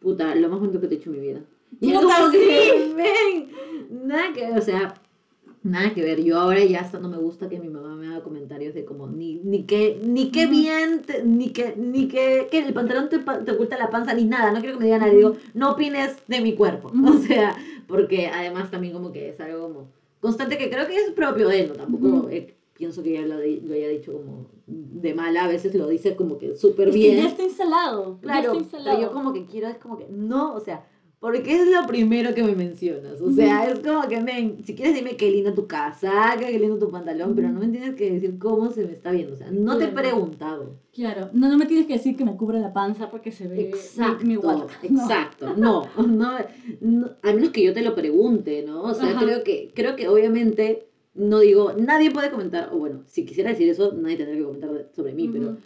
puta, 0.00 0.34
lo 0.34 0.48
más 0.48 0.60
bonito 0.60 0.80
que 0.80 0.88
te 0.88 0.94
he 0.94 0.98
hecho 0.98 1.10
en 1.10 1.20
mi 1.20 1.26
vida. 1.28 1.40
Y 1.80 1.92
Puta, 1.92 2.30
sí. 2.30 2.38
que, 2.38 2.94
ven, 2.96 4.06
nada 4.08 4.32
que 4.34 4.40
ver, 4.46 4.58
o 4.58 4.62
sea, 4.62 4.94
nada 5.62 5.92
que 5.92 6.02
ver. 6.02 6.22
Yo 6.22 6.38
ahora 6.38 6.64
ya 6.64 6.80
hasta 6.80 6.98
no 6.98 7.08
me 7.08 7.18
gusta 7.18 7.48
que 7.48 7.58
mi 7.58 7.68
mamá 7.68 7.94
me 7.96 8.06
haga 8.08 8.22
comentarios 8.22 8.74
de 8.74 8.84
como, 8.84 9.08
ni, 9.08 9.34
ni 9.44 9.64
que, 9.64 10.00
ni 10.04 10.30
que 10.30 10.46
bien, 10.46 11.02
te- 11.02 11.22
ni 11.24 11.50
que, 11.50 11.74
ni 11.76 12.08
que, 12.08 12.48
que 12.50 12.58
el 12.60 12.72
pantalón 12.72 13.08
te, 13.08 13.18
te 13.18 13.50
oculta 13.52 13.76
la 13.78 13.90
panza, 13.90 14.14
ni 14.14 14.24
nada. 14.24 14.52
No 14.52 14.60
quiero 14.60 14.74
que 14.74 14.80
me 14.80 14.84
digan 14.86 15.00
nada. 15.00 15.12
Digo, 15.12 15.34
no 15.54 15.72
opines 15.72 16.16
de 16.28 16.40
mi 16.40 16.54
cuerpo. 16.54 16.90
O 17.04 17.18
sea, 17.18 17.56
porque 17.86 18.28
además 18.28 18.70
también 18.70 18.92
como 18.94 19.12
que 19.12 19.28
es 19.30 19.40
algo 19.40 19.62
como 19.68 19.88
constante 20.20 20.56
que 20.58 20.70
creo 20.70 20.86
que 20.86 20.96
es 20.96 21.10
propio 21.10 21.48
de 21.48 21.60
él, 21.60 21.68
¿no? 21.68 21.74
Tampoco 21.74 22.06
Ujú. 22.06 22.28
eh, 22.30 22.54
pienso 22.74 23.02
que 23.02 23.10
ella 23.18 23.26
lo, 23.26 23.36
lo 23.36 23.74
haya 23.74 23.88
dicho 23.88 24.12
como 24.12 24.46
de 24.66 25.14
mala, 25.14 25.44
a 25.44 25.48
veces 25.48 25.74
lo 25.74 25.86
dice 25.88 26.16
como 26.16 26.36
que 26.38 26.56
súper 26.56 26.88
Es 26.88 26.94
que 26.94 27.00
bien. 27.00 27.16
ya 27.18 27.28
está 27.28 27.42
instalado. 27.44 28.16
ya 28.16 28.20
Claro, 28.22 28.46
está 28.52 28.56
instalado. 28.56 28.96
pero 28.96 29.08
yo 29.08 29.12
como 29.14 29.32
que 29.32 29.44
quiero, 29.46 29.68
es 29.68 29.76
como 29.76 29.96
que, 29.98 30.06
no, 30.10 30.54
o 30.54 30.60
sea, 30.60 30.84
porque 31.18 31.56
es 31.56 31.66
lo 31.68 31.86
primero 31.86 32.34
que 32.34 32.42
me 32.42 32.54
mencionas. 32.54 33.20
O 33.20 33.30
sea, 33.32 33.68
es 33.68 33.78
como 33.80 34.06
que, 34.06 34.20
men, 34.20 34.58
si 34.64 34.74
quieres 34.74 34.94
dime 34.94 35.16
qué 35.16 35.30
linda 35.30 35.54
tu 35.54 35.66
casaca, 35.66 36.38
qué 36.38 36.58
lindo 36.58 36.78
tu 36.78 36.90
pantalón, 36.90 37.34
pero 37.34 37.48
no 37.50 37.60
me 37.60 37.68
tienes 37.68 37.94
que 37.94 38.10
decir 38.12 38.38
cómo 38.38 38.70
se 38.70 38.84
me 38.84 38.92
está 38.92 39.12
viendo. 39.12 39.32
O 39.32 39.36
sea, 39.36 39.50
no 39.50 39.78
te 39.78 39.84
he 39.84 39.88
preguntado. 39.88 40.76
Claro, 40.92 41.30
no, 41.32 41.48
no 41.48 41.56
me 41.56 41.66
tienes 41.66 41.86
que 41.86 41.94
decir 41.94 42.16
que 42.16 42.24
me 42.24 42.36
cubre 42.36 42.60
la 42.60 42.72
panza 42.72 43.10
porque 43.10 43.32
se 43.32 43.48
ve 43.48 43.68
Exacto, 43.68 44.24
mi, 44.24 44.30
mi 44.30 44.36
guata. 44.36 44.66
No. 44.90 45.02
exacto. 45.02 45.54
No, 45.56 45.84
no, 45.96 46.38
no, 46.80 47.10
a 47.22 47.32
menos 47.32 47.50
que 47.50 47.64
yo 47.64 47.72
te 47.72 47.82
lo 47.82 47.94
pregunte, 47.94 48.62
¿no? 48.66 48.82
O 48.82 48.94
sea, 48.94 49.10
Ajá. 49.10 49.24
creo 49.24 49.42
que, 49.42 49.72
creo 49.74 49.96
que 49.96 50.08
obviamente, 50.08 50.88
no 51.14 51.40
digo, 51.40 51.72
nadie 51.78 52.10
puede 52.10 52.30
comentar, 52.30 52.70
o 52.72 52.78
bueno, 52.78 53.02
si 53.06 53.24
quisiera 53.24 53.50
decir 53.50 53.68
eso, 53.70 53.92
nadie 53.94 54.16
tendría 54.16 54.38
que 54.38 54.44
comentar 54.44 54.70
sobre 54.94 55.14
mí, 55.14 55.28
pero. 55.32 55.56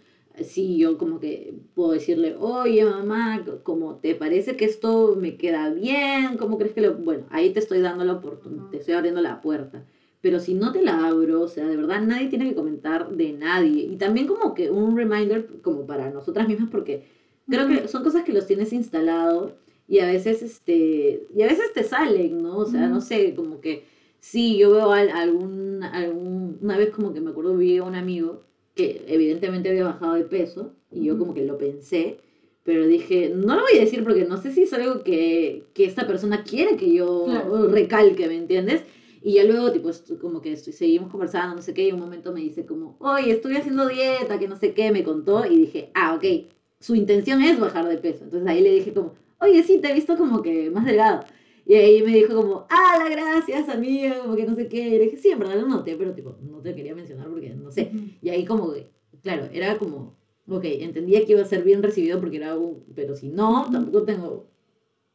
Sí, 0.43 0.77
yo 0.77 0.97
como 0.97 1.19
que 1.19 1.53
puedo 1.75 1.91
decirle, 1.91 2.35
oye 2.39 2.85
mamá, 2.85 3.43
como 3.63 3.95
te 3.97 4.15
parece 4.15 4.55
que 4.55 4.65
esto 4.65 5.15
me 5.19 5.37
queda 5.37 5.69
bien, 5.71 6.37
¿cómo 6.37 6.57
crees 6.57 6.73
que 6.73 6.81
lo...? 6.81 6.95
Bueno, 6.95 7.25
ahí 7.29 7.51
te 7.51 7.59
estoy 7.59 7.79
dando 7.81 8.03
la 8.05 8.13
oportunidad, 8.13 8.63
Ujú. 8.63 8.71
te 8.71 8.77
estoy 8.77 8.93
abriendo 8.95 9.21
la 9.21 9.41
puerta. 9.41 9.85
Pero 10.21 10.39
si 10.39 10.53
no 10.53 10.71
te 10.71 10.83
la 10.83 11.07
abro, 11.07 11.41
o 11.41 11.47
sea, 11.47 11.67
de 11.67 11.75
verdad 11.75 12.01
nadie 12.01 12.27
tiene 12.27 12.47
que 12.49 12.55
comentar 12.55 13.09
de 13.09 13.33
nadie. 13.33 13.83
Y 13.83 13.95
también 13.97 14.27
como 14.27 14.53
que 14.53 14.69
un 14.69 14.95
reminder 14.95 15.47
como 15.63 15.85
para 15.87 16.11
nosotras 16.11 16.47
mismas, 16.47 16.69
porque 16.69 17.03
creo 17.49 17.67
que 17.67 17.87
son 17.87 18.03
cosas 18.03 18.23
que 18.23 18.31
los 18.33 18.45
tienes 18.45 18.71
instalado 18.71 19.55
y 19.87 19.99
a 19.99 20.05
veces, 20.05 20.41
este, 20.43 21.27
y 21.35 21.41
a 21.41 21.47
veces 21.47 21.73
te 21.73 21.83
salen, 21.83 22.41
¿no? 22.43 22.57
O 22.57 22.65
sea, 22.65 22.87
no 22.87 23.01
sé, 23.01 23.33
como 23.35 23.59
que 23.61 23.83
sí, 24.19 24.57
yo 24.57 24.71
veo 24.71 24.91
al- 24.91 25.09
algún, 25.09 25.83
algún, 25.83 26.59
una 26.61 26.77
vez 26.77 26.91
como 26.91 27.13
que 27.13 27.19
me 27.21 27.31
acuerdo 27.31 27.57
vi 27.57 27.77
a 27.77 27.83
un 27.83 27.95
amigo 27.95 28.43
que 28.75 29.03
evidentemente 29.07 29.69
había 29.69 29.85
bajado 29.85 30.13
de 30.15 30.23
peso 30.23 30.73
y 30.91 31.03
yo 31.05 31.17
como 31.17 31.33
que 31.33 31.45
lo 31.45 31.57
pensé, 31.57 32.17
pero 32.63 32.85
dije, 32.87 33.31
no 33.35 33.55
lo 33.55 33.61
voy 33.61 33.77
a 33.77 33.81
decir 33.81 34.03
porque 34.03 34.25
no 34.25 34.37
sé 34.37 34.51
si 34.53 34.63
es 34.63 34.73
algo 34.73 35.03
que, 35.03 35.63
que 35.73 35.85
esta 35.85 36.05
persona 36.07 36.43
quiere 36.43 36.75
que 36.77 36.93
yo 36.93 37.25
Claro. 37.25 37.67
recalque, 37.69 38.27
¿me 38.27 38.37
entiendes? 38.37 38.83
Y 39.23 39.33
ya 39.33 39.43
luego, 39.43 39.71
tipo, 39.71 39.89
como 40.19 40.41
que 40.41 40.55
seguimos 40.57 41.09
conversando, 41.11 41.55
no 41.55 41.61
sé 41.61 41.73
qué, 41.73 41.87
y 41.87 41.91
un 41.91 41.99
momento 41.99 42.31
me 42.33 42.41
dice 42.41 42.65
como, 42.65 42.97
oye, 42.99 43.31
estoy 43.31 43.55
haciendo 43.55 43.87
dieta, 43.87 44.39
que 44.39 44.47
no 44.47 44.55
sé 44.55 44.73
qué, 44.73 44.91
me 44.91 45.03
contó, 45.03 45.45
y 45.45 45.57
dije, 45.57 45.91
ah, 45.93 46.15
ok, 46.15 46.25
su 46.79 46.95
intención 46.95 47.41
es 47.41 47.59
bajar 47.59 47.87
de 47.87 47.97
peso. 47.97 48.23
Entonces 48.23 48.49
ahí 48.49 48.61
le 48.61 48.71
dije 48.73 48.93
como, 48.93 49.13
oye, 49.39 49.61
sí, 49.63 49.77
te 49.79 49.91
he 49.91 49.93
visto 49.93 50.17
como 50.17 50.41
que 50.41 50.71
más 50.71 50.85
delgado. 50.85 51.23
Y 51.65 51.75
ahí 51.75 52.01
me 52.01 52.13
dijo 52.13 52.35
como, 52.35 52.65
ah, 52.69 52.97
la 52.99 53.09
gracias, 53.09 53.69
amiga, 53.69 54.19
como 54.19 54.35
que 54.35 54.45
no 54.45 54.55
sé 54.55 54.67
qué. 54.67 54.87
Y 54.87 54.91
le 54.91 55.03
dije, 55.05 55.17
sí, 55.17 55.29
en 55.29 55.39
verdad 55.39 55.59
lo 55.59 55.67
noté, 55.67 55.95
pero 55.95 56.13
tipo, 56.13 56.35
no 56.41 56.59
te 56.59 56.75
quería 56.75 56.95
mencionar 56.95 57.29
porque 57.29 57.49
no 57.51 57.71
sé. 57.71 57.91
Y 58.21 58.29
ahí 58.29 58.45
como 58.45 58.73
claro, 59.21 59.47
era 59.53 59.77
como, 59.77 60.17
ok, 60.47 60.63
entendía 60.63 61.25
que 61.25 61.33
iba 61.33 61.41
a 61.41 61.45
ser 61.45 61.63
bien 61.63 61.83
recibido 61.83 62.19
porque 62.19 62.37
era 62.37 62.57
un, 62.57 62.83
pero 62.95 63.15
si 63.15 63.29
no, 63.29 63.69
tampoco 63.71 64.03
tengo, 64.03 64.47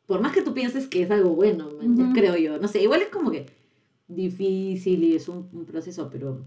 por 0.06 0.20
más 0.20 0.32
que 0.32 0.42
tú 0.42 0.54
pienses 0.54 0.86
que 0.86 1.02
es 1.02 1.10
algo 1.10 1.30
bueno, 1.30 1.68
creo 2.14 2.36
yo, 2.36 2.58
no 2.58 2.68
sé, 2.68 2.82
igual 2.82 3.02
es 3.02 3.08
como 3.08 3.30
que 3.30 3.46
difícil 4.08 5.02
y 5.04 5.16
es 5.16 5.28
un, 5.28 5.48
un 5.52 5.64
proceso, 5.64 6.08
pero, 6.10 6.46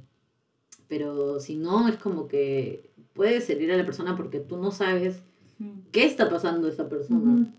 pero 0.87 1.39
si 1.39 1.57
no, 1.57 1.87
es 1.87 1.97
como 1.97 2.27
que 2.27 2.89
puedes 3.13 3.49
herir 3.49 3.71
a 3.71 3.77
la 3.77 3.85
persona 3.85 4.15
porque 4.15 4.39
tú 4.39 4.57
no 4.57 4.71
sabes 4.71 5.21
qué 5.91 6.05
está 6.05 6.29
pasando 6.29 6.67
esa 6.67 6.87
persona. 6.87 7.53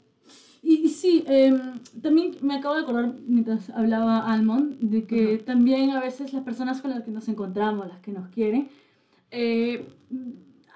Y, 0.63 0.75
y 0.85 0.89
sí, 0.89 1.25
em, 1.27 1.79
también 2.03 2.37
me 2.43 2.55
acabo 2.57 2.75
de 2.75 2.83
acordar 2.83 3.15
mientras 3.27 3.71
hablaba 3.71 4.31
Almond 4.33 4.79
de 4.81 5.05
que 5.07 5.39
también 5.39 5.91
a 5.91 6.01
veces 6.01 6.33
las 6.33 6.43
personas 6.45 6.83
con 6.83 6.91
las 6.91 7.03
que 7.03 7.11
nos 7.11 7.29
encontramos, 7.29 7.89
las 7.89 8.01
que 8.01 8.13
nos 8.13 8.29
quieren, 8.29 8.69
eh, 9.31 9.87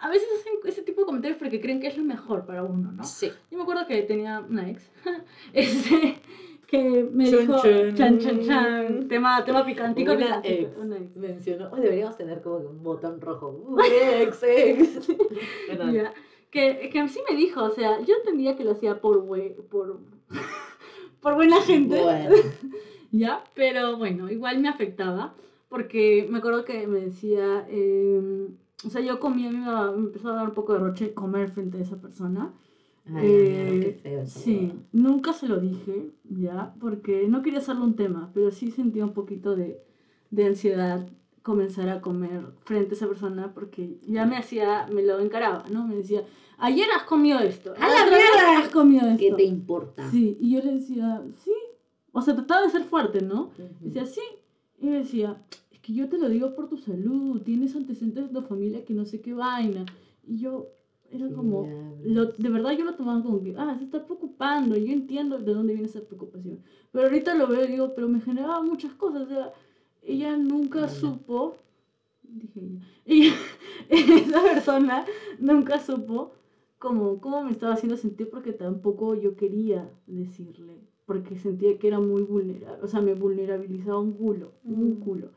a 0.01 0.09
veces 0.09 0.29
hacen 0.41 0.53
ese 0.67 0.83
tipo 0.83 1.01
de 1.03 1.07
comentarios 1.07 1.39
porque 1.39 1.61
creen 1.61 1.81
que 1.81 1.87
es 1.89 1.97
lo 1.97 2.05
mejor 2.05 2.45
para 2.47 2.63
uno, 2.63 2.93
¿no? 2.93 3.05
Sí. 3.05 3.31
Yo 3.51 3.57
me 3.59 3.63
acuerdo 3.63 3.87
que 3.87 4.03
tenía 4.03 4.41
una 4.49 4.69
ex 4.71 4.91
este, 5.53 6.17
que 6.67 7.09
me 7.13 7.31
Chun, 7.31 7.41
dijo, 7.41 7.63
chun. 7.63 7.95
chan, 7.95 8.19
chan, 8.19 8.41
chan, 8.43 9.09
tema, 9.09 9.45
tema 9.45 9.65
picantico, 9.65 10.13
Una 10.13 10.41
picantico, 10.41 10.55
ex 10.71 10.79
una 10.79 10.97
ex. 10.97 11.17
mencionó, 11.17 11.71
hoy 11.73 11.81
deberíamos 11.83 12.17
tener 12.17 12.41
como 12.43 12.61
que 12.61 12.67
un 12.67 12.83
botón 12.83 13.21
rojo. 13.21 13.49
Uh, 13.69 13.81
ex, 13.81 14.43
ex. 14.43 15.09
Bueno, 15.77 15.93
Ya, 15.93 16.13
Que, 16.55 16.89
que 16.93 17.09
sí 17.09 17.19
me 17.29 17.37
dijo, 17.37 17.65
o 17.65 17.71
sea, 17.71 18.01
yo 18.03 18.15
entendía 18.15 18.57
que 18.57 18.65
lo 18.65 18.71
hacía 18.73 19.01
por, 19.01 19.27
bue- 19.27 19.57
por, 19.69 19.99
por 21.21 21.35
buena 21.35 21.61
gente. 21.61 22.01
Bueno. 22.01 22.31
¿ya? 23.13 23.43
Pero 23.55 23.97
bueno, 23.97 24.31
igual 24.31 24.61
me 24.61 24.69
afectaba, 24.69 25.35
porque 25.69 26.27
me 26.31 26.39
acuerdo 26.39 26.65
que 26.65 26.87
me 26.87 27.01
decía, 27.01 27.67
eh, 27.69 28.49
o 28.87 28.91
sea, 28.91 29.01
yo 29.01 29.19
comía, 29.21 29.51
me, 29.51 29.67
empezó 29.99 30.31
a 30.31 30.35
dar 30.37 30.49
un 30.49 30.55
poco 30.55 30.75
de 30.75 30.79
roche 30.81 31.13
comer 31.15 31.49
frente 31.49 31.79
a 31.79 31.83
esa 31.83 31.97
persona. 32.01 32.53
Ay, 33.07 33.27
Eh, 33.27 33.81
qué 33.83 33.93
feo 33.93 34.23
esa 34.23 34.39
sí, 34.41 34.73
nunca 34.93 35.33
se 35.33 35.49
lo 35.49 35.59
dije, 35.61 36.13
¿ya? 36.25 36.75
Porque 36.81 37.27
no 37.29 37.43
quería 37.43 37.59
hacerlo 37.59 37.85
un 37.85 37.97
tema, 37.97 38.31
pero 38.33 38.51
sí 38.53 38.71
sentía 38.71 39.05
un 39.05 39.13
poquito 39.13 39.57
de, 39.57 39.81
de 40.31 40.47
ansiedad 40.47 41.07
comenzar 41.43 41.89
a 41.91 42.01
comer 42.01 42.47
frente 42.65 42.95
a 42.95 42.97
esa 42.97 43.07
persona 43.09 43.53
porque 43.55 43.99
ya 44.07 44.25
me 44.25 44.37
hacía, 44.39 44.87
me 44.93 45.03
lo 45.03 45.21
encaraba, 45.21 45.65
¿no? 45.71 45.87
Me 45.87 45.97
decía, 45.97 46.25
ayer 46.65 46.87
has 46.97 47.05
comido 47.05 47.41
esto, 47.41 47.75
¡A 47.79 47.89
la 47.89 48.05
mierda! 48.07 48.59
has 48.59 48.69
comido 48.71 49.07
esto. 49.07 49.19
¿Qué 49.19 49.33
te 49.33 49.45
importa? 49.45 50.11
Sí, 50.11 50.37
y 50.41 50.53
yo 50.53 50.63
le 50.63 50.73
decía, 50.73 51.23
sí. 51.45 51.53
O 52.13 52.23
sea, 52.23 52.35
trataba 52.35 52.63
de 52.63 52.71
ser 52.71 52.85
fuerte, 52.85 53.21
¿no? 53.21 53.45
Ujú. 53.45 53.69
Decía, 53.81 54.07
sí. 54.07 54.23
Y 54.79 54.87
me 54.87 54.99
decía, 54.99 55.43
es 55.71 55.81
que 55.81 55.93
yo 55.93 56.09
te 56.09 56.19
lo 56.19 56.29
digo 56.29 56.55
por 56.55 56.69
tu 56.69 56.77
salud, 56.77 57.43
tienes 57.43 57.75
antecedentes 57.75 58.33
de 58.33 58.41
tu 58.41 58.47
familia 58.47 58.85
que 58.85 58.95
no 58.95 59.05
sé 59.05 59.21
qué 59.21 59.35
vaina. 59.35 59.85
Y 60.27 60.39
yo 60.39 60.69
era 61.11 61.29
¿Qué 61.29 61.35
como, 61.35 61.69
lo, 62.05 62.27
de 62.27 62.49
verdad 62.49 62.73
yo 62.73 62.85
lo 62.85 62.95
tomaba 62.95 63.23
como 63.23 63.43
que, 63.43 63.55
ah, 63.57 63.77
se 63.79 63.85
está 63.85 64.05
preocupando, 64.05 64.77
yo 64.77 64.93
entiendo 64.93 65.39
de 65.39 65.55
dónde 65.55 65.75
viene 65.75 65.89
esa 65.89 66.01
preocupación. 66.01 66.61
Pero 66.93 67.05
ahorita 67.05 67.35
lo 67.35 67.47
veo 67.47 67.65
y 67.65 67.69
digo, 67.69 67.95
pero 67.95 68.09
me 68.09 68.21
generaba 68.21 68.63
muchas 68.63 68.93
cosas. 68.95 69.23
O 69.23 69.27
sea, 69.27 69.53
ella 70.03 70.37
nunca 70.37 70.89
supo 70.89 71.57
dije. 72.35 72.61
Y 73.07 73.33
esa 73.89 74.43
persona 74.43 75.05
nunca 75.39 75.81
supo 75.81 76.33
cómo, 76.85 77.19
cómo 77.21 77.43
me 77.43 77.51
estaba 77.51 77.73
haciendo 77.73 77.97
sentir 77.97 78.29
porque 78.29 78.53
tampoco 78.53 79.15
yo 79.15 79.37
quería 79.37 79.91
decirle, 80.07 80.77
porque 81.07 81.39
sentía 81.39 81.79
que 81.79 81.89
era 81.89 81.99
muy 81.99 82.23
vulnerable, 82.23 82.83
o 82.83 82.87
sea, 82.87 83.01
me 83.01 83.15
vulnerabilizaba 83.15 83.99
un 83.99 84.13
culo, 84.13 84.53
un 84.65 84.91
Mm. 84.91 85.01
culo. 85.01 85.29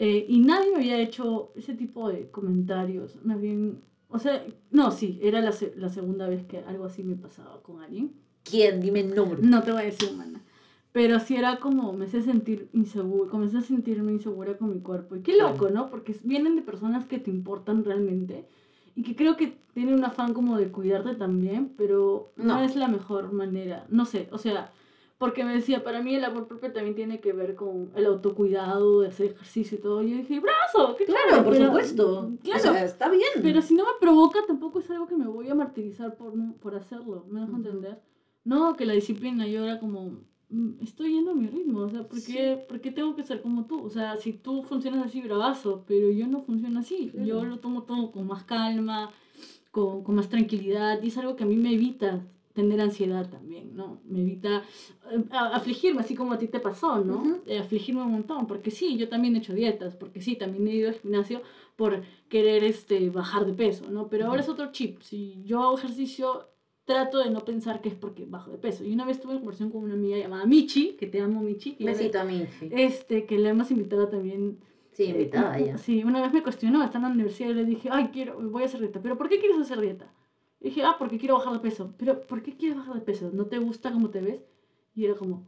Eh, 0.00 0.26
y 0.28 0.40
nadie 0.40 0.70
me 0.72 0.76
había 0.78 0.98
hecho 1.00 1.52
ese 1.54 1.74
tipo 1.74 2.08
de 2.08 2.28
comentarios, 2.30 3.16
más 3.24 3.40
bien, 3.40 3.80
o 4.08 4.18
sea, 4.18 4.44
no, 4.72 4.90
sí, 4.90 5.20
era 5.22 5.40
la, 5.40 5.52
se- 5.52 5.72
la 5.76 5.88
segunda 5.88 6.28
vez 6.28 6.44
que 6.46 6.58
algo 6.58 6.84
así 6.84 7.04
me 7.04 7.14
pasaba 7.14 7.62
con 7.62 7.80
alguien. 7.80 8.10
¿Quién? 8.42 8.80
Dime 8.80 9.00
el 9.00 9.14
nombre. 9.14 9.38
No 9.42 9.62
te 9.62 9.70
voy 9.70 9.82
a 9.82 9.84
decir, 9.84 10.10
mana. 10.16 10.42
Pero 10.90 11.20
sí 11.20 11.36
era 11.36 11.58
como, 11.60 11.92
me 11.92 12.06
hacía 12.06 12.20
sentir 12.22 12.68
inseguro, 12.72 13.30
comencé 13.30 13.58
a 13.58 13.60
sentirme 13.62 14.12
insegura 14.12 14.58
con 14.58 14.70
mi 14.74 14.80
cuerpo. 14.80 15.14
Y 15.14 15.20
qué 15.22 15.38
loco, 15.38 15.70
¿no? 15.70 15.88
Porque 15.88 16.14
vienen 16.24 16.56
de 16.56 16.62
personas 16.62 17.06
que 17.06 17.18
te 17.20 17.30
importan 17.30 17.84
realmente 17.84 18.44
y 18.94 19.02
que 19.02 19.16
creo 19.16 19.36
que 19.36 19.56
tienen 19.74 19.94
un 19.94 20.04
afán 20.04 20.34
como 20.34 20.56
de 20.58 20.70
cuidarte 20.70 21.14
también, 21.14 21.72
pero 21.76 22.32
no, 22.36 22.56
No. 22.56 22.62
es 22.62 22.76
la 22.76 22.88
mejor 22.88 23.32
manera. 23.32 23.86
No 23.88 24.04
sé, 24.04 24.28
o 24.32 24.38
sea, 24.38 24.70
porque 25.18 25.44
me 25.44 25.54
decía, 25.54 25.84
para 25.84 26.02
mí 26.02 26.14
el 26.16 26.24
amor 26.24 26.48
propio 26.48 26.72
también 26.72 26.94
tiene 26.96 27.20
que 27.20 27.32
ver 27.32 27.54
con 27.54 27.90
el 27.94 28.06
autocuidado, 28.06 29.00
de 29.02 29.08
hacer 29.08 29.26
ejercicio 29.32 29.78
y 29.78 29.80
todo. 29.80 30.02
Y 30.02 30.10
yo 30.10 30.16
dije, 30.16 30.40
brazo, 30.40 30.96
qué 30.96 31.04
Claro, 31.04 31.20
chévere, 31.28 31.42
por 31.44 31.52
pero- 31.52 31.66
supuesto. 31.66 32.30
Claro, 32.42 32.58
O 32.58 32.62
sea, 32.62 32.84
está 32.84 33.08
bien. 33.08 33.28
pero 33.42 33.62
si 33.62 33.74
no 33.74 33.84
me 33.84 33.92
provoca, 34.00 34.40
tampoco 34.46 34.80
es 34.80 34.90
algo 34.90 35.06
que 35.06 35.16
me 35.16 35.26
voy 35.28 35.48
a 35.48 35.54
martirizar 35.54 36.16
por, 36.16 36.32
por 36.60 36.74
hacerlo. 36.74 37.24
¿Me 37.30 37.40
dejo 37.40 37.52
Ujú. 37.52 37.60
entender? 37.62 38.00
No, 38.44 38.74
que 38.74 38.84
la 38.84 38.94
disciplina 38.94 39.46
yo 39.46 39.62
era 39.64 39.78
como, 39.78 40.18
estoy 40.80 41.14
yendo 41.14 41.32
a 41.32 41.34
mi 41.34 41.46
ritmo. 41.46 41.80
O 41.80 41.90
sea, 41.90 42.06
¿por 42.06 42.22
qué, 42.22 42.64
¿por 42.68 42.80
qué 42.80 42.90
tengo 42.90 43.14
que 43.16 43.24
ser 43.24 43.42
como 43.42 43.66
tú? 43.66 43.82
O 43.84 43.90
sea, 43.90 44.16
si 44.16 44.32
tú 44.32 44.62
funcionas 44.62 45.06
así, 45.06 45.20
bravazo, 45.20 45.84
pero 45.86 46.10
yo 46.10 46.26
no 46.26 46.42
funciono 46.42 46.80
así. 46.80 47.10
Claro. 47.10 47.26
Yo 47.26 47.44
lo 47.44 47.58
tomo 47.58 47.82
todo 47.84 48.12
con 48.12 48.26
más 48.26 48.44
calma, 48.44 49.10
con, 49.70 50.04
con 50.04 50.14
más 50.14 50.28
tranquilidad. 50.28 51.02
Y 51.02 51.08
es 51.08 51.18
algo 51.18 51.36
que 51.36 51.44
a 51.44 51.46
mí 51.46 51.56
me 51.56 51.72
evita 51.72 52.26
tener 52.52 52.80
ansiedad 52.80 53.28
también, 53.30 53.74
¿no? 53.74 54.00
Me 54.04 54.20
evita 54.20 54.62
eh, 55.10 55.24
afligirme, 55.30 56.00
así 56.00 56.14
como 56.14 56.32
a 56.32 56.38
ti 56.38 56.48
te 56.48 56.60
pasó, 56.60 57.02
¿no? 57.02 57.16
Ujú. 57.16 57.40
Eh, 57.46 57.58
afligirme 57.58 58.02
un 58.02 58.12
montón, 58.12 58.46
porque 58.46 58.70
sí, 58.70 58.96
yo 58.96 59.08
también 59.08 59.34
he 59.34 59.38
hecho 59.38 59.54
dietas, 59.54 59.96
porque 59.96 60.20
sí, 60.20 60.36
también 60.36 60.68
he 60.68 60.74
ido 60.74 60.88
al 60.88 60.96
gimnasio 60.96 61.42
por 61.76 62.02
querer 62.28 62.64
este, 62.64 63.08
bajar 63.10 63.46
de 63.46 63.54
peso, 63.54 63.90
¿no? 63.90 64.08
Pero 64.08 64.26
ahora 64.26 64.42
es 64.42 64.48
otro 64.48 64.70
chip. 64.72 65.00
Si 65.00 65.42
yo 65.44 65.62
hago 65.62 65.78
ejercicio, 65.78 66.48
trato 66.84 67.18
de 67.22 67.30
no 67.30 67.44
pensar 67.44 67.80
que 67.80 67.88
es 67.88 67.94
porque 67.94 68.24
bajo 68.26 68.50
de 68.50 68.58
peso. 68.58 68.84
Y 68.84 68.92
una 68.92 69.04
vez 69.04 69.20
tuve 69.20 69.32
una 69.32 69.40
conversación 69.40 69.70
con 69.70 69.84
una 69.84 69.94
amiga 69.94 70.16
llamada 70.18 70.44
Michi, 70.46 70.94
que 70.98 71.06
te 71.06 71.20
amo, 71.20 71.40
Michi. 71.42 71.76
que 71.76 71.84
Besito 71.84 72.20
a 72.20 72.24
mí. 72.24 72.44
Sí, 72.58 72.68
le- 72.68 72.84
Este, 72.84 73.24
que 73.26 73.38
la 73.38 73.50
hemos 73.50 73.70
invitado 73.70 74.08
también. 74.08 74.58
Sí, 74.92 75.04
eh, 75.04 75.10
invitada 75.10 75.50
una- 75.50 75.60
ya. 75.60 75.78
Sí, 75.78 76.02
una 76.04 76.20
vez 76.20 76.32
me 76.32 76.42
cuestionó, 76.42 76.82
estando 76.84 77.06
en 77.08 77.12
la 77.12 77.14
universidad, 77.14 77.50
y 77.50 77.54
le 77.54 77.64
dije, 77.64 77.88
ay, 77.90 78.10
quiero, 78.12 78.38
voy 78.50 78.62
a 78.62 78.66
hacer 78.66 78.80
dieta. 78.80 79.00
¿Pero 79.00 79.16
por 79.16 79.28
qué 79.28 79.38
quieres 79.38 79.58
hacer 79.58 79.80
dieta? 79.80 80.12
Y 80.60 80.66
dije, 80.66 80.82
ah, 80.82 80.96
porque 80.98 81.18
quiero 81.18 81.34
bajar 81.36 81.52
de 81.54 81.60
peso. 81.60 81.94
¿Pero 81.98 82.20
por 82.22 82.42
qué 82.42 82.56
quieres 82.56 82.76
bajar 82.78 82.94
de 82.94 83.00
peso? 83.00 83.30
¿No 83.32 83.46
te 83.46 83.58
gusta 83.58 83.90
cómo 83.92 84.10
te 84.10 84.20
ves? 84.20 84.40
Y 84.94 85.04
era 85.06 85.14
como, 85.14 85.46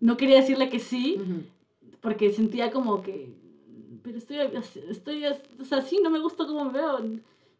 no 0.00 0.16
quería 0.16 0.36
decirle 0.36 0.68
que 0.68 0.78
sí, 0.80 1.16
Ujú. 1.20 1.42
porque 2.00 2.30
sentía 2.32 2.70
como 2.70 3.00
que, 3.02 3.32
pero 4.02 4.18
estoy, 4.18 4.38
estoy, 4.88 5.24
o 5.26 5.64
sea, 5.64 5.82
sí, 5.82 5.98
no 6.02 6.10
me 6.10 6.18
gusta 6.18 6.46
cómo 6.46 6.64
me 6.64 6.72
veo. 6.72 6.98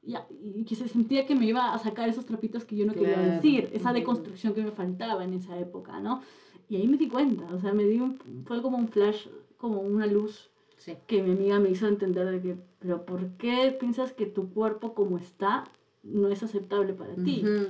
Y, 0.03 0.15
y 0.61 0.65
que 0.65 0.75
se 0.75 0.89
sentía 0.89 1.27
que 1.27 1.35
me 1.35 1.45
iba 1.47 1.75
a 1.75 1.79
sacar 1.79 2.09
esos 2.09 2.25
trapitos 2.25 2.65
que 2.65 2.75
yo 2.77 2.87
no 2.87 2.95
quería 2.95 3.17
Claro. 3.17 3.33
decir, 3.35 3.69
esa 3.73 3.93
deconstrucción 3.93 4.55
que 4.55 4.63
me 4.63 4.71
faltaba 4.71 5.25
en 5.25 5.35
esa 5.35 5.59
época, 5.59 6.01
¿no? 6.01 6.23
Y 6.69 6.77
ahí 6.77 6.89
me 6.89 6.97
di 6.97 7.09
cuenta, 7.09 7.45
o 7.55 7.61
sea, 7.61 7.73
me 7.75 7.85
di 7.85 8.01
un, 8.01 8.19
fue 8.47 8.63
como 8.63 8.79
un 8.79 8.89
flash, 8.89 9.27
como 9.59 9.81
una 9.81 10.07
luz 10.07 10.49
Sí. 10.79 10.97
que 11.07 11.23
mi 11.23 11.33
amiga 11.33 11.59
me 11.61 11.69
hizo 11.69 11.87
entender 11.87 12.27
de 12.31 12.41
que, 12.41 12.57
pero 12.79 13.05
¿por 13.05 13.29
qué 13.37 13.77
piensas 13.79 14.13
que 14.15 14.25
tu 14.25 14.49
cuerpo 14.51 14.95
como 14.95 15.19
está 15.19 15.65
no 16.03 16.29
es 16.29 16.43
aceptable 16.43 16.95
para 16.95 17.15
ti? 17.17 17.43
Ujú. 17.45 17.67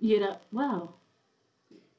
Y 0.00 0.14
era, 0.16 0.40
wow. 0.50 0.90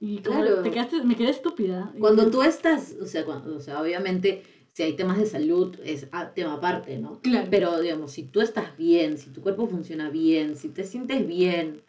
Y 0.02 0.18
Claro. 0.20 0.62
te 0.62 0.72
quedaste, 0.72 1.04
me 1.04 1.16
quedé 1.16 1.30
estúpida. 1.30 1.94
Cuando 2.00 2.30
tú 2.30 2.42
estás, 2.42 2.96
o 3.02 3.06
sea, 3.06 3.24
cuando, 3.26 3.56
o 3.56 3.60
sea, 3.62 3.82
obviamente, 3.82 4.44
si 4.80 4.84
hay 4.84 4.94
temas 4.94 5.18
de 5.18 5.26
salud, 5.26 5.78
es 5.84 6.08
ah, 6.14 6.32
tema 6.34 6.54
aparte, 6.54 6.98
¿no? 7.00 7.20
Claro. 7.20 7.50
Pero, 7.52 7.82
digamos, 7.82 8.14
si 8.14 8.24
tú 8.24 8.40
estás 8.40 8.78
bien, 8.78 9.18
si 9.18 9.30
tu 9.30 9.42
cuerpo 9.42 9.68
funciona 9.68 10.10
bien, 10.10 10.56
si 10.56 10.70
te 10.70 10.86
sientes 10.86 11.28
bien, 11.28 11.82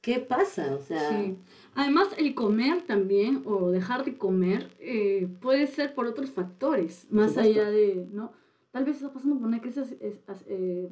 ¿qué 0.00 0.18
pasa? 0.18 0.74
O 0.74 0.80
sea, 0.80 1.10
Sí. 1.10 1.36
Además, 1.76 2.08
el 2.18 2.34
comer 2.34 2.82
también, 2.82 3.42
o 3.44 3.70
dejar 3.70 4.04
de 4.04 4.18
comer, 4.18 4.68
eh, 4.80 5.28
puede 5.40 5.68
ser 5.68 5.94
por 5.94 6.06
otros 6.06 6.32
factores, 6.32 7.06
más 7.08 7.38
allá 7.38 7.70
de, 7.70 8.04
¿no? 8.10 8.32
Tal 8.72 8.84
vez 8.84 8.96
estás 8.96 9.12
pasando 9.12 9.36
por 9.38 9.46
una 9.46 9.60
crisis 9.60 9.94
eh, 10.00 10.88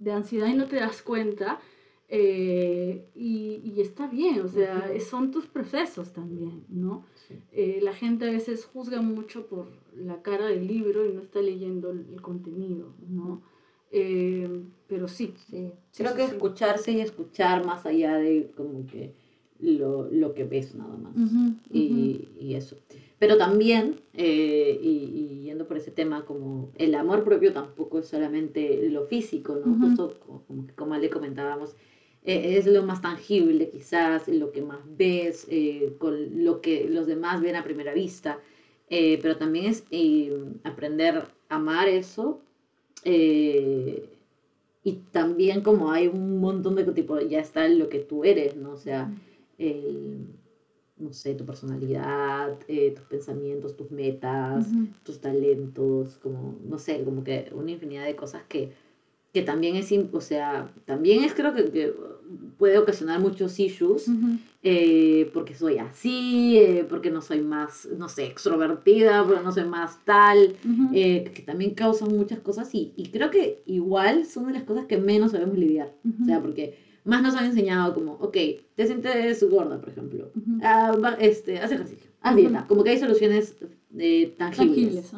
de 0.00 0.10
ansiedad 0.10 0.48
y 0.48 0.54
no 0.54 0.66
te 0.66 0.80
das 0.80 1.02
cuenta, 1.02 1.60
eh, 2.08 3.08
y, 3.14 3.60
y 3.62 3.80
está 3.80 4.08
bien, 4.08 4.40
o 4.40 4.48
sea, 4.48 4.90
son 5.08 5.30
tus 5.30 5.46
procesos 5.46 6.12
también, 6.12 6.64
¿no? 6.68 7.04
Sí. 7.28 7.34
Eh, 7.52 7.80
la 7.82 7.92
gente 7.92 8.26
a 8.28 8.32
veces 8.32 8.64
juzga 8.64 9.00
mucho 9.02 9.46
por 9.46 9.68
la 9.94 10.22
cara 10.22 10.46
del 10.46 10.66
libro 10.66 11.06
y 11.06 11.12
no 11.12 11.20
está 11.20 11.40
leyendo 11.42 11.90
el, 11.90 12.06
el 12.12 12.22
contenido, 12.22 12.94
¿no? 13.08 13.42
Eh, 13.90 14.62
pero 14.86 15.08
sí, 15.08 15.34
Sí, 15.50 15.70
creo 15.96 16.14
que 16.14 16.26
sí. 16.26 16.32
escucharse 16.32 16.92
y 16.92 17.00
escuchar 17.00 17.64
más 17.66 17.86
allá 17.86 18.16
de 18.16 18.50
como 18.56 18.86
que 18.86 19.14
lo, 19.60 20.08
lo 20.10 20.34
que 20.34 20.44
ves 20.44 20.74
nada 20.74 20.96
más. 20.96 21.14
y, 21.72 22.28
y 22.38 22.54
eso. 22.54 22.76
Pero 23.18 23.36
también, 23.36 24.00
eh, 24.14 24.78
y, 24.80 24.88
y 24.88 25.42
yendo 25.44 25.66
por 25.66 25.76
ese 25.76 25.90
tema, 25.90 26.24
como 26.24 26.70
el 26.76 26.94
amor 26.94 27.24
propio 27.24 27.52
tampoco 27.52 27.98
es 27.98 28.06
solamente 28.06 28.88
lo 28.90 29.06
físico, 29.06 29.56
¿no? 29.64 29.76
Justo 29.88 30.14
como, 30.24 30.42
como, 30.44 30.66
que 30.66 30.74
como 30.74 30.96
le 30.96 31.10
comentábamos, 31.10 31.74
eh, 32.24 32.58
es 32.58 32.66
lo 32.66 32.82
más 32.82 33.00
tangible 33.00 33.70
quizás, 33.70 34.28
lo 34.28 34.52
que 34.52 34.62
más 34.62 34.80
ves, 34.96 35.46
eh, 35.50 35.94
con 35.98 36.44
lo 36.44 36.60
que 36.60 36.88
los 36.88 37.06
demás 37.06 37.40
ven 37.40 37.56
a 37.56 37.64
primera 37.64 37.94
vista, 37.94 38.38
eh, 38.90 39.18
pero 39.22 39.36
también 39.36 39.66
es 39.66 39.84
eh, 39.90 40.32
aprender 40.64 41.28
a 41.48 41.56
amar 41.56 41.88
eso. 41.88 42.40
y 44.84 44.92
también 45.12 45.60
como 45.62 45.92
hay 45.92 46.08
un 46.08 46.40
montón 46.40 46.74
de 46.74 46.84
tipo, 46.84 47.20
ya 47.20 47.40
está 47.40 47.68
lo 47.68 47.88
que 47.88 47.98
tú 48.00 48.24
eres, 48.24 48.56
¿no? 48.56 48.72
O 48.72 48.76
sea, 48.76 49.12
el, 49.58 50.26
no 50.96 51.12
sé, 51.12 51.34
tu 51.34 51.44
personalidad, 51.44 52.58
tus 52.94 53.04
pensamientos, 53.06 53.76
tus 53.76 53.90
metas, 53.90 54.66
tus 55.02 55.20
talentos, 55.20 56.18
como, 56.18 56.56
no 56.64 56.78
sé, 56.78 57.04
como 57.04 57.22
que 57.24 57.50
una 57.52 57.70
infinidad 57.70 58.04
de 58.06 58.16
cosas 58.16 58.42
que, 58.48 58.72
que 59.38 59.44
también 59.44 59.76
es, 59.76 59.92
o 60.12 60.20
sea, 60.20 60.70
también 60.84 61.22
es 61.22 61.32
creo 61.34 61.54
que, 61.54 61.70
que 61.70 61.92
puede 62.58 62.76
ocasionar 62.78 63.20
muchos 63.20 63.58
issues, 63.60 64.08
Ujú. 64.08 64.38
eh, 64.62 65.30
porque 65.32 65.54
soy 65.54 65.78
así, 65.78 66.58
eh, 66.58 66.84
porque 66.88 67.10
no 67.10 67.20
soy 67.20 67.40
más, 67.40 67.88
no 67.96 68.08
sé, 68.08 68.26
extrovertida, 68.26 69.24
porque 69.24 69.42
no 69.44 69.52
soy 69.52 69.64
más 69.64 70.04
tal, 70.04 70.56
Ujú. 70.64 70.90
eh, 70.92 71.30
que 71.34 71.42
también 71.42 71.74
causan 71.74 72.08
muchas 72.16 72.40
cosas 72.40 72.74
y, 72.74 72.92
y 72.96 73.10
creo 73.10 73.30
que 73.30 73.62
igual 73.66 74.26
son 74.26 74.46
de 74.48 74.54
las 74.54 74.64
cosas 74.64 74.86
que 74.86 74.98
menos 74.98 75.30
sabemos 75.32 75.56
lidiar. 75.56 75.92
O 76.20 76.24
sea, 76.24 76.40
porque 76.42 76.76
más 77.04 77.22
nos 77.22 77.34
han 77.36 77.46
enseñado 77.46 77.94
como, 77.94 78.14
ok, 78.14 78.36
te 78.74 78.86
sientes 78.86 79.42
gorda, 79.48 79.80
por 79.80 79.90
ejemplo. 79.90 80.30
Ah, 80.62 80.92
va- 81.02 81.14
este, 81.20 81.58
haz 81.60 81.70
ejercicio, 81.70 82.10
haz 82.20 82.34
dieta. 82.36 82.66
Como 82.66 82.82
que 82.82 82.90
hay 82.90 82.98
soluciones 82.98 83.54
eh, 83.96 84.34
tangibles. 84.36 85.10
Tangibles. 85.10 85.12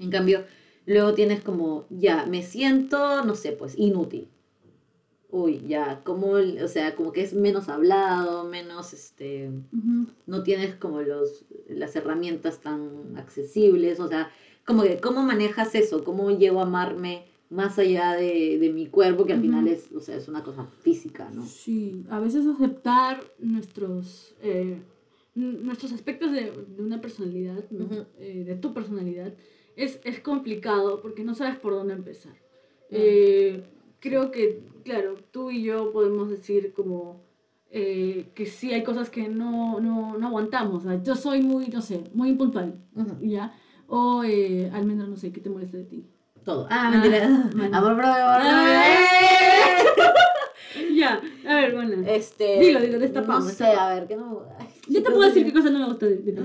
En 0.00 0.10
cambio, 0.10 0.42
luego 0.86 1.14
tienes 1.14 1.42
como, 1.42 1.86
ya, 1.90 2.26
me 2.26 2.42
siento, 2.42 3.24
no 3.24 3.34
sé, 3.34 3.52
pues, 3.52 3.78
inútil. 3.78 4.28
Uy, 5.30 5.62
ya, 5.66 6.02
como, 6.04 6.32
o 6.32 6.68
sea, 6.68 6.94
como 6.94 7.12
que 7.12 7.22
es 7.22 7.32
menos 7.32 7.70
hablado, 7.70 8.44
menos, 8.44 8.92
este, 8.92 9.50
no 10.26 10.42
tienes 10.42 10.74
como 10.74 11.00
los, 11.00 11.46
las 11.68 11.96
herramientas 11.96 12.60
tan 12.60 13.16
accesibles, 13.16 13.98
o 13.98 14.08
sea, 14.08 14.30
como 14.66 14.82
que, 14.82 14.98
¿cómo 14.98 15.22
manejas 15.22 15.74
eso? 15.74 16.04
¿Cómo 16.04 16.30
llego 16.30 16.60
a 16.60 16.64
amarme 16.64 17.24
más 17.48 17.78
allá 17.78 18.12
de, 18.14 18.58
de 18.58 18.72
mi 18.72 18.86
cuerpo, 18.86 19.26
que 19.26 19.34
al 19.34 19.40
final 19.40 19.68
es, 19.68 19.92
o 19.92 20.00
sea, 20.00 20.16
es 20.16 20.28
una 20.28 20.42
cosa 20.42 20.66
física, 20.80 21.30
¿no? 21.34 21.44
Sí, 21.46 22.04
a 22.08 22.18
veces 22.18 22.46
aceptar 22.46 23.22
nuestros, 23.38 24.34
eh, 24.42 24.78
nuestros 25.34 25.92
aspectos 25.92 26.32
de, 26.32 26.50
de 26.50 26.82
una 26.82 27.00
personalidad, 27.00 27.64
¿no? 27.70 27.88
Eh, 28.18 28.44
de 28.46 28.54
tu 28.54 28.72
personalidad, 28.72 29.34
es, 29.76 30.00
es 30.04 30.20
complicado 30.20 31.00
porque 31.00 31.24
no 31.24 31.34
sabes 31.34 31.56
por 31.56 31.72
dónde 31.72 31.94
empezar. 31.94 32.32
Mm. 32.32 32.36
Eh, 32.90 33.64
creo 34.00 34.30
que, 34.30 34.62
claro, 34.84 35.14
tú 35.30 35.50
y 35.50 35.62
yo 35.62 35.92
podemos 35.92 36.28
decir 36.28 36.72
como 36.72 37.22
eh, 37.70 38.26
que 38.34 38.46
sí 38.46 38.72
hay 38.72 38.82
cosas 38.82 39.08
que 39.10 39.28
no, 39.28 39.80
no, 39.80 40.18
no 40.18 40.26
aguantamos. 40.26 40.82
sea, 40.82 41.02
yo 41.02 41.14
soy 41.14 41.42
muy, 41.42 41.68
no 41.68 41.80
sé, 41.80 42.04
muy 42.12 42.30
impuntual, 42.30 42.74
Ujú. 42.94 43.16
¿ya? 43.22 43.54
O, 43.86 44.24
eh, 44.24 44.70
almendra, 44.72 45.06
no 45.06 45.16
sé, 45.16 45.32
¿qué 45.32 45.40
te 45.40 45.50
molesta 45.50 45.76
de 45.76 45.84
ti? 45.84 46.06
Todo. 46.44 46.66
Ah, 46.70 46.90
mentira. 46.90 47.50
bueno. 47.56 47.76
Amor 47.76 47.96
propio, 47.96 48.24
amor 48.24 48.40
Ah. 48.44 48.96
Ya, 50.94 51.20
a 51.46 51.54
ver, 51.56 51.74
bueno. 51.74 52.02
Este. 52.06 52.58
Dilo, 52.58 52.80
dilo, 52.80 52.98
destapamos, 52.98 53.44
No 53.44 53.50
sé, 53.50 53.66
a 53.66 53.94
ver, 53.94 54.06
¿qué 54.06 54.16
no? 54.16 54.46
Ay, 54.58 54.68
Yo 54.88 55.02
te 55.02 55.10
puedo 55.10 55.22
decir 55.22 55.44
qué 55.44 55.52
cosa 55.52 55.70
no 55.70 55.78
me 55.80 55.86
gusta 55.86 56.06
de, 56.06 56.16
de 56.16 56.32
ti. 56.32 56.40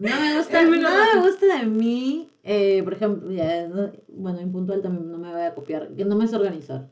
No 0.00 0.20
me 0.20 0.34
gusta, 0.38 0.64
no 0.64 0.70
me 0.70 1.20
gusta 1.28 1.58
de 1.60 1.66
mí, 1.66 2.28
eh, 2.42 2.82
por 2.82 2.94
ejemplo, 2.94 3.30
ya, 3.30 3.68
no- 3.68 3.92
bueno, 4.08 4.40
impuntual 4.40 4.80
también 4.82 5.10
no 5.12 5.18
me 5.18 5.30
voy 5.30 5.42
a 5.42 5.54
copiar, 5.54 5.94
que 5.94 6.04
no 6.04 6.16
me 6.16 6.26
sé 6.26 6.36
organizar. 6.36 6.88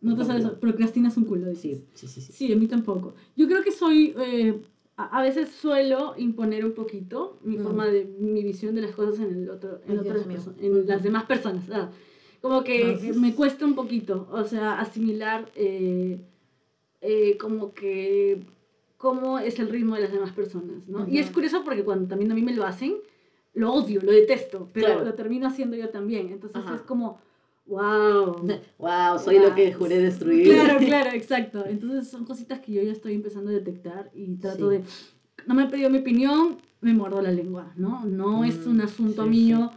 No 0.00 0.14
te 0.16 0.24
sabes, 0.24 0.44
procrastinas 0.60 1.16
un 1.16 1.24
culo. 1.24 1.46
Sí, 1.54 1.68
dices. 1.70 1.84
sí, 1.94 2.06
sí, 2.08 2.20
sí. 2.20 2.32
Sí, 2.32 2.52
a 2.52 2.56
mí 2.56 2.66
tampoco. 2.66 3.14
Yo 3.36 3.46
creo 3.48 3.62
que 3.64 3.72
soy, 3.72 4.14
eh, 4.20 4.60
a, 4.96 5.18
a 5.18 5.22
veces 5.22 5.48
suelo 5.50 6.14
imponer 6.16 6.64
un 6.64 6.72
poquito 6.72 7.38
mi 7.42 7.58
Mm. 7.58 7.62
forma 7.62 7.86
de, 7.86 8.04
mi 8.04 8.42
visión 8.44 8.74
de 8.76 8.82
las 8.82 8.92
cosas 8.92 9.18
en, 9.20 9.42
el 9.42 9.50
otro, 9.50 9.80
en, 9.88 9.98
otras 9.98 10.24
en 10.60 10.86
las 10.86 11.02
demás 11.02 11.24
personas. 11.24 11.64
ah. 11.72 11.90
Como 12.40 12.62
que 12.62 12.96
sí. 12.98 13.12
me 13.18 13.34
cuesta 13.34 13.64
un 13.64 13.74
poquito, 13.74 14.28
o 14.30 14.44
sea, 14.44 14.78
asimilar 14.80 15.50
eh, 15.56 16.20
eh, 17.00 17.36
como 17.38 17.72
que 17.74 18.40
cómo 18.98 19.38
es 19.38 19.58
el 19.58 19.68
ritmo 19.70 19.94
de 19.94 20.02
las 20.02 20.12
demás 20.12 20.32
personas, 20.32 20.86
¿no? 20.88 21.08
Y 21.08 21.18
es 21.18 21.30
curioso 21.30 21.64
porque 21.64 21.82
cuando 21.84 22.06
también 22.08 22.30
a 22.30 22.34
mí 22.34 22.42
me 22.42 22.52
lo 22.52 22.66
hacen, 22.66 22.96
lo 23.54 23.72
odio, 23.72 24.00
lo 24.02 24.12
detesto, 24.12 24.68
pero 24.74 24.86
Claro. 24.88 25.04
lo 25.04 25.14
termino 25.14 25.46
haciendo 25.46 25.76
yo 25.76 25.88
también. 25.88 26.28
Entonces 26.30 26.62
Ajá. 26.62 26.74
es 26.74 26.82
como, 26.82 27.18
wow. 27.66 28.36
Wow, 28.78 29.18
soy 29.22 29.38
lo 29.38 29.54
que 29.54 29.70
Wow. 29.70 29.78
juré 29.78 29.98
destruir. 30.00 30.44
Claro, 30.48 30.78
claro, 30.84 31.10
exacto. 31.12 31.64
Entonces 31.66 32.08
son 32.08 32.24
cositas 32.24 32.60
que 32.60 32.72
yo 32.72 32.82
ya 32.82 32.92
estoy 32.92 33.14
empezando 33.14 33.50
a 33.50 33.54
detectar 33.54 34.10
y 34.14 34.36
trato 34.36 34.70
Sí. 34.70 34.76
de, 34.78 34.84
no 35.46 35.54
me 35.54 35.62
han 35.62 35.70
pedido 35.70 35.90
mi 35.90 35.98
opinión, 35.98 36.58
me 36.80 36.92
muerdo 36.92 37.22
la 37.22 37.30
lengua, 37.32 37.72
¿no? 37.76 38.04
No 38.04 38.44
es 38.44 38.66
Mm, 38.66 38.70
un 38.70 38.80
asunto 38.80 39.24
sí, 39.24 39.28
mío, 39.30 39.70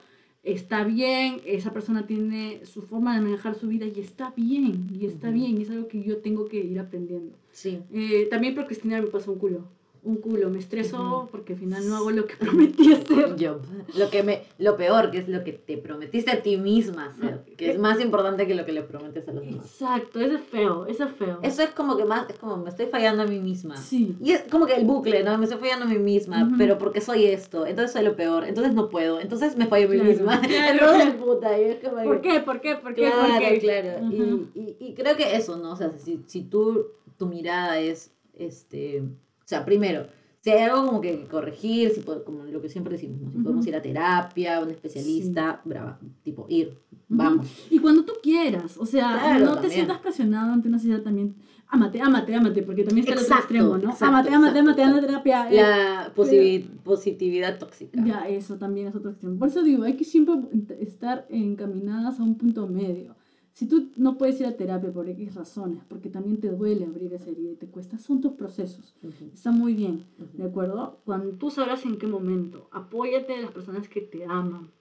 está 0.43 0.83
bien, 0.83 1.41
esa 1.45 1.71
persona 1.73 2.07
tiene 2.07 2.65
su 2.65 2.81
forma 2.81 3.15
de 3.15 3.21
manejar 3.21 3.55
su 3.55 3.67
vida 3.67 3.85
y 3.85 3.99
está 3.99 4.33
bien, 4.35 4.87
y 4.91 5.05
está 5.05 5.29
bien, 5.29 5.57
y 5.57 5.63
es 5.63 5.69
algo 5.69 5.87
que 5.87 6.03
yo 6.03 6.17
tengo 6.17 6.45
que 6.45 6.57
ir 6.57 6.79
aprendiendo. 6.79 7.35
Sí. 7.51 7.79
Eh, 7.93 8.27
también 8.29 8.55
procrastinar 8.55 9.03
me 9.03 9.09
pasó 9.09 9.31
un 9.31 9.39
culo, 9.39 9.67
un 10.03 10.15
culo, 10.17 10.49
me 10.49 10.57
estreso 10.57 11.27
porque 11.31 11.53
al 11.53 11.59
final 11.59 11.87
no 11.87 11.95
hago 11.95 12.09
lo 12.09 12.25
que 12.25 12.35
prometí 12.35 12.91
hacer. 12.91 13.35
Yo, 13.37 13.59
lo 13.95 14.09
que 14.09 14.23
me, 14.23 14.41
lo 14.57 14.75
peor, 14.75 15.11
que 15.11 15.19
es 15.19 15.27
lo 15.29 15.43
que 15.43 15.53
te 15.53 15.77
prometiste 15.77 16.31
a 16.31 16.41
ti 16.41 16.57
misma 16.57 17.05
hacer, 17.05 17.43
que 17.55 17.71
es 17.71 17.77
más 17.79 18.01
importante 18.01 18.47
que 18.47 18.55
lo 18.55 18.65
que 18.65 18.71
le 18.71 18.81
prometes 18.81 19.27
a 19.27 19.31
los 19.31 19.45
demás. 19.45 19.63
Exacto, 19.65 20.19
eso 20.19 20.35
es 20.37 20.41
feo, 20.43 20.85
eso 20.87 21.03
es 21.03 21.11
feo. 21.13 21.39
Eso 21.43 21.61
es 21.61 21.69
como 21.69 21.97
que 21.97 22.05
más, 22.05 22.27
es 22.29 22.37
como 22.37 22.57
me 22.57 22.69
estoy 22.69 22.87
fallando 22.87 23.23
a 23.23 23.27
mí 23.27 23.39
misma. 23.39 23.77
Sí. 23.77 24.15
Y 24.19 24.31
es 24.31 24.41
como 24.49 24.65
que 24.65 24.73
el 24.73 24.85
bucle, 24.85 25.23
¿no? 25.23 25.37
Me 25.37 25.43
estoy 25.45 25.59
fallando 25.59 25.85
a 25.85 25.89
mí 25.89 25.99
misma, 25.99 26.45
Ujú. 26.45 26.55
pero 26.57 26.79
porque 26.79 26.99
soy 26.99 27.25
esto, 27.25 27.67
entonces 27.67 27.91
soy 27.93 28.03
lo 28.03 28.15
peor, 28.15 28.45
entonces 28.45 28.73
no 28.73 28.89
puedo, 28.89 29.19
entonces 29.19 29.55
me 29.55 29.67
fallo 29.67 29.85
a 29.85 29.89
mí 29.91 29.95
Claro, 29.97 30.09
misma. 30.09 30.41
claro. 30.41 30.71
Entonces, 30.91 31.13
puta, 31.15 31.59
y 31.59 31.63
es 31.65 31.75
como 31.87 32.03
¿Por 32.03 32.21
qué? 32.21 32.39
¿Por 32.39 32.59
qué? 32.61 32.75
¿Por 32.75 32.95
qué? 32.95 33.01
Claro, 33.01 33.33
¿Por 33.33 33.49
qué? 33.53 33.59
claro. 33.59 34.07
Ujú. 34.07 34.47
y, 34.55 34.59
y, 34.59 34.77
y 34.79 34.93
creo 34.95 35.15
que 35.15 35.35
eso, 35.35 35.57
¿no? 35.57 35.73
O 35.73 35.75
sea, 35.75 35.91
si, 35.97 36.23
si 36.25 36.41
tú, 36.41 36.87
tu 37.17 37.27
mirada 37.27 37.79
es, 37.79 38.11
este, 38.33 39.03
sea, 39.51 39.63
primero, 39.65 40.07
si 40.39 40.49
hay 40.49 40.63
algo 40.63 40.85
como 40.87 41.01
que 41.01 41.27
corregir, 41.27 41.91
si 41.91 41.99
po- 42.01 42.23
como 42.23 42.43
lo 42.45 42.61
que 42.61 42.69
siempre 42.69 42.93
decimos, 42.93 43.21
¿no? 43.21 43.29
Si 43.29 43.35
Ujú. 43.37 43.43
podemos 43.43 43.67
ir 43.67 43.75
a 43.75 43.81
terapia, 43.81 44.59
un 44.59 44.71
especialista, 44.71 45.61
brava, 45.65 45.99
tipo, 46.23 46.47
ir, 46.49 46.79
vamos. 47.07 47.47
Y 47.69 47.77
cuando 47.79 48.03
tú 48.05 48.13
quieras, 48.23 48.75
o 48.77 48.85
sea, 48.87 49.19
Claro, 49.19 49.39
no 49.45 49.51
te 49.51 49.53
también. 49.55 49.71
sientas 49.71 49.99
presionado 49.99 50.51
ante 50.53 50.67
una 50.67 50.79
sociedad 50.79 51.01
también. 51.03 51.35
Ámate, 51.73 52.01
ámate, 52.01 52.35
ámate, 52.35 52.63
porque 52.63 52.83
también 52.83 53.07
está 53.07 53.13
el 53.13 53.19
otro 53.19 53.33
Exacto, 53.35 53.53
extremo, 53.53 53.77
¿no? 53.77 53.91
exacto, 53.91 54.05
ámate, 54.05 54.29
ámate, 54.33 54.59
exacto, 54.59 54.59
ámate, 54.59 54.83
anda 54.83 54.95
a 54.95 54.99
exacto. 54.99 55.23
terapia. 55.23 55.49
eh. 55.51 55.55
La 55.61 56.13
posibi- 56.13 56.65
positividad 56.83 57.59
tóxica. 57.59 58.03
Ya, 58.03 58.27
eso 58.27 58.57
también 58.57 58.87
es 58.87 58.95
otro 58.95 59.11
extremo. 59.11 59.37
Por 59.39 59.47
eso 59.47 59.63
digo, 59.63 59.83
hay 59.83 59.93
que 59.93 60.03
siempre 60.03 60.35
estar 60.81 61.25
encaminadas 61.29 62.19
a 62.19 62.23
un 62.23 62.35
punto 62.35 62.67
medio. 62.67 63.15
Si 63.61 63.67
tú 63.67 63.91
no 63.95 64.17
puedes 64.17 64.39
ir 64.41 64.47
a 64.47 64.57
terapia 64.57 64.91
por 64.91 65.07
X 65.07 65.35
razones, 65.35 65.83
porque 65.87 66.09
también 66.09 66.39
te 66.39 66.49
duele 66.49 66.83
abrir 66.85 67.13
esa 67.13 67.29
herida 67.29 67.51
y 67.51 67.55
te 67.55 67.67
cuesta, 67.67 67.99
son 67.99 68.19
tus 68.19 68.31
procesos. 68.33 68.95
Ujú, 69.03 69.29
Está 69.35 69.51
muy 69.51 69.75
bien, 69.75 70.05
¿de 70.17 70.23
ujú. 70.41 70.49
acuerdo? 70.49 70.97
Cuando 71.05 71.29
tú 71.33 71.51
sabrás 71.51 71.85
en 71.85 71.99
qué 71.99 72.07
momento, 72.07 72.67
apóyate 72.71 73.33
de 73.33 73.43
las 73.43 73.51
personas 73.51 73.87
que 73.87 74.01
te 74.01 74.25
aman. 74.25 74.71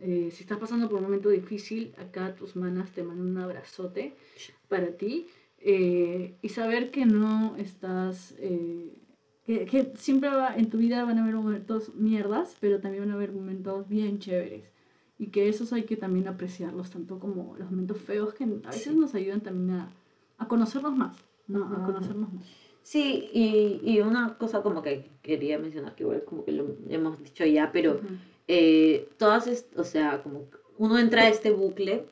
Eh, 0.00 0.28
si 0.30 0.44
estás 0.44 0.58
pasando 0.58 0.88
por 0.88 0.98
un 0.98 1.06
momento 1.06 1.30
difícil, 1.30 1.92
acá 1.98 2.36
tus 2.36 2.54
manas 2.54 2.92
te 2.92 3.02
mandan 3.02 3.26
un 3.26 3.38
abrazote 3.38 4.14
para 4.68 4.92
ti 4.96 5.26
eh, 5.58 6.36
y 6.40 6.48
saber 6.50 6.92
que 6.92 7.06
no 7.06 7.56
estás, 7.56 8.36
eh, 8.38 8.92
que, 9.44 9.64
que 9.64 9.92
siempre 9.96 10.30
va- 10.30 10.56
en 10.56 10.70
tu 10.70 10.78
vida 10.78 11.04
van 11.04 11.18
a 11.18 11.22
haber 11.24 11.34
momentos 11.34 11.92
mierdas, 11.96 12.56
pero 12.60 12.78
también 12.80 13.02
van 13.02 13.10
a 13.10 13.14
haber 13.14 13.32
momentos 13.32 13.88
bien 13.88 14.20
chéveres 14.20 14.70
y 15.18 15.28
que 15.28 15.48
esos 15.48 15.72
hay 15.72 15.82
que 15.82 15.96
también 15.96 16.28
apreciarlos, 16.28 16.90
tanto 16.90 17.18
como 17.18 17.56
los 17.58 17.70
momentos 17.70 17.98
feos 17.98 18.34
que 18.34 18.44
a 18.44 18.46
veces 18.46 18.92
Sí. 18.92 18.96
nos 18.96 19.14
ayudan 19.14 19.40
también 19.40 19.78
a, 19.80 19.92
a 20.38 20.46
conocernos 20.48 20.96
más, 20.96 21.16
¿no? 21.48 21.64
A 21.64 21.72
Ajá. 21.72 21.84
conocernos 21.86 22.32
más. 22.32 22.44
Sí, 22.82 23.28
y, 23.34 23.80
y 23.82 24.00
una 24.00 24.38
cosa 24.38 24.62
como 24.62 24.80
que 24.82 25.10
quería 25.22 25.58
mencionar, 25.58 25.94
que 25.94 26.04
igual 26.04 26.24
como 26.24 26.44
que 26.44 26.52
lo 26.52 26.76
hemos 26.88 27.22
dicho 27.22 27.44
ya, 27.44 27.70
pero 27.72 28.00
eh, 28.46 29.08
todas, 29.18 29.66
o 29.76 29.84
sea, 29.84 30.22
como 30.22 30.46
uno 30.78 30.98
entra 30.98 31.22
a 31.22 31.28
este 31.28 31.50
bucle 31.50 32.06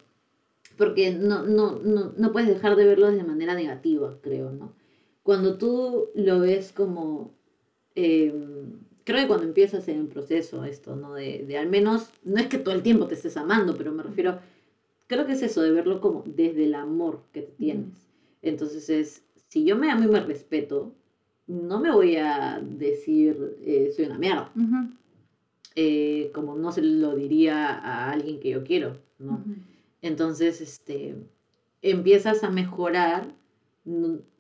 porque 0.77 1.13
no, 1.13 1.45
no, 1.45 1.79
no, 1.83 2.13
no 2.17 2.33
puedes 2.33 2.49
dejar 2.51 2.77
de 2.77 2.85
verlo 2.85 3.11
de 3.11 3.23
manera 3.25 3.55
negativa, 3.55 4.19
creo, 4.21 4.51
¿no? 4.53 4.73
Cuando 5.23 5.57
tú 5.57 6.09
lo 6.15 6.41
ves 6.41 6.73
como, 6.73 7.33
eh, 7.95 8.35
creo 9.07 9.23
que 9.23 9.29
cuando 9.29 9.47
empiezas 9.47 9.89
en 9.89 10.01
el 10.01 10.09
proceso 10.09 10.65
esto, 10.65 10.95
¿no? 10.95 11.15
De, 11.15 11.47
de 11.47 11.57
al 11.57 11.71
menos, 11.71 12.11
no 12.25 12.37
es 12.37 12.49
que 12.49 12.59
todo 12.59 12.75
el 12.75 12.83
tiempo 12.83 13.07
te 13.07 13.15
estés 13.15 13.39
amando, 13.39 13.75
pero 13.75 13.93
me 13.93 14.03
refiero, 14.03 14.39
creo 15.07 15.25
que 15.25 15.33
es 15.33 15.43
eso, 15.43 15.63
de 15.63 15.71
verlo 15.71 16.03
como 16.03 16.23
desde 16.27 16.65
el 16.65 16.75
amor 16.75 17.23
que 17.33 17.41
tienes. 17.41 18.07
Entonces 18.43 18.91
es, 18.91 19.23
si 19.49 19.65
yo 19.65 19.77
me 19.77 19.91
amo 19.91 20.05
y 20.05 20.09
me 20.09 20.21
respeto, 20.21 20.93
no 21.47 21.81
me 21.81 21.91
voy 21.91 22.17
a 22.17 22.61
decir, 22.63 23.57
eh, 23.63 23.91
soy 23.97 24.05
una 24.05 24.19
mierda 24.19 24.53
eh, 25.79 26.31
como 26.33 26.57
no 26.57 26.73
se 26.73 26.81
lo 26.81 27.15
diría 27.15 27.69
a 27.69 28.11
alguien 28.11 28.41
que 28.41 28.49
yo 28.49 28.65
quiero, 28.65 28.97
¿no? 29.19 29.45
Entonces, 30.01 30.63
este, 30.63 31.15
empiezas 31.83 32.43
a 32.45 32.51
mejorar, 32.51 33.35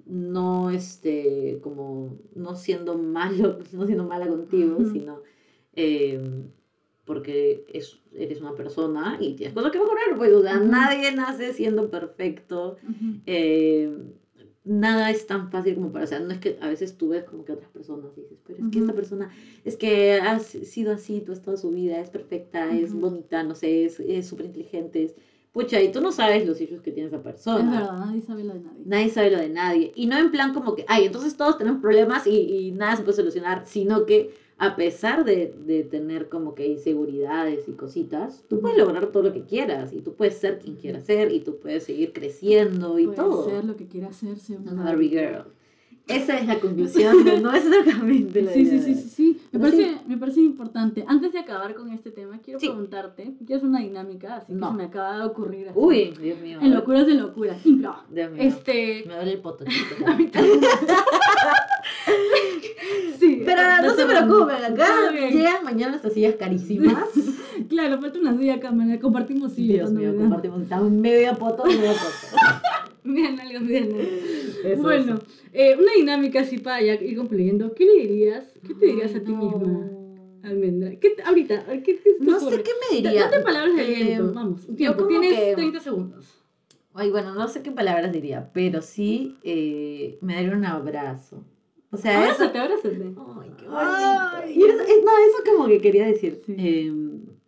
no, 0.06 0.70
este, 0.70 1.58
como, 1.62 2.18
no 2.34 2.54
siendo 2.54 2.96
malo, 2.96 3.58
no 3.72 3.86
siendo 3.86 4.04
mala 4.04 4.28
contigo, 4.28 4.78
sino, 4.92 5.20
eh, 5.74 6.20
porque 7.04 7.64
es, 7.72 7.98
eres 8.14 8.40
una 8.40 8.54
persona 8.54 9.18
y 9.20 9.34
tienes 9.34 9.54
cosas 9.54 9.72
que 9.72 9.78
mejorar, 9.78 10.16
pues, 10.16 10.32
o 10.32 10.42
sea, 10.42 10.58
nadie 10.58 11.12
nace 11.12 11.52
siendo 11.52 11.90
perfecto, 11.90 12.76
eh, 13.26 13.96
nada 14.64 15.10
es 15.10 15.26
tan 15.26 15.50
fácil 15.50 15.74
como 15.74 15.92
para, 15.92 16.04
o 16.04 16.08
sea, 16.08 16.20
no 16.20 16.32
es 16.32 16.38
que 16.38 16.58
a 16.60 16.68
veces 16.68 16.96
tú 16.96 17.10
ves 17.10 17.24
como 17.24 17.44
que 17.44 17.52
otras 17.52 17.70
personas 17.70 18.14
dices, 18.16 18.38
pero 18.46 18.64
es 18.64 18.70
que 18.70 18.78
esta 18.78 18.92
persona, 18.92 19.30
es 19.64 19.76
que 19.76 20.14
ha 20.14 20.38
sido 20.40 20.92
así 20.92 21.20
tú 21.20 21.34
toda 21.34 21.56
su 21.56 21.70
vida, 21.70 22.00
es 22.00 22.10
perfecta, 22.10 22.76
es 22.76 22.92
bonita, 22.92 23.42
no 23.42 23.54
sé, 23.54 23.84
es 23.84 24.26
súper 24.26 24.46
inteligente, 24.46 25.04
es, 25.04 25.14
pucha, 25.56 25.80
y 25.82 25.90
tú 25.90 26.00
no 26.02 26.12
sabes 26.12 26.46
los 26.46 26.60
issues 26.60 26.82
que 26.82 26.92
tiene 26.92 27.08
esa 27.08 27.16
Es 27.16 27.22
persona. 27.22 27.70
verdad, 27.80 27.98
nadie 28.06 28.20
sabe 28.20 28.44
lo 28.44 28.52
de 28.54 28.60
nadie. 28.60 28.82
Nadie 28.84 29.08
sabe 29.10 29.30
lo 29.30 29.38
de 29.38 29.48
nadie. 29.48 29.92
Y 29.94 30.06
no 30.06 30.18
en 30.18 30.30
plan 30.30 30.52
como 30.52 30.74
que, 30.74 30.84
ay, 30.86 31.06
entonces 31.06 31.36
todos 31.36 31.56
tenemos 31.56 31.80
problemas 31.80 32.26
y, 32.26 32.36
y 32.36 32.72
nada 32.72 32.96
se 32.96 33.02
puede 33.02 33.16
solucionar, 33.16 33.62
sino 33.66 34.04
que 34.04 34.34
a 34.58 34.76
pesar 34.76 35.24
de, 35.24 35.54
de 35.66 35.82
tener 35.84 36.28
como 36.28 36.54
que 36.54 36.66
inseguridades 36.66 37.68
y 37.68 37.72
cositas, 37.72 38.44
tú 38.48 38.60
puedes 38.60 38.78
lograr 38.78 39.06
todo 39.08 39.22
lo 39.24 39.32
que 39.32 39.44
quieras 39.44 39.92
y 39.92 40.00
tú 40.00 40.14
puedes 40.14 40.36
ser 40.38 40.58
quien 40.58 40.76
quieras 40.76 41.04
ser 41.04 41.32
y 41.32 41.40
tú 41.40 41.58
puedes 41.58 41.84
seguir 41.84 42.12
creciendo 42.12 42.98
y 42.98 43.06
todo. 43.08 43.44
ser 43.48 43.64
lo 43.64 43.76
que 43.76 43.86
quiera 43.86 44.08
hacer, 44.08 44.38
ser 44.38 44.58
una 44.60 44.72
Una 44.72 44.84
Barbie 44.84 45.08
girl. 45.10 45.44
Esa 46.08 46.38
es 46.38 46.46
la 46.46 46.60
conclusión 46.60 47.24
de 47.24 47.40
nuevamente 47.40 48.40
la 48.42 48.52
Sí, 48.52 48.64
sí, 48.64 48.80
sí, 48.80 48.94
sí, 48.94 49.08
sí. 49.08 49.40
Me 49.50 49.58
Pero 49.58 49.72
parece, 49.76 49.96
me 50.06 50.16
parece 50.16 50.40
importante. 50.40 51.04
Antes 51.08 51.32
de 51.32 51.40
acabar 51.40 51.74
con 51.74 51.90
este 51.90 52.12
tema, 52.12 52.38
quiero 52.38 52.60
Sí. 52.60 52.68
preguntarte, 52.68 53.34
quiero 53.44 53.56
hacer 53.56 53.68
una 53.68 53.80
dinámica, 53.80 54.36
así 54.36 54.52
que 54.52 54.58
No. 54.58 54.70
se 54.70 54.76
me 54.76 54.84
acaba 54.84 55.18
de 55.18 55.24
ocurrir. 55.24 55.68
así. 55.70 55.78
Uy, 55.78 56.14
Dios 56.20 56.38
mío. 56.40 56.58
En 56.62 56.72
locuras 56.74 57.06
de 57.08 57.14
locuras. 57.14 57.64
Impro. 57.66 57.96
Dios 58.10 58.30
mío. 58.30 58.40
Este. 58.42 59.02
Me 59.06 59.14
duele 59.16 59.32
el 59.32 59.40
poto, 59.40 59.64
chicos. 59.64 59.98
A 60.06 60.14
mí 60.16 60.26
también. 60.28 60.60
sí. 63.18 63.42
Pero 63.44 63.62
no 63.82 63.94
se 63.94 64.06
preocupen, 64.06 64.64
acá 64.64 64.86
llegan 65.12 65.64
mañana 65.64 65.96
estas 65.96 66.12
sillas 66.12 66.36
carísimas. 66.36 67.04
Claro, 67.68 68.00
falta 68.00 68.18
una 68.20 68.36
silla 68.38 68.54
acá, 68.54 68.72
compartimos 69.00 69.52
silla. 69.54 69.74
Dios 69.74 69.90
mío, 69.92 70.14
compartimos. 70.16 70.62
Estamos 70.62 70.90
media 70.92 71.34
poto, 71.34 71.64
media 71.64 71.92
poto. 71.92 72.85
Bien, 73.06 73.38
algo. 73.40 73.66
Eso, 74.64 74.82
Bueno, 74.82 75.18
eh, 75.52 75.76
una 75.78 75.92
dinámica 75.92 76.40
así 76.40 76.58
para 76.58 76.82
ya 76.82 76.94
ir 76.94 77.16
concluyendo. 77.16 77.72
¿Qué 77.74 77.84
le 77.84 78.06
dirías? 78.06 78.44
¿Qué 78.66 78.74
te 78.74 78.86
dirías 78.86 79.14
a 79.14 79.20
ti 79.22 79.32
No. 79.32 79.38
misma, 79.38 79.90
Almendra? 80.42 80.90
¿Qué 81.00 81.16
ahorita, 81.24 81.66
¿qué, 81.66 81.82
qué 81.82 82.12
se 82.12 82.18
te 82.18 82.24
No 82.24 82.38
sé 82.40 82.62
qué 82.62 82.70
me 82.90 82.96
diría. 82.96 83.24
Date 83.24 83.40
palabras 83.40 83.76
de 83.76 83.82
Eh, 83.82 83.96
aliento, 83.96 84.32
vamos. 84.34 84.66
yo 84.66 84.74
Tiempo, 84.74 85.06
tienes 85.06 85.34
que- 85.34 85.54
30 85.54 85.80
segundos. 85.80 86.42
Ay, 86.94 87.10
bueno, 87.10 87.34
no 87.34 87.46
sé 87.48 87.62
qué 87.62 87.70
palabras 87.70 88.10
diría, 88.12 88.50
pero 88.54 88.80
sí 88.80 89.36
eh, 89.42 90.18
me 90.22 90.34
daría 90.34 90.52
un 90.52 90.64
abrazo. 90.64 91.44
O 91.90 91.96
sea, 91.98 92.12
eso... 92.30 92.44
Abrázate, 92.44 92.58
abrázate. 92.58 92.96
Ay, 93.40 93.50
qué 93.58 93.64
Ay. 93.68 94.42
bonito. 94.54 94.60
Y 94.60 94.70
eso, 94.70 94.80
es, 94.82 95.04
no, 95.04 95.10
eso 95.18 95.52
como 95.52 95.68
que 95.68 95.80
quería 95.80 96.06
decir. 96.06 96.40
Sí. 96.46 96.54
Eh, 96.58 96.92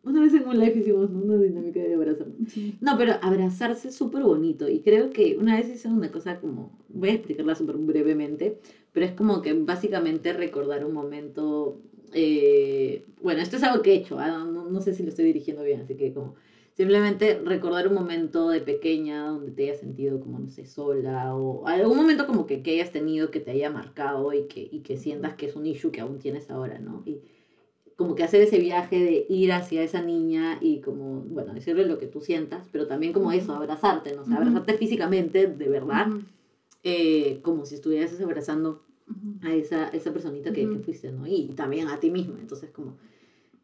una 0.09 0.21
vez 0.21 0.35
en 0.35 0.47
un 0.47 0.59
live 0.59 0.79
hicimos 0.79 1.11
una 1.11 1.37
dinámica 1.37 1.81
de 1.81 1.95
abrazar. 1.95 2.27
Sí. 2.49 2.77
No, 2.81 2.97
pero 2.99 3.15
abrazarse 3.23 3.89
es 3.89 3.95
súper 3.95 4.23
bonito. 4.23 4.69
Y 4.69 4.81
creo 4.81 5.11
que 5.11 5.37
una 5.39 5.57
vez 5.57 5.69
hice 5.69 5.89
una 5.89 6.11
cosa 6.11 6.41
como. 6.41 6.79
Voy 6.89 7.11
a 7.11 7.15
explicarla 7.15 7.55
súper 7.55 7.77
brevemente. 7.77 8.59
Pero 8.93 9.07
es 9.07 9.13
como 9.13 9.43
que 9.43 9.53
básicamente 9.53 10.33
recordar 10.33 10.85
un 10.85 10.93
momento 10.93 11.81
eh, 12.13 13.05
bueno, 13.21 13.41
esto 13.41 13.57
es 13.57 13.63
algo 13.63 13.83
que 13.83 13.93
he 13.93 13.97
hecho, 13.97 14.19
ah, 14.19 14.47
no, 14.51 14.69
no 14.71 14.81
sé 14.81 14.95
si 14.95 15.03
lo 15.03 15.11
estoy 15.11 15.27
dirigiendo 15.27 15.63
bien, 15.63 15.81
así 15.83 15.95
que 15.95 16.13
como 16.13 16.37
simplemente 16.75 17.41
recordar 17.45 17.89
un 17.89 17.95
momento 17.95 18.51
de 18.51 18.61
pequeña 18.61 19.27
donde 19.27 19.51
te 19.51 19.65
hayas 19.65 19.81
sentido 19.81 20.21
como, 20.21 20.39
no 20.39 20.49
sé, 20.49 20.65
sola 20.65 21.35
o 21.35 21.67
algún 21.67 21.97
momento 21.97 22.27
como 22.27 22.47
que, 22.47 22.63
que 22.63 22.73
hayas 22.73 22.93
tenido 22.93 23.31
que 23.31 23.41
te 23.41 23.51
haya 23.51 23.71
marcado 23.71 24.33
y 24.33 24.47
que, 24.47 24.69
y 24.71 24.81
que 24.81 24.97
sientas 24.97 25.35
que 25.35 25.47
es 25.47 25.57
un 25.57 25.67
issue 25.67 25.91
que 25.91 26.01
aún 26.01 26.19
tienes 26.19 26.51
ahora, 26.51 26.79
¿no? 26.79 27.03
Y 27.05 27.21
como 27.99 28.14
que 28.14 28.22
hacer 28.22 28.40
ese 28.42 28.61
viaje 28.61 28.96
de 28.96 29.26
ir 29.28 29.51
hacia 29.51 29.82
esa 29.82 30.01
niña 30.01 30.59
y 30.61 30.80
como, 30.80 31.22
bueno, 31.22 31.53
decirle 31.53 31.84
lo 31.84 31.99
que 31.99 32.07
tú 32.07 32.20
sientas, 32.20 32.64
pero 32.70 32.86
también 32.86 33.12
como 33.12 33.32
eso, 33.32 33.53
abrazarte, 33.53 34.14
¿no? 34.14 34.22
O 34.22 34.24
sea, 34.24 34.36
abrazarte 34.36 34.78
físicamente, 34.78 35.49
de 35.49 35.68
verdad, 35.68 36.07
eh, 36.84 37.40
como 37.42 37.66
si 37.66 37.74
estuvieras 37.74 38.18
abrazando 38.20 38.84
a 39.42 39.53
esa, 39.53 39.88
esa 39.88 40.12
personita 40.12 40.53
que, 40.53 40.70
que 40.70 40.78
fuiste, 40.78 41.11
¿no? 41.11 41.26
Y 41.26 41.49
también 41.57 41.88
a 41.88 41.99
ti 41.99 42.09
misma, 42.09 42.38
entonces 42.38 42.70
como, 42.70 42.96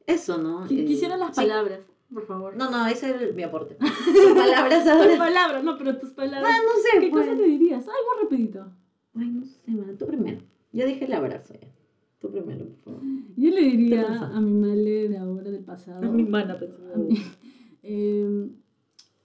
eso, 0.05 0.37
¿no? 0.37 0.65
Eh, 0.67 0.85
Quisiera 0.85 1.17
las 1.17 1.29
sí. 1.29 1.43
palabras, 1.43 1.79
por 2.13 2.27
favor. 2.27 2.57
No, 2.57 2.73
no, 2.73 2.89
ese 2.89 3.15
es 3.15 3.35
mi 3.37 3.45
aporte. 3.45 3.77
Tus 4.05 4.33
palabras 4.35 4.83
Tus 4.83 4.93
ahora. 4.93 5.17
palabras, 5.17 5.63
no, 5.63 5.79
pero 5.79 5.97
tus 5.97 6.11
palabras. 6.11 6.51
Ah, 6.53 6.59
no 6.61 6.83
sé, 6.83 7.07
¿Qué 7.07 7.11
pues. 7.13 7.25
cosa 7.25 7.37
te 7.37 7.45
dirías? 7.45 7.85
Algo 7.87 8.23
rapidito. 8.23 8.67
Ay, 9.15 9.29
no 9.29 9.45
sé, 9.45 9.71
man. 9.71 9.97
Tú 9.97 10.07
primero. 10.09 10.39
Yo 10.73 10.87
dije 10.87 11.05
el 11.05 11.13
abrazo 11.13 11.55
ya. 11.55 11.69
Tú 12.25 12.31
primero, 12.31 12.65
por 12.67 12.79
favor. 12.79 13.03
Yo 13.37 13.51
le 13.51 13.61
diría 13.61 14.07
a 14.35 14.41
mi 14.41 14.55
madre 14.55 15.11
de 15.11 15.19
ahora, 15.19 15.51
del 15.51 15.63
pasado. 15.63 16.11
mana, 16.11 16.59
a 16.95 16.97
mí, 16.97 17.19
eh, 17.83 18.49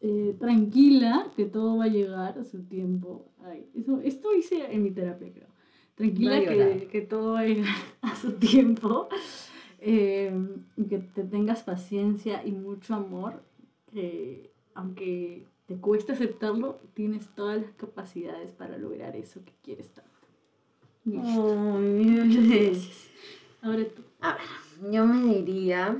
eh, 0.01 0.35
tranquila, 0.37 1.31
que 1.37 1.45
todo 1.45 1.77
va 1.77 1.85
a 1.85 1.87
llegar 1.87 2.37
a 2.37 2.43
su 2.43 2.63
tiempo. 2.63 3.31
Ay, 3.41 3.69
eso, 3.73 4.01
esto 4.03 4.35
hice 4.35 4.73
en 4.73 4.83
mi 4.83 4.91
terapia, 4.91 5.31
creo. 5.31 5.47
Tranquila, 5.95 6.41
que, 6.41 6.87
que 6.91 7.01
todo 7.01 7.33
va 7.35 7.39
a 7.39 7.45
llegar 7.45 7.73
a 8.01 8.15
su 8.17 8.33
tiempo. 8.33 9.07
eh, 9.79 10.33
que 10.89 10.97
te 10.97 11.23
tengas 11.23 11.63
paciencia 11.63 12.45
y 12.45 12.51
mucho 12.51 12.95
amor. 12.95 13.43
Que 13.93 14.51
aunque 14.73 15.45
te 15.67 15.77
cueste 15.77 16.11
aceptarlo, 16.11 16.81
tienes 16.95 17.29
todas 17.33 17.61
las 17.61 17.71
capacidades 17.75 18.51
para 18.51 18.77
lograr 18.77 19.15
eso 19.15 19.39
que 19.45 19.53
quieres 19.63 19.89
tanto. 19.93 20.08
Ay, 21.05 22.81
Ahora 23.61 23.83
tú. 23.95 24.01
A 24.21 24.33
ver, 24.33 24.91
yo 24.93 25.05
me 25.05 25.41
diría. 25.43 25.97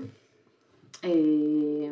eh, 1.02 1.92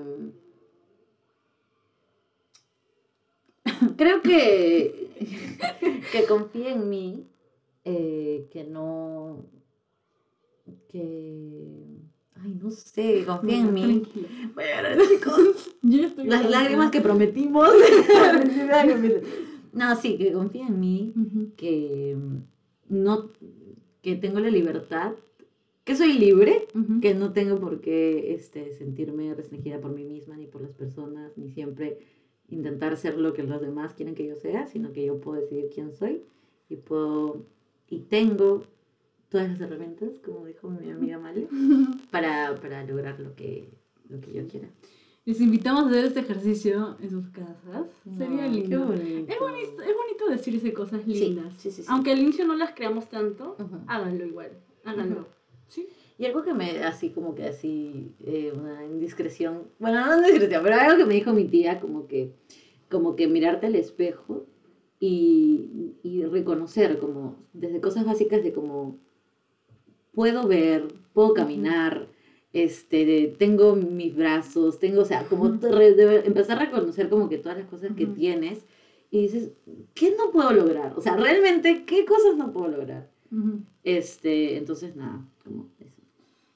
creo 3.96 4.22
que. 4.22 5.08
que 6.12 6.26
confíe 6.26 6.72
en 6.72 6.90
mí. 6.90 7.28
eh, 7.86 8.48
que 8.52 8.64
no. 8.66 9.46
Que. 10.90 11.84
Ay, 12.36 12.56
no 12.62 12.70
sé, 12.70 13.24
confíe 13.26 13.56
en 13.58 13.74
mí. 13.74 14.02
Tranquila. 14.02 14.28
Bueno, 14.54 15.04
chicos. 15.10 15.76
Yo 15.82 16.04
estoy 16.06 16.26
Las 16.26 16.42
tranquila. 16.42 16.62
lágrimas 16.62 16.92
que 16.92 17.02
prometimos. 17.02 17.70
no, 19.74 19.96
sí, 19.96 20.18
que 20.18 20.34
confíe 20.34 20.62
en 20.64 20.80
mí. 20.80 21.14
Que 21.58 22.16
no. 22.90 23.32
Que 24.02 24.16
tengo 24.16 24.40
la 24.40 24.50
libertad. 24.50 25.14
Que 25.84 25.96
soy 25.96 26.14
libre 26.14 26.68
que 27.02 27.14
no 27.14 27.32
tengo 27.32 27.60
por 27.60 27.80
qué 27.80 28.34
este, 28.34 28.74
sentirme 28.74 29.34
restringida 29.34 29.80
por 29.80 29.92
mí 29.92 30.04
misma 30.04 30.36
ni 30.36 30.46
por 30.46 30.62
las 30.62 30.74
personas, 30.74 31.38
ni 31.38 31.50
siempre 31.50 32.00
intentar 32.50 32.98
ser 32.98 33.18
lo 33.18 33.34
que 33.34 33.44
los 33.44 33.62
demás 33.62 33.94
quieren 33.94 34.14
que 34.14 34.28
yo 34.28 34.36
sea, 34.36 34.68
sino 34.68 34.92
que 34.92 35.06
yo 35.06 35.22
puedo 35.22 35.40
decidir 35.40 35.70
quién 35.74 35.94
soy 35.94 36.24
y 36.68 36.76
puedo 36.76 37.46
y 37.90 38.00
tengo 38.00 38.64
todas 39.30 39.50
las 39.50 39.62
herramientas, 39.62 40.20
como 40.20 40.46
dijo 40.46 40.70
mi 40.70 40.92
amiga 40.92 41.20
Male, 41.20 41.48
para, 42.12 42.56
para 42.56 42.84
lograr 42.86 43.20
lo 43.20 43.36
que, 43.36 43.70
lo 44.10 44.20
que 44.20 44.34
yo 44.34 44.48
quiera. 44.48 44.70
Les 45.28 45.42
invitamos 45.42 45.84
a 45.84 45.88
hacer 45.90 46.06
este 46.06 46.22
ejercicio 46.22 46.96
en 47.02 47.10
sus 47.10 47.28
casas. 47.32 47.90
Sería 48.18 48.48
lindo. 48.48 48.86
bonito. 48.86 49.34
Es 49.34 49.38
bonito, 49.38 49.82
es 49.82 49.94
bonito 49.94 50.30
decirse 50.30 50.72
cosas 50.72 51.06
lindas. 51.06 51.54
sí, 51.58 51.70
sí, 51.70 51.84
sí. 51.84 51.88
Aunque 51.90 52.14
al 52.14 52.20
inicio 52.20 52.46
no 52.48 52.56
las 52.56 52.72
creamos 52.74 53.10
tanto, 53.10 53.58
háganlo 53.88 54.26
igual. 54.26 54.52
Háganlo. 54.86 55.28
¿Sí? 55.68 55.90
Y 56.18 56.26
algo 56.28 56.44
que 56.44 56.54
me, 56.54 56.82
así 56.86 57.10
como 57.10 57.36
que 57.36 57.44
así, 57.44 58.14
eh, 58.26 58.54
una 58.56 58.86
indiscreción, 58.86 59.64
bueno, 59.80 60.06
no 60.06 60.16
indiscreción, 60.16 60.64
pero 60.64 60.76
algo 60.78 60.98
que 60.98 61.06
me 61.06 61.16
dijo 61.16 61.34
mi 61.34 61.44
tía, 61.44 61.82
como 61.82 62.08
que, 62.08 62.32
como 62.90 63.18
que 63.18 63.28
mirarte 63.28 63.68
al 63.68 63.76
espejo 63.76 64.46
y, 64.98 65.92
y 66.04 66.24
reconocer, 66.24 67.00
como, 67.00 67.36
desde 67.52 67.82
cosas 67.82 68.06
básicas 68.06 68.46
de 68.46 68.54
como, 68.54 68.98
puedo 70.14 70.48
ver, 70.48 70.88
puedo 71.12 71.34
caminar, 71.34 72.08
este, 72.64 73.36
tengo 73.38 73.76
mis 73.76 74.16
brazos, 74.16 74.80
tengo, 74.80 75.02
o 75.02 75.06
sea, 75.06 75.26
como 75.28 75.48
re- 75.62 75.94
de- 75.94 76.26
empezar 76.26 76.58
a 76.58 76.66
reconocer 76.66 77.10
como 77.10 77.30
que 77.30 77.38
todas 77.38 77.58
las 77.58 77.68
cosas 77.68 77.92
que 77.96 78.06
tienes 78.06 78.66
y 79.12 79.22
dices, 79.22 79.52
¿qué 79.94 80.16
no 80.18 80.32
puedo 80.32 80.52
lograr? 80.52 80.94
O 80.98 81.02
sea, 81.02 81.16
realmente, 81.16 81.84
¿qué 81.86 82.06
cosas 82.06 82.36
no 82.36 82.52
puedo 82.52 82.68
lograr? 82.70 83.10
Este, 83.84 84.58
entonces, 84.58 84.96
nada, 84.96 85.26
como 85.44 85.70
eso. 85.80 85.94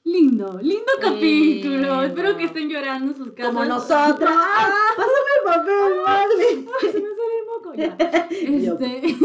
Lindo, 0.04 0.58
lindo 0.60 0.92
capítulo. 1.00 1.76
Lindo. 1.76 2.02
Espero 2.02 2.36
que 2.36 2.44
estén 2.44 2.68
llorando 2.68 3.12
en 3.12 3.16
sus 3.16 3.32
casas. 3.32 3.52
Como 3.54 3.64
nosotras. 3.64 4.30
¡Ah! 4.36 4.74
Pásame 4.96 5.30
el 5.38 5.44
papel, 5.44 6.02
madre. 6.04 6.68
Ay, 6.82 6.88
se 6.90 7.00
me 7.00 7.08
sale 7.08 7.34
el 7.38 7.46
moco. 7.46 7.74
Ya. 7.74 7.96
Este, 8.30 9.16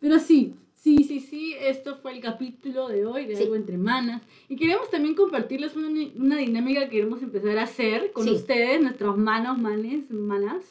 pero 0.00 0.18
sí, 0.18 0.54
sí, 0.84 1.02
sí, 1.02 1.18
sí, 1.20 1.54
esto 1.58 1.96
fue 2.02 2.12
el 2.12 2.20
capítulo 2.20 2.88
de 2.88 3.06
hoy 3.06 3.24
de 3.24 3.34
Sí. 3.36 3.42
Algo 3.44 3.54
Entre 3.56 3.78
Manas. 3.78 4.20
Y 4.50 4.56
queremos 4.56 4.90
también 4.90 5.14
compartirles 5.14 5.74
una, 5.76 5.88
una 6.16 6.36
dinámica 6.36 6.82
que 6.84 6.90
queremos 6.90 7.22
empezar 7.22 7.56
a 7.58 7.62
hacer 7.62 8.12
con 8.12 8.24
Sí. 8.24 8.30
ustedes, 8.32 8.82
nuestros 8.82 9.16
manos, 9.16 9.58
manes, 9.58 10.10
manas. 10.10 10.62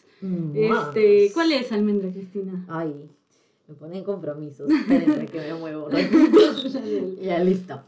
Este, 0.54 1.32
¿Cuál 1.34 1.52
es, 1.52 1.72
Almendra 1.72 2.10
Cristina? 2.12 2.64
Ay, 2.70 2.94
me 3.68 3.74
ponen 3.74 4.04
compromisos. 4.04 4.70
Espérenme 4.70 5.26
que 5.26 5.40
me 5.40 5.54
muevo. 5.56 5.90
ya, 7.22 7.44
listo. 7.44 7.82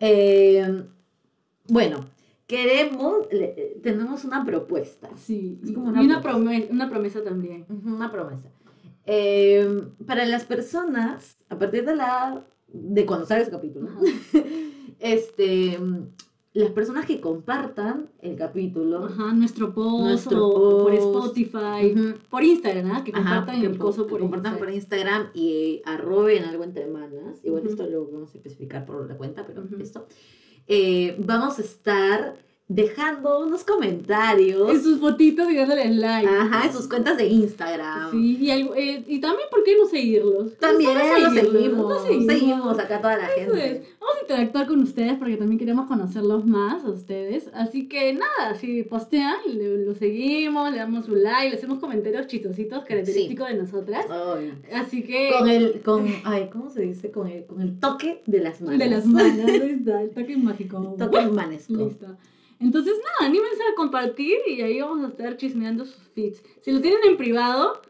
Eh, 0.00 0.84
bueno, 1.68 2.04
queremos, 2.46 3.26
le- 3.32 3.54
eh, 3.56 3.80
tenemos 3.82 4.24
una 4.24 4.44
propuesta. 4.44 5.08
Sí, 5.16 5.58
Es 5.62 5.70
y 5.70 5.74
como 5.74 5.88
una, 5.88 6.00
una 6.02 6.22
promesa, 6.22 6.66
una 6.70 6.90
promesa 6.90 7.24
también. 7.24 7.64
Una 7.84 8.10
promesa. 8.12 8.48
Eh, 9.06 9.88
para 10.06 10.24
las 10.26 10.44
personas, 10.44 11.36
a 11.48 11.58
partir 11.58 11.84
de 11.84 11.96
la 11.96 12.44
de 12.72 13.06
cuando 13.06 13.26
salga 13.26 13.42
ese 13.42 13.50
capítulo, 13.50 13.88
Ajá. 13.88 14.00
este, 15.00 15.78
las 16.52 16.70
personas 16.70 17.06
que 17.06 17.20
compartan 17.20 18.10
el 18.20 18.36
capítulo, 18.36 19.04
Ajá, 19.04 19.32
nuestro 19.32 19.72
post, 19.72 20.04
Nuestro 20.04 20.48
o 20.48 20.84
por. 20.84 20.94
Spotify, 20.94 21.94
por 22.28 22.42
Instagram, 22.44 22.90
¿ah? 22.92 23.04
que 23.04 23.12
Ajá, 23.12 23.22
compartan 23.22 23.60
que 23.60 23.66
el 23.66 23.78
coso 23.78 24.04
que 24.04 24.10
por 24.10 24.20
compartan 24.20 24.58
por 24.58 24.70
Instagram. 24.70 25.30
Y 25.34 25.50
eh, 25.50 25.82
arroben 25.84 26.44
algo 26.44 26.64
entre 26.64 26.86
manas. 26.86 27.44
Igual 27.44 27.62
Ujú. 27.62 27.70
esto 27.70 27.86
lo 27.86 28.06
vamos 28.10 28.34
a 28.34 28.38
especificar 28.38 28.84
por 28.84 29.08
la 29.08 29.16
cuenta, 29.16 29.46
pero 29.46 29.64
esto. 29.80 30.06
Eh, 30.66 31.16
vamos 31.18 31.58
a 31.58 31.62
estar 31.62 32.36
dejando 32.72 33.40
unos 33.40 33.64
comentarios. 33.64 34.70
En 34.70 34.80
sus 34.80 35.00
fotitos 35.00 35.50
y 35.50 35.56
dándoles 35.56 35.90
like. 35.96 36.30
Ajá, 36.30 36.66
en 36.66 36.72
sus 36.72 36.86
cuentas 36.86 37.16
de 37.16 37.26
Instagram. 37.26 38.12
Sí, 38.12 38.38
y, 38.40 38.48
eh, 38.52 39.04
y 39.08 39.18
también, 39.20 39.48
¿por 39.50 39.64
qué 39.64 39.76
no 39.76 39.86
seguirlos? 39.86 40.56
También 40.56 40.92
Solo 40.92 41.02
los 41.02 41.10
seguirlos, 41.34 41.52
seguimos, 41.52 41.88
los 42.16 42.26
seguimos, 42.26 42.78
acá 42.78 43.00
toda 43.00 43.16
la 43.16 43.26
Eso 43.26 43.52
gente. 43.54 43.66
es. 43.72 43.80
Vamos 43.98 44.14
a 44.16 44.20
interactuar 44.22 44.66
con 44.68 44.80
ustedes 44.84 45.14
porque 45.18 45.36
también 45.36 45.58
queremos 45.58 45.88
conocerlos 45.88 46.46
más 46.46 46.84
a 46.84 46.90
ustedes. 46.90 47.50
Así 47.54 47.88
que 47.88 48.12
nada, 48.12 48.54
si 48.54 48.84
postean, 48.84 49.34
le- 49.52 49.84
lo 49.84 49.94
seguimos, 49.96 50.70
le 50.70 50.78
damos 50.78 51.08
un 51.08 51.24
like, 51.24 51.50
le 51.50 51.56
hacemos 51.56 51.80
comentarios 51.80 52.28
chistositos 52.28 52.84
característicos 52.84 53.48
de 53.48 53.54
nosotras. 53.54 54.06
Ay, 54.08 54.52
Así 54.72 55.02
que. 55.02 55.30
Con 55.36 55.48
el, 55.48 55.80
con, 55.82 56.06
ay, 56.22 56.48
¿cómo 56.52 56.70
se 56.70 56.82
dice? 56.82 57.10
Con 57.10 57.26
el, 57.26 57.46
con 57.46 57.60
el 57.62 57.80
toque 57.80 58.22
de 58.26 58.38
las 58.40 58.60
manos. 58.60 58.78
De 58.78 58.86
las 58.88 59.06
manos, 59.06 59.44
ahí 59.50 59.70
está, 59.76 60.02
el 60.02 60.10
toque 60.10 60.36
mágico. 60.36 60.94
Toque 60.96 61.26
manesco. 61.26 61.74
Listo. 61.74 62.06
Entonces, 62.60 62.94
nada, 62.98 63.30
anímense 63.30 63.62
a 63.72 63.74
compartir 63.74 64.36
y 64.46 64.60
ahí 64.60 64.80
vamos 64.80 65.04
a 65.04 65.08
estar 65.08 65.36
chismeando 65.36 65.84
sus 65.86 66.02
feeds. 66.14 66.42
Si 66.60 66.70
lo 66.72 66.80
tienen 66.80 67.00
en 67.08 67.16
privado, 67.16 67.80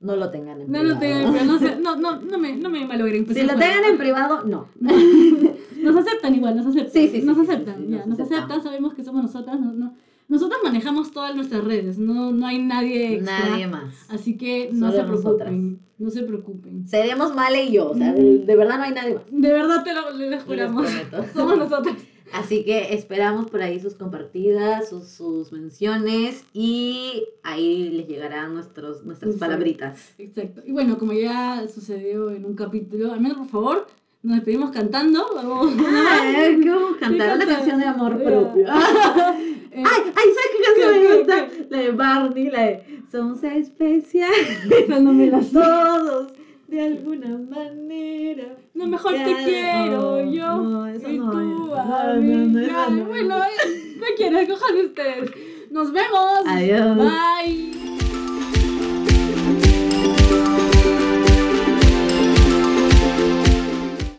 No 0.00 0.16
lo 0.16 0.30
tengan 0.30 0.60
en 0.60 0.70
no 0.70 0.78
privado. 0.80 0.94
lo 0.94 0.98
tengan 1.00 1.22
en 1.22 1.32
privado. 1.58 1.80
No, 1.80 1.96
no, 1.96 2.16
no, 2.16 2.20
no 2.22 2.38
me, 2.38 2.56
no 2.56 2.68
me 2.70 2.84
malogren. 2.86 3.24
pues, 3.24 3.38
Si 3.38 3.44
lo 3.44 3.54
tengan 3.56 3.84
en 3.84 3.96
privado, 3.98 4.44
no. 4.44 4.68
Nos 5.78 5.94
aceptan 5.96 6.34
igual, 6.34 6.56
nos 6.56 6.66
aceptan. 6.66 6.92
Sí, 6.92 7.08
sí, 7.08 7.20
sí, 7.20 7.26
nos 7.26 7.36
sí, 7.36 7.44
aceptan, 7.44 7.76
sí, 7.76 7.86
ya, 7.92 7.98
nos 8.04 8.18
aceptan. 8.18 8.38
aceptan, 8.38 8.62
sabemos 8.64 8.94
que 8.94 9.04
somos 9.04 9.22
nosotras. 9.22 9.60
No, 9.60 9.72
no- 9.72 9.94
nosotras 10.26 10.58
manejamos 10.62 11.10
todas 11.12 11.34
nuestras 11.36 11.64
redes, 11.64 11.98
no, 11.98 12.32
no 12.32 12.46
hay 12.46 12.58
nadie 12.58 13.14
extra. 13.14 13.48
Nadie 13.48 13.66
más. 13.68 13.94
Así 14.10 14.36
que 14.36 14.68
no 14.72 14.90
Solo 14.90 14.92
se 14.92 15.04
preocupen, 15.06 15.22
nosotras. 15.24 15.52
no 15.98 16.10
se 16.10 16.22
preocupen. 16.24 16.88
Seremos 16.88 17.34
Male 17.34 17.64
y 17.64 17.72
yo, 17.72 17.90
o 17.92 17.94
sea, 17.94 18.12
de, 18.12 18.38
de 18.40 18.56
verdad 18.56 18.76
no 18.78 18.82
hay 18.84 18.92
nadie 18.92 19.14
más. 19.14 19.22
De 19.30 19.52
verdad 19.52 19.82
te 19.84 19.94
lo 19.94 20.10
les 20.10 20.42
juramos. 20.42 20.86
Somos 21.34 21.56
nosotras. 21.58 21.96
Así 22.32 22.64
que 22.64 22.94
esperamos 22.94 23.50
por 23.50 23.62
ahí 23.62 23.80
sus 23.80 23.94
compartidas, 23.94 24.88
sus, 24.88 25.08
sus 25.08 25.50
menciones 25.52 26.44
y 26.52 27.24
ahí 27.42 27.90
les 27.90 28.06
llegarán 28.06 28.54
nuestros, 28.54 29.04
nuestras 29.04 29.34
Sí. 29.34 29.38
palabritas. 29.40 30.14
Exacto. 30.18 30.62
Y 30.66 30.72
bueno, 30.72 30.98
como 30.98 31.12
ya 31.12 31.66
sucedió 31.72 32.30
en 32.30 32.44
un 32.44 32.54
capítulo, 32.54 33.12
al 33.12 33.20
menos 33.20 33.38
por 33.38 33.48
favor, 33.48 33.86
Nos 34.20 34.34
despedimos 34.34 34.72
cantando. 34.72 35.24
Vamos. 35.32 35.72
Ay, 36.10 36.58
¿qué 36.60 36.70
vamos 36.70 36.96
a 36.96 36.98
cantar? 36.98 37.36
Una 37.36 37.38
canta? 37.38 37.54
canción 37.54 37.78
de 37.78 37.86
amor 37.86 38.18
Ya. 38.18 38.24
propio. 38.24 38.66
Eh, 39.70 39.82
Ay, 39.86 40.02
ay, 40.06 40.12
¿sabes 40.14 40.50
qué 40.56 40.64
canción 40.64 40.92
¿Qué, 40.92 41.08
me 41.08 41.16
gusta? 41.18 41.66
La 41.70 41.78
de 41.78 41.90
Barney, 41.92 42.50
la 42.50 42.62
de 42.62 43.02
Somos 43.12 43.44
especiales. 43.44 44.88
no 44.88 45.12
me 45.12 45.26
la 45.28 45.40
sé. 45.42 45.52
Todos, 45.52 46.32
de 46.68 46.80
alguna 46.82 47.38
manera. 47.38 48.56
No, 48.74 48.86
mejor 48.86 49.14
te 49.14 49.34
quiero 49.44 50.22
no, 50.22 50.30
yo. 50.32 50.56
No, 50.56 50.86
eso 50.86 51.08
y 51.08 51.16
tú 51.16 51.24
no, 51.24 51.74
a 51.74 52.14
mí. 52.14 53.00
Bueno, 53.02 53.38
no 53.38 54.06
quiero, 54.16 54.46
cojan 54.46 54.76
ustedes. 54.76 55.30
Nos 55.70 55.92
vemos. 55.92 56.42
Adiós. 56.46 56.96
Bye. 56.96 57.67